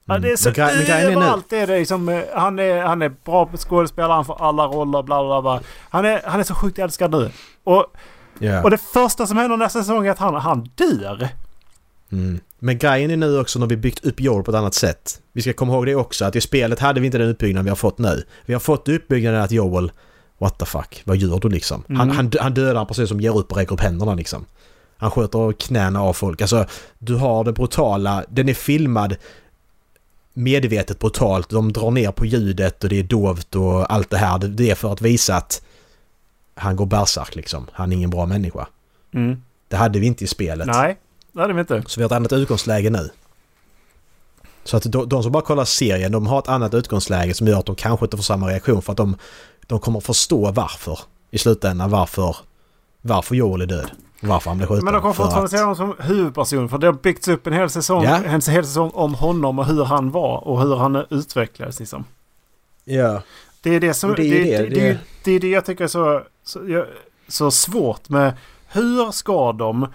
[0.10, 0.22] Mm.
[0.22, 4.26] det är så överallt är det liksom, eh, han, är, han är bra skådespelare, han
[4.26, 5.62] får alla roller, bla bla bla.
[5.90, 7.32] Han är, han är så sjukt älskad nu.
[7.64, 7.86] Och,
[8.40, 8.64] Ja.
[8.64, 11.30] och det första som händer nästa säsong är att han, han dör.
[12.12, 12.40] Mm.
[12.60, 15.20] Men grejen är nu också när vi byggt upp Joel på ett annat sätt.
[15.34, 17.70] Vi ska komma ihåg det också att i spelet hade vi inte den uppbyggnaden vi
[17.70, 18.24] har fått nu.
[18.46, 19.92] Vi har fått uppbyggnaden att Joel,
[20.38, 21.84] what the fuck, vad gör du liksom?
[21.88, 22.16] Han, Mm.
[22.16, 24.46] han, han dödar en person som ger upp och räcker upp händerna liksom.
[24.98, 26.42] Han skjuter knäna av folk.
[26.42, 26.66] Alltså,
[27.00, 29.16] du har det brutala, den är filmad
[30.34, 31.50] medvetet brutalt.
[31.50, 34.38] De drar ner på ljudet och det är dovt och allt det här.
[34.40, 35.62] Det är för att visa att
[36.60, 37.68] han går bärsärk liksom.
[37.74, 38.68] Han är ingen bra människa.
[39.14, 39.44] Mm.
[39.68, 40.68] Det hade vi inte i spelet.
[40.68, 40.98] Nej,
[41.32, 41.84] det hade vi inte.
[41.88, 43.10] Så vi har ett annat utgångsläge nu.
[44.64, 47.60] Så att de, de som bara kollar serien, de har ett annat utgångsläge som gör
[47.60, 49.18] att de kanske inte får samma reaktion för att de,
[49.68, 51.00] de kommer förstå varför
[51.32, 51.90] i slutändan.
[51.90, 52.36] Varför,
[53.02, 53.92] varför Joel är död.
[54.22, 54.86] Varför han blev skjuten.
[54.86, 56.70] Men de kommer fortfarande att- se honom som huvudperson.
[56.70, 58.16] För det har byggts upp en hel säsong, Ja.
[58.16, 62.06] en hel säsong om honom och hur han var och hur han utvecklades liksom.
[62.86, 63.22] Ja.
[63.62, 64.10] Det är det som...
[64.10, 66.88] Det, det är det, det, det- det jag tycker är så, så, jag-
[67.28, 68.34] så svårt med...
[68.72, 69.88] Hur ska de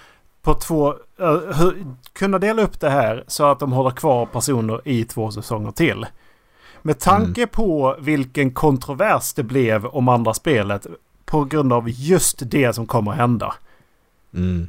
[0.42, 0.88] på två...
[1.18, 5.30] eh, hur, kunna dela upp det här så att de håller kvar personer i två
[5.30, 6.06] säsonger till?
[6.82, 7.48] Med tanke Mm.
[7.52, 10.86] på vilken kontrovers det blev om andra spelet
[11.24, 13.54] på grund av just det som kommer att hända.
[14.34, 14.68] Mm.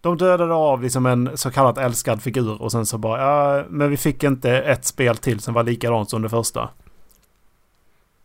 [0.00, 3.90] De dödade av liksom en så kallat älskad figur och sen så bara ja, men
[3.90, 6.68] vi fick inte ett spel till som var likadant som det första.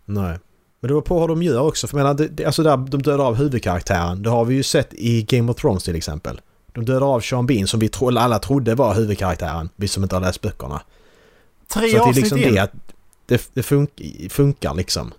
[0.06, 0.38] Nej.
[0.80, 1.88] Men det var på hur de gör också.
[1.88, 4.24] För menar, det, alltså där de dödar av huvudkaraktären.
[4.24, 6.42] Det har vi ju sett i Game of Thrones till exempel.
[6.74, 9.70] De dödar av Sean Bean som vi tro, alla trodde var huvudkaraktären.
[9.76, 10.82] Vi som inte har läst böckerna.
[11.68, 12.54] Tre Så att det är avsnitt liksom in.
[12.54, 12.72] det att
[13.26, 15.12] det, det fun- funkar liksom.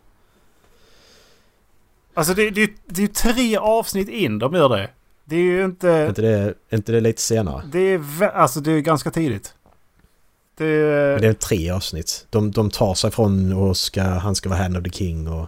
[2.14, 4.90] Alltså det, det, det är ju tre avsnitt in de gör det.
[5.24, 6.06] Det är ju Är inte...
[6.08, 7.62] inte det, är inte det lite senare?
[7.72, 9.54] Det är, alltså det är ganska tidigt.
[10.66, 12.26] Det, Men det är tre avsnitt.
[12.30, 15.46] De, de tar sig från och ska, han ska vara hand of the king och...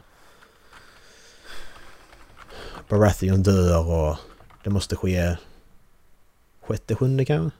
[2.89, 4.17] Baratheon dör och
[4.65, 5.37] det måste ske...
[6.67, 7.59] Sjätte, sjunde kanske?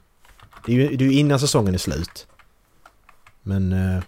[0.65, 2.27] Det är ju det är innan säsongen är slut.
[3.41, 3.71] Men...
[3.73, 4.03] eh,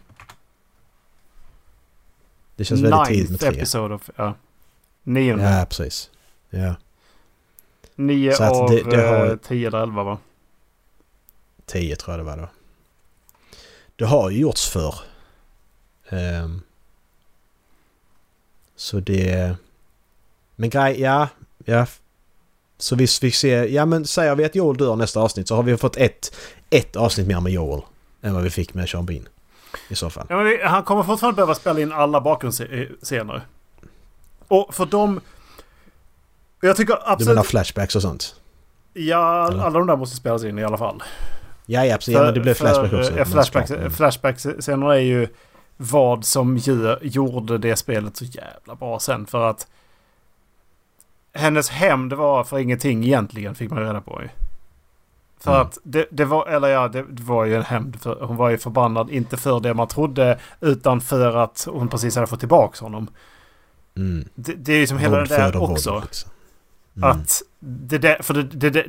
[2.56, 3.50] det känns väldigt tidigt med tre.
[3.50, 4.10] episode of...
[4.16, 4.34] Ja.
[5.04, 5.44] Nionde.
[5.44, 6.10] Ja, precis.
[6.50, 6.76] Ja,
[7.96, 10.18] Nio av det- det har- eh, tio eller elva va?
[11.66, 12.50] tio tror jag det var då.
[13.96, 14.96] Det har ju gjorts förr.
[16.10, 16.62] Ehm,
[18.76, 19.56] så det...
[20.56, 21.28] Men grej, ja,
[21.66, 21.86] ja.
[22.78, 25.64] Så vi fick se, ja men säger vi att Joel dör nästa avsnitt så har
[25.64, 26.36] vi fått ett,
[26.70, 27.82] ett avsnitt mer med Joel.
[28.22, 29.28] Än vad vi fick med Sean Bean.
[29.90, 30.26] I så fall.
[30.30, 33.42] Ja, vi, han kommer fortfarande behöva spela in alla bakgrundsscener.
[34.48, 35.22] Och för dem...
[36.62, 37.28] Jag tycker Du absolut...
[37.28, 38.36] menar flashbacks och sånt?
[38.94, 39.64] Ja, eller?
[39.64, 41.04] alla de där måste spelas in i alla fall.
[41.66, 42.14] Ja, ja, precis.
[42.14, 43.12] Ja, men det blev flashback också.
[43.12, 45.28] Ja, men flashback, flashback-scener är ju
[45.78, 49.26] vad som gör, gjorde det spelet så jävla bra sen.
[49.26, 49.68] För att
[51.34, 54.30] hennes hämnd var för ingenting egentligen, fick man reda på ju.
[55.40, 55.62] För Mm.
[55.68, 58.02] att det, det var, eller ja, det, det var ju en hämnd.
[58.02, 62.16] För, hon var ju förbannad, inte för det man trodde, utan för att hon precis
[62.16, 63.08] hade fått tillbaka honom.
[63.98, 64.28] Mm.
[64.36, 66.04] Det, det är ju som hela det där våld, också.
[66.98, 67.10] Mm.
[67.10, 68.86] Att det där, för det, det, det,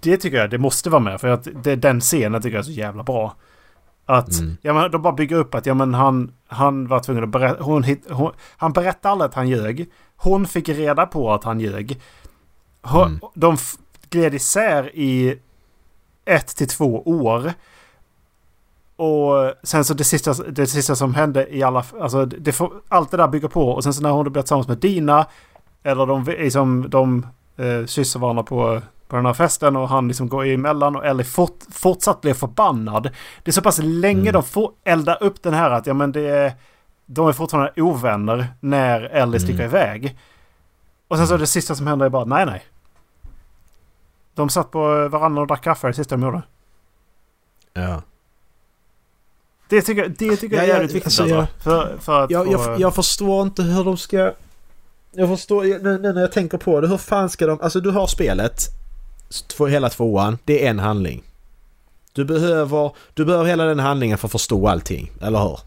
[0.00, 1.20] det tycker jag det måste vara med.
[1.20, 3.34] För att det, den scenen tycker jag är så jävla bra.
[4.06, 4.56] Att Mm.
[4.62, 7.62] ja, men de bara bygger upp att ja, men han, han var tvungen att berätta.
[7.62, 9.90] Hon, hit- hon, han berättade aldrig att han ljög.
[10.16, 12.00] Hon fick reda på att han ljög.
[12.82, 13.20] Hon, Mm.
[13.34, 13.56] De
[14.10, 15.38] gled isär i
[16.24, 17.52] ett till två år.
[18.96, 21.84] Och sen så det sista, det sista som hände i alla...
[22.00, 23.68] Alltså det får, allt det där bygger på.
[23.70, 25.26] Och sen så när hon blev tillsammans med Dina.
[25.82, 27.26] Eller de, liksom, de
[27.56, 29.76] eh, kysser varandra på, på den här festen.
[29.76, 30.96] Och han liksom går emellan.
[30.96, 33.02] Och Ellie fort, fortsatt blir förbannad.
[33.42, 34.32] Det är så pass länge Mm.
[34.32, 36.52] de får elda upp den här att ja men det är...
[37.06, 39.66] De är fortfarande ovänner när Ellie sticker Mm.
[39.66, 40.18] iväg.
[41.08, 42.62] Och sen så det sista som händer är bara nej nej.
[44.34, 46.42] De satt på varandra och drack kaffe det sista de gjorde.
[47.72, 48.02] Ja.
[49.68, 51.36] Det tycker, jag- det tycker jag är jävligt viktigt alltså, alltså.
[51.36, 54.32] jag- För, för att Jag, få, jag, jag förstår inte hur de ska...
[55.16, 56.88] Jag förstår nu, nu när jag tänker på det.
[56.88, 57.60] Hur fan ska de...
[57.60, 58.60] Alltså du har spelet.
[59.46, 60.38] Två, hela tvåan.
[60.44, 61.22] Det är en handling.
[62.12, 65.12] Du behöver, du behöver hela den handlingen för att förstå allting.
[65.20, 65.58] Eller hur?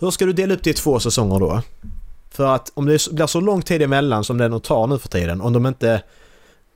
[0.00, 1.62] Hur ska du dela upp det i två säsonger då?
[2.30, 5.08] För att om det blir så lång tid emellan som det nog tar nu för
[5.08, 5.40] tiden.
[5.40, 6.02] Om de inte...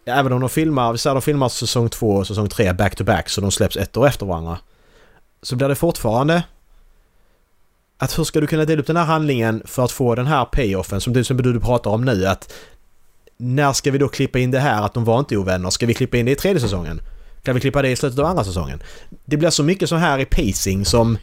[0.08, 3.04] Även om de filmar, vi säger de filmar säsong två och säsong tre back to
[3.04, 4.58] back så de släpps ett år efter varandra.
[5.42, 6.42] Så blir det fortfarande
[7.98, 10.44] att hur ska du kunna dela upp den här handlingen för att få den här
[10.44, 12.52] payoffen som du, som du pratar om nu att
[13.36, 15.70] när ska vi då klippa in det här att de var inte ovänner?
[15.70, 17.00] Ska vi klippa in det i tredje säsongen?
[17.42, 18.82] Kan vi klippa det i slutet av andra säsongen?
[19.24, 21.18] Det blir så mycket så här i pacing som...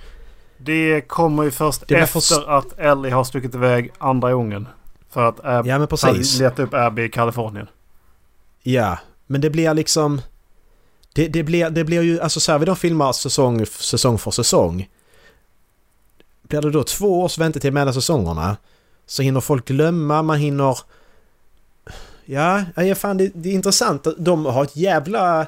[0.57, 4.67] Det kommer ju först efter för- att Ellie har stuckit iväg andra gången.
[5.09, 6.39] För att Ab- Ja men precis.
[6.39, 7.67] leta upp Abby i Kalifornien.
[8.63, 8.97] Ja,
[9.27, 10.21] men det blir liksom...
[11.15, 14.31] Det, det, blir, det blir ju, alltså så här, vi de filmar säsong, säsong för
[14.31, 14.87] säsong.
[16.53, 18.57] Blir det då två års väntetid mellan säsongerna
[19.05, 20.77] så hinner folk glömma, man hinner...
[22.25, 24.07] Ja, ja fan det, det är intressant.
[24.17, 25.47] De har ett jävla,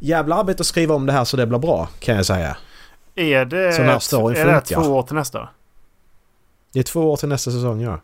[0.00, 2.56] jävla arbete att skriva om det här så det blir bra, kan jag säga.
[3.14, 5.48] Är det, Så storyn är det två år till nästa?
[6.72, 8.00] Det är två år till nästa säsong, ja.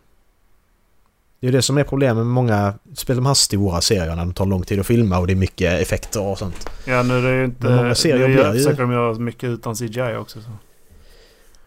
[1.40, 4.16] Det är det som är problemet med många spel, de här stora serierna.
[4.16, 6.70] De tar lång tid att filma och det är mycket effekter och sånt.
[6.84, 7.64] Ja nu är det ju inte...
[7.64, 10.40] Men många serier nu blir ju- försöker de göra mycket utan CGI också.
[10.42, 10.48] Så.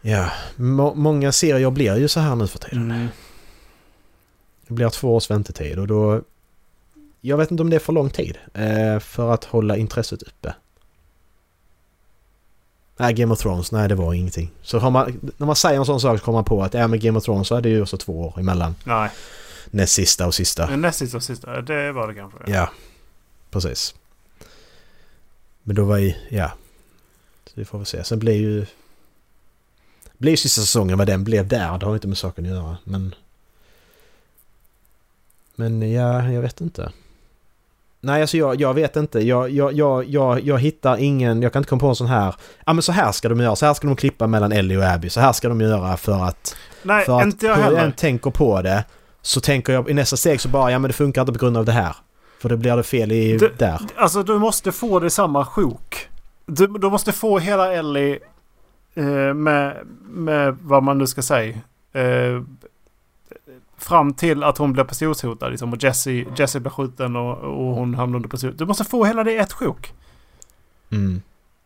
[0.01, 2.91] Ja, må- många serier blir ju så här nu för tiden.
[2.91, 3.07] Mm.
[4.67, 6.21] Det blir två års väntetid och då...
[7.21, 10.53] Jag vet inte om det är för lång tid eh, för att hålla intresset uppe.
[12.97, 14.51] Nej, Game of Thrones, nej det var ingenting.
[14.61, 16.87] Så har man, när man säger en sån sak så kommer man på att ja,
[16.87, 19.09] med Game of Thrones så är det ju också två år emellan Nej,
[19.65, 20.67] näst sista och sista.
[20.69, 21.61] men näst sista och sista.
[21.61, 22.37] Det var det kanske.
[22.47, 22.71] Ja,
[23.51, 23.95] precis.
[25.63, 26.51] Men då var ju, ja.
[27.45, 28.03] Så vi får väl se.
[28.03, 28.65] Sen blir ju...
[30.19, 31.77] Blir sista säsongen vad den blev där.
[31.77, 32.77] Det har inte med saken att göra.
[32.83, 33.15] Men...
[35.55, 36.91] Men ja, jag vet inte.
[38.01, 39.19] Nej, alltså jag, jag vet inte.
[39.19, 41.41] Jag, jag, jag, jag, jag hittar ingen...
[41.41, 42.35] Jag kan inte komma på en sån här...
[42.65, 43.55] Ja men så här ska de göra.
[43.55, 45.09] Så här ska de klippa mellan Ellie och Abby.
[45.09, 46.55] Så här ska de göra för att...
[46.83, 47.91] Nej, För att inte jag hur jag än heller.
[47.91, 48.83] tänker på det
[49.21, 51.57] så tänker jag i nästa steg så bara ja men det funkar inte på grund
[51.57, 51.95] av det här.
[52.41, 53.81] För då blir det fel i Det- där.
[53.97, 56.07] Alltså du måste få det i samma sjok.
[56.45, 58.19] Du, du måste få hela Ellie
[59.33, 59.77] med,
[60.09, 61.57] med vad man nu ska säga.
[61.93, 62.41] Eh,
[63.77, 65.49] fram till att hon blir pistolshotad.
[65.49, 68.57] Liksom, och Jesse, Jesse blir skjuten och, och hon hamnar under pistol.
[68.57, 69.93] Du måste få hela det i ett sjok.
[70.91, 71.21] Mm.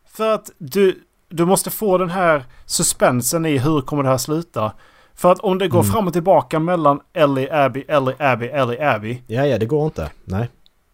[0.07, 4.71] För att du, du måste få den här suspensen i hur kommer det här sluta.
[5.15, 5.91] För att om det går Mm.
[5.91, 9.21] fram och tillbaka mellan Ellie, Abby, Ellie, Abby, Ellie, Abby.
[9.27, 10.11] Ja, ja, det går inte.
[10.25, 10.49] Nej.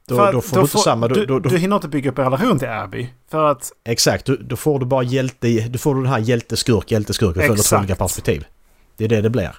[0.10, 1.08] Då, för då får du inte samma...
[1.08, 3.10] Då, du, då, då, du hinner inte bygga upp en relation till Abby.
[3.32, 5.68] För att exakt, då, då får du bara hjälte...
[5.68, 8.46] Då får du den här hjälte-skurk, hjälte-skurk och följer två olika perspektiv.
[8.98, 9.56] Det är det det blir.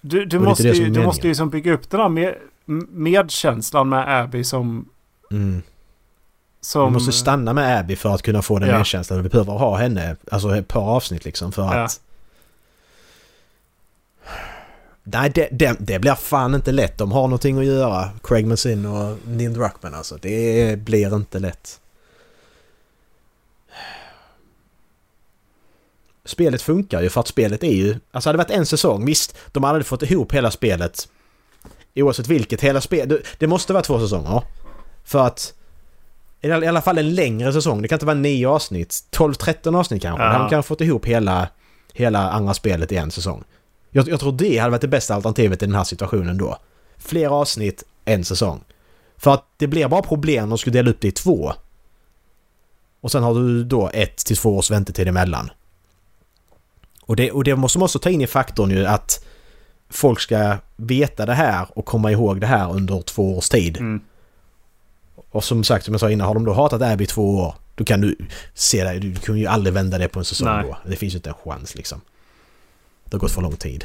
[0.00, 2.34] Du, du måste, ju, du måste ju som bygga upp den här med,
[2.90, 4.88] medkänslan med Abby som...
[5.30, 5.62] Mm.
[6.60, 8.76] som Vi måste stanna med Abby för att kunna få den Ja.
[8.78, 9.22] medkänslan.
[9.22, 11.84] Vi behöver ha henne, alltså ett par avsnitt liksom för Ja.
[11.84, 12.00] att...
[15.06, 16.98] Nej, det, det, det blir fan inte lätt.
[16.98, 18.10] De har någonting att göra.
[18.22, 20.18] Craig Mazin och Neil Druckmann alltså.
[20.22, 21.80] Det blir inte lätt.
[26.24, 27.96] Spelet funkar ju för att spelet är ju...
[28.10, 31.08] Alltså hade det varit en säsong, visst, de hade fått ihop hela spelet.
[31.94, 33.26] Oavsett vilket, hela spelet...
[33.38, 34.42] Det, måste vara två säsonger.
[35.04, 35.54] För att...
[36.40, 37.82] I alla fall en längre säsong.
[37.82, 39.04] Det kan inte vara nio avsnitt.
[39.10, 40.24] 12-13 avsnitt kanske.
[40.24, 40.38] Ja.
[40.38, 41.48] De kan ha fått ihop hela,
[41.92, 43.44] hela andra spelet i en säsong.
[43.96, 46.56] Jag, jag tror det hade varit det bästa alternativet i den här situationen då.
[46.98, 48.64] Fler avsnitt, en säsong.
[49.16, 51.52] För att det blir bara problem om de skulle dela upp det i två.
[53.00, 55.50] Och sen har du då ett till två års väntetid emellan.
[57.02, 59.24] Och det, och det måste man också ta in i faktorn ju att
[59.90, 63.76] folk ska veta det här och komma ihåg det här under två års tid.
[63.76, 64.00] Mm.
[65.30, 67.84] Och som sagt, som jag sa innan, har de då hatat Abby två år Då
[67.84, 68.16] kan du
[68.54, 70.64] se det, du kan ju aldrig vända det på en säsong Nej.
[70.64, 70.90] då.
[70.90, 72.00] Det finns ju inte en chans liksom.
[73.14, 73.84] Det har gått för lång tid.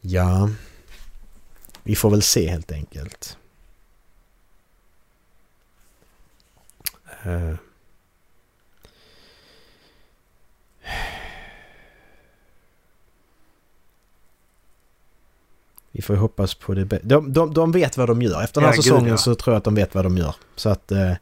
[0.00, 0.50] Ja.
[1.82, 3.38] Vi får väl se helt enkelt.
[7.24, 7.54] Eh.
[15.90, 17.06] Vi får hoppas på det bästa.
[17.06, 18.42] De, de, de vet vad de gör.
[18.42, 19.16] Efter den här Ja, gud, säsongen ja.
[19.16, 20.34] så tror jag att de vet vad de gör.
[20.56, 20.92] Så att...
[20.92, 21.12] Eh.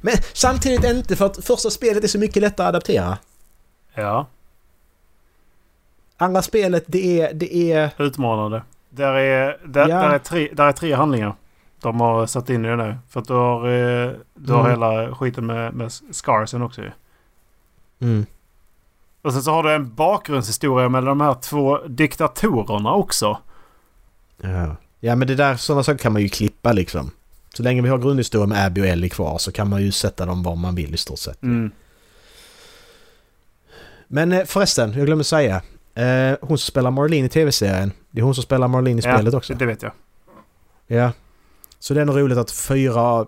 [0.00, 3.18] Men samtidigt inte för att första spelet är så mycket lättare att adaptera.
[3.94, 4.26] Ja,
[6.16, 7.34] Andra spelet det är...
[7.34, 7.90] Det är...
[7.98, 8.62] utmanande.
[8.90, 9.96] Där är, där, Ja.
[10.02, 11.34] där är, tre, där är tre handlingar.
[11.80, 12.96] De har satt in i det nu.
[13.08, 14.70] För att du har, eh, du har Mm.
[14.70, 16.90] hela skiten med, med Scarsen också ju.
[18.00, 18.26] Mm.
[19.22, 23.38] Och sen så har du en bakgrundshistoria med de här två diktatorerna också.
[24.36, 24.76] Ja.
[25.00, 27.10] ja men det där, sådana saker kan man ju klippa liksom.
[27.56, 30.26] Så länge vi har grundhistoria med Abby och Ellie kvar så kan man ju sätta
[30.26, 31.42] dem var man vill i stort sett.
[31.42, 31.70] Mm.
[34.08, 35.62] Men eh, förresten, jag glömde säga.
[35.94, 37.92] Eh, hon som spelar Marlene i tv-serien.
[38.10, 39.54] Det är hon som spelar Marlene i spelet ja, också.
[39.54, 39.92] det vet jag.
[40.86, 41.12] Ja.
[41.78, 43.26] Så det är nog roligt att fyra...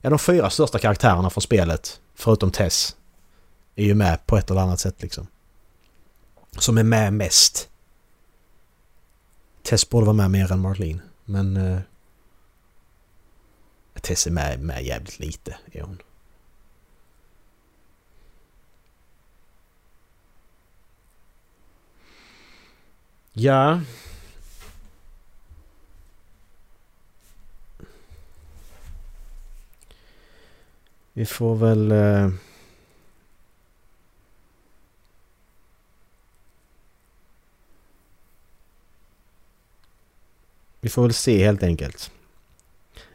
[0.00, 2.96] Ja, de fyra största karaktärerna från spelet, förutom Tess,
[3.76, 5.26] är ju med på ett eller annat sätt liksom.
[6.58, 7.68] Som är med mest.
[9.62, 11.56] Tess borde vara med mer än Marlene, men...
[11.56, 11.80] Eh,
[14.02, 16.02] Tess är med, med jävligt lite, är hon.
[23.32, 23.80] Ja.
[31.12, 31.92] Vi får väl...
[31.92, 32.30] Eh...
[40.80, 42.12] Vi får väl se helt enkelt.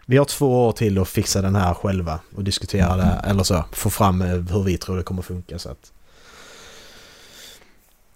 [0.06, 3.64] Vi har två år till att fixa den här själva och diskutera det, eller så,
[3.72, 5.92] få fram eh, hur vi tror det kommer funka så att...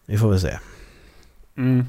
[0.05, 0.59] Vi får väl se.
[1.57, 1.85] Mm.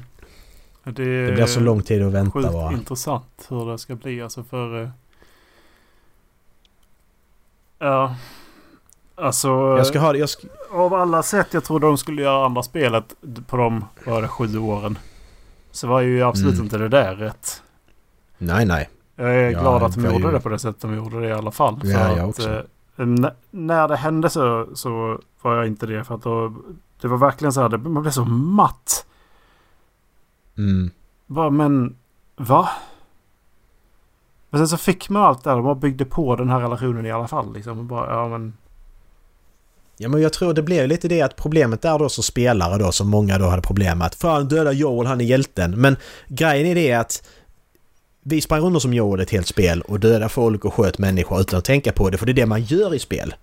[0.83, 2.71] Det, Det blir så lång tid att vänta Sjukt bara.
[2.73, 4.81] intressant hur det ska bli alltså för...
[4.83, 4.89] eh,
[7.79, 8.15] Ja.
[9.15, 9.47] Alltså...
[9.49, 10.47] Jag ska ha jag ska...
[10.71, 13.13] Av alla sätt jag trodde de skulle göra andra spelet
[13.47, 14.97] på de, vad det, sju åren.
[15.71, 16.65] Så var ju absolut Mm.
[16.65, 17.61] inte det där rätt.
[18.37, 18.89] Nej, nej.
[19.19, 21.27] Jag är Ja, glad att de gjorde ju- det på det sättet de gjorde det
[21.27, 21.79] i alla fall.
[21.83, 22.49] Ja, För jag att, också.
[22.49, 22.61] eh,
[22.97, 26.03] n- när det hände så, så var jag inte det.
[26.03, 26.53] För att då,
[27.01, 29.05] det var verkligen så här, det, man blev så matt.
[30.57, 30.91] Mm.
[31.27, 31.95] Bara, men
[32.37, 32.69] va?
[34.49, 35.55] Men sen så fick man allt där.
[35.55, 37.53] De bara byggde på den här relationen i alla fall.
[37.53, 37.87] Liksom.
[37.87, 38.53] Bara, ja, men,
[39.97, 42.91] Ja men jag tror det blev lite det att problemet där då som spelare då
[42.91, 45.81] som många då hade problem med att Fan döda Joel, han är hjälten.
[45.81, 45.95] Men
[46.27, 47.23] grejen är det att
[48.21, 51.59] vi sprang runt som Joel ett helt spel och dödade folk och sköt människor utan
[51.59, 53.33] att tänka på det för det är det man gör i spel.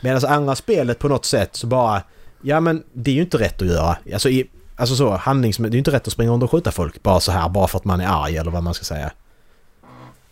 [0.00, 2.02] Medan andra spelet på något sätt så bara
[2.42, 3.96] Ja men det är ju inte rätt att göra.
[4.12, 5.56] Alltså, i, alltså så handlings...
[5.56, 7.68] Det är ju inte rätt att springa runt och skjuta folk bara så här bara
[7.68, 9.12] för att man är arg eller vad man ska säga.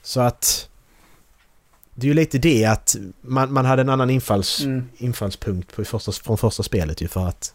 [0.02, 0.68] Så att...
[1.94, 4.89] Det är ju lite det att man, man hade en annan infalls, Mm.
[4.97, 7.55] infallspunkt på första, från första spelet ju för att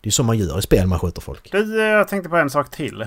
[0.00, 1.54] det är så man gör i spel, man skjuter folk.
[1.54, 3.06] Eh, jag tänkte på en sak till.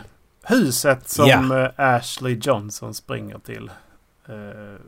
[0.49, 1.63] Huset som Ja.
[1.63, 3.71] eh, Ashley Johnson springer till.
[4.29, 4.35] Eh,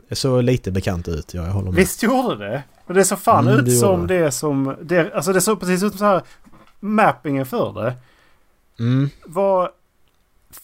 [0.08, 1.74] Det såg lite bekant ut, ja, jag håller med.
[1.74, 2.62] visst gjorde det?
[2.86, 4.18] Och det såg fan Mm, ut som det.
[4.18, 4.76] det som...
[4.82, 6.22] Det, alltså det såg precis ut som så här...
[6.80, 7.94] Mappingen för det
[8.78, 9.10] Mm.
[9.26, 9.70] var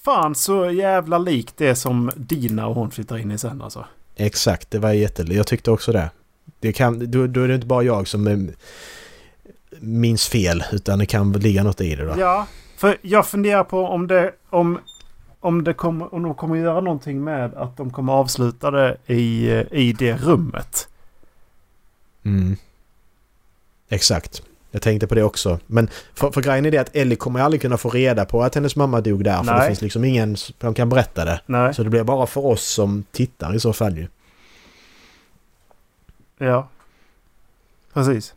[0.04, 3.84] fan så jävla likt det som Dina och hon flyttar in i sen alltså.
[4.16, 5.22] Exakt, det var jätte...
[5.22, 6.10] Jag tyckte också det.
[6.60, 8.38] det kan, då, då är det inte bara jag som eh,
[9.80, 12.14] minns fel, utan det kan ligga något i det då.
[12.18, 12.46] Ja,
[12.78, 14.32] för jag funderar på om det...
[14.50, 14.78] Om,
[15.40, 19.50] om, det kommer, om de kommer göra någonting med att de kommer avsluta det i,
[19.50, 20.88] eh, i det rummet.
[22.24, 22.56] Mm.
[23.88, 24.42] Exakt.
[24.70, 25.58] Jag tänkte på det också.
[25.66, 28.54] Men för, för grejen är det att Ellie kommer aldrig kunna få reda på att
[28.54, 29.36] hennes mamma dog där.
[29.36, 29.60] För Nej.
[29.60, 31.40] det finns liksom ingen som kan berätta det.
[31.46, 31.74] Nej.
[31.74, 34.08] Så det blir bara för oss som tittar i så fall ju.
[36.38, 36.68] Ja.
[37.92, 38.34] Precis.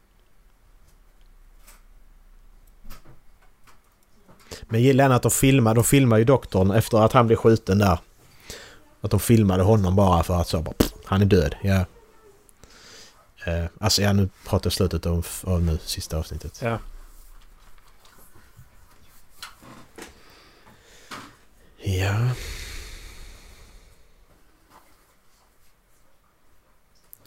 [4.71, 7.37] Men jag gillar ändå att de filmar, de filmar ju doktorn efter att han blev
[7.37, 7.99] skjuten där.
[9.01, 11.55] Att de filmade honom bara för att så bara, pff, han är död.
[11.61, 11.85] Ja.
[13.45, 16.59] Eh, alltså ja, nu pratar jag slutet om, av nu, sista avsnittet.
[16.63, 16.79] Ja.
[21.77, 22.29] Ja.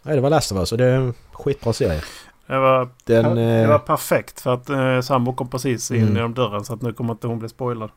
[0.03, 2.03] Nej, det var Last of Us och det är en skitbra serie.
[2.47, 3.35] Det var, Den...
[3.37, 6.15] det var Eh, perfekt för att eh, sambo kom precis in Mm.
[6.17, 7.91] genom dörren så att nu kommer inte hon bli spoilad.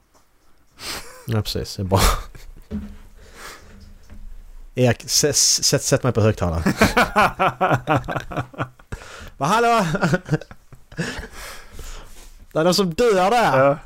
[1.27, 1.75] ja, precis.
[1.75, 1.99] Det är bra.
[4.75, 6.63] Erik, sätt, sätt, sätt mig på högtalaren.
[9.37, 9.85] Vad hallå?
[12.53, 13.57] Det är någon som dör där!
[13.59, 13.77] Ja.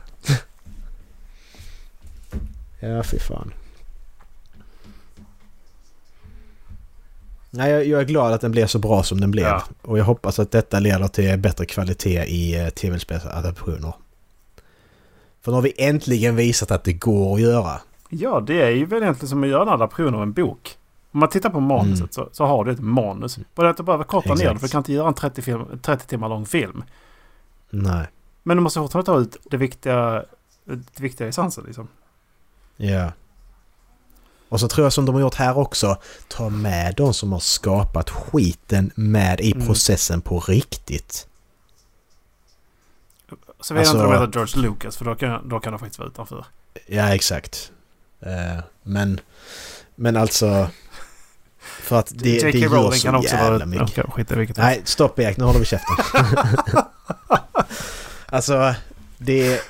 [2.80, 3.54] Ja, fy fan.
[7.54, 9.46] Nej, jag, är glad att den blev så bra som den blev.
[9.46, 9.64] Ja.
[9.82, 13.94] Och jag hoppas att detta leder till bättre kvalitet i eh, tv-spelsadaptioner.
[15.42, 17.82] För nu har vi äntligen visat att det går att göra.
[18.10, 20.78] ja, det är ju väl egentligen som att göra en adaption av en bok.
[21.12, 22.10] Om man tittar på manuset Mm.
[22.12, 23.40] så, så har du ett manus.
[23.56, 25.66] Bara att du behöver korta ner det för du kan inte göra en 30, film,
[25.82, 26.84] 30 timmar lång film.
[27.70, 28.08] Nej.
[28.44, 30.24] Men du måste fortfarande ta ut det viktiga,
[30.66, 31.88] det viktiga essensen liksom.
[32.78, 33.12] Ja.
[34.52, 35.98] Och så tror jag som de har gjort här också,
[36.28, 39.68] ta med de som har skapat skiten med i Mm.
[39.68, 41.28] processen på riktigt.
[43.60, 46.00] Så jag Alltså- inte de heter George Lucas för då kan, då kan de faktiskt
[46.00, 46.46] vara utanför.
[46.88, 47.72] Ja, exakt.
[48.20, 49.20] Eh, men,
[49.96, 50.68] men alltså...
[51.60, 52.58] För att det, det J.K.
[52.58, 53.66] gör Rowling så kan också jävla vara...
[53.66, 53.98] mycket.
[53.98, 54.58] Ja, skit vilket.
[54.58, 55.96] Nej, stopp Erik, nu håller vi käften.
[58.26, 58.76] alltså,
[59.18, 59.62] det,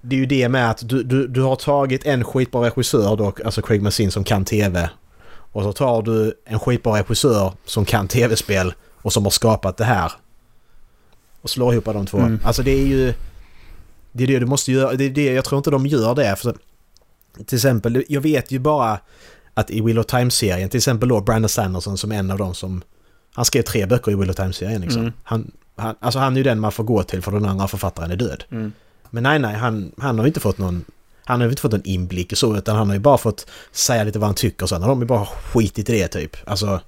[0.00, 3.32] det är ju det med att du, du, du har tagit en skitbra regissör då,
[3.44, 4.90] alltså Craig Mazin som kan tv.
[5.30, 9.84] Och så tar du en skitbra regissör som kan tv-spel och som har skapat det
[9.84, 10.12] här.
[11.42, 12.18] Och slår ihop de två.
[12.18, 12.40] Mm.
[12.44, 13.14] Alltså det är ju...
[14.12, 14.94] Det är det du måste göra.
[14.94, 16.36] Det är det, jag tror inte de gör det.
[16.36, 16.54] För,
[17.46, 19.00] till exempel, jag vet ju bara
[19.54, 22.54] att i Wheel of Time-serien, till exempel då Brandon Sanderson som är en av dem
[22.54, 22.82] som...
[23.34, 25.02] Han skrev tre böcker i Wheel of Time-serien liksom.
[25.02, 25.12] Mm.
[25.22, 28.10] Han, han, alltså han är ju den man får gå till för den andra författaren
[28.10, 28.44] är död.
[28.50, 28.72] Mm.
[29.10, 30.84] Men nej, nej, han, han har inte fått någon...
[31.24, 33.46] Han har ju inte fått någon inblick och så, utan han har ju bara fått
[33.72, 36.36] säga lite vad han tycker och sen har de ju bara skitit i det typ.
[36.46, 36.80] Alltså...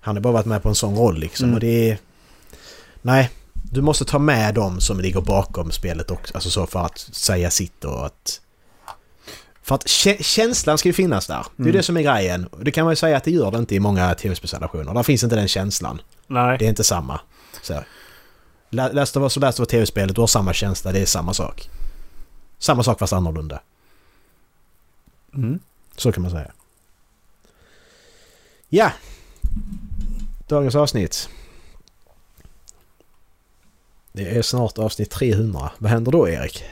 [0.00, 1.54] Han har bara varit med på en sån roll liksom Mm.
[1.54, 1.98] och det är...
[3.02, 6.98] Nej, du måste ta med dem som ligger bakom spelet också, alltså så för att
[6.98, 8.40] säga sitt och att...
[9.62, 11.46] För att kä- känslan ska ju finnas där.
[11.56, 11.76] Det är Mm.
[11.76, 12.48] det som är grejen.
[12.62, 14.94] Det kan man ju säga att det gör det inte i många tv-spelsadaptioner.
[14.94, 16.00] Där finns inte den känslan.
[16.26, 16.58] Nej.
[16.58, 17.20] Det är inte samma.
[17.62, 17.74] Så.
[18.70, 21.06] Lä- Last of Us och Last of Us tv-spelet, du har samma känsla, det är
[21.06, 21.70] samma sak.
[22.58, 23.60] Samma sak fast annorlunda.
[25.34, 25.58] Mm.
[25.96, 26.52] Så kan man säga.
[28.68, 28.92] Ja!
[30.48, 31.28] Dagens avsnitt.
[34.12, 35.70] Det är snart avsnitt 300.
[35.78, 36.64] Vad händer då Erik?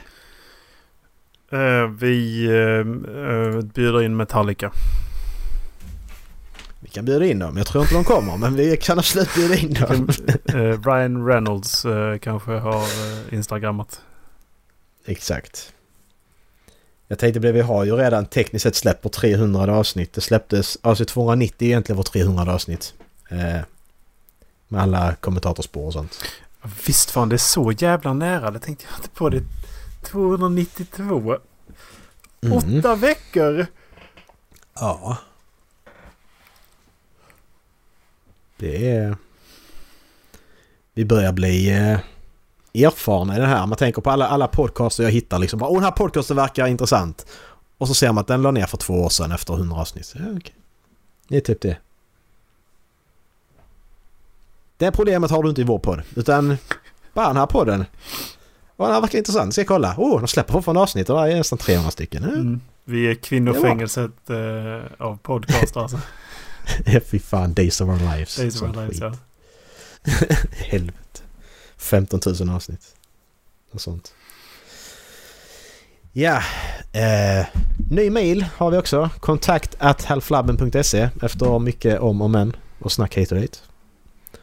[1.51, 4.71] Eh, vi uh, bjuder in Metallica.
[6.79, 7.57] Vi kan bjuda in dem.
[7.57, 10.09] Jag tror inte de kommer men vi kan absolut bjuda in dem.
[10.45, 14.01] Eh, Ryan Reynolds eh, kanske har uh, instagrammat.
[15.05, 15.73] Exakt.
[17.07, 20.13] Jag tänkte det, vi har ju redan tekniskt sett släppt på 300 avsnitt.
[20.13, 22.93] Det släpptes, avsnitt 290 är egentligen vårt 300 avsnitt.
[23.29, 23.61] Eh,
[24.67, 26.23] med alla kommentatorspår och sånt.
[26.85, 28.51] Visst fan, det är så jävla nära.
[28.51, 29.29] Det tänkte jag inte på.
[29.29, 29.43] Det
[30.03, 31.37] 292.
[32.41, 32.57] Mm.
[32.57, 33.65] Åtta veckor!
[34.75, 35.17] Ja.
[38.59, 39.17] Det är...
[40.93, 41.99] Vi börjar bli eh,
[42.85, 43.67] erfarna i det här.
[43.67, 45.63] Man tänker på alla, alla podcaster jag hittar liksom.
[45.63, 47.25] Åh, den här podcasten verkar intressant.
[47.77, 50.15] Och så ser man att den la ner för två år sedan efter 100 avsnitt.
[50.15, 50.55] Ja, okej.
[51.27, 51.77] Det är typ det.
[54.77, 56.01] Det problemet har du inte i vår podd.
[56.15, 56.57] Utan
[57.13, 57.85] bara den här podden.
[58.75, 59.53] Och den här verkar intressant.
[59.53, 59.95] Ska jag kolla?
[59.97, 62.23] Oh, de släpper fortfarande avsnitt och det är nästan 300 stycken.
[62.23, 62.61] Mm.
[62.83, 65.99] Vi är kvinnofängelset eh, av podcaster alltså.
[67.05, 68.35] Fy fan, Days of Our Lives.
[68.35, 69.13] Days of Our Lives, ja.
[70.51, 71.21] Helvete.
[71.77, 72.95] 15 000 avsnitt.
[73.71, 74.13] Och sånt.
[76.11, 76.43] Ja.
[76.91, 77.45] Eh,
[77.89, 79.09] ny mail har vi också.
[79.19, 83.63] Kontakt at halflabben.se efter mycket om och men och snack hit och dit.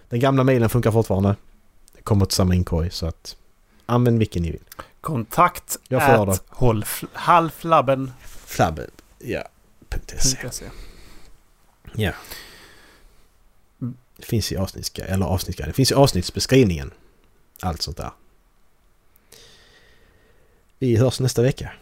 [0.08, 1.36] Den gamla mailen funkar fortfarande.
[1.96, 3.36] Det kommer till samma inkorg så att
[3.86, 4.64] använd vilken ni vill.
[5.00, 6.42] Kontakt Jag får at
[7.12, 8.12] halflabben.se.
[8.46, 8.90] Flabben.
[9.18, 9.44] Ja.
[10.50, 10.64] .se.
[11.96, 12.12] Ja.
[14.16, 15.68] Det finns i avsnittsguide, eller avsnittsguide.
[15.68, 16.92] Det finns i avsnittsbeskrivningen.
[17.60, 18.10] Allt sånt där.
[20.78, 21.72] Vi hörs nästa vecka.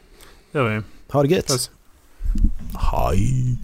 [0.52, 0.82] Gör vi.
[1.08, 1.46] Ha det gött!
[1.46, 1.70] Puss.
[2.92, 3.58] Hej!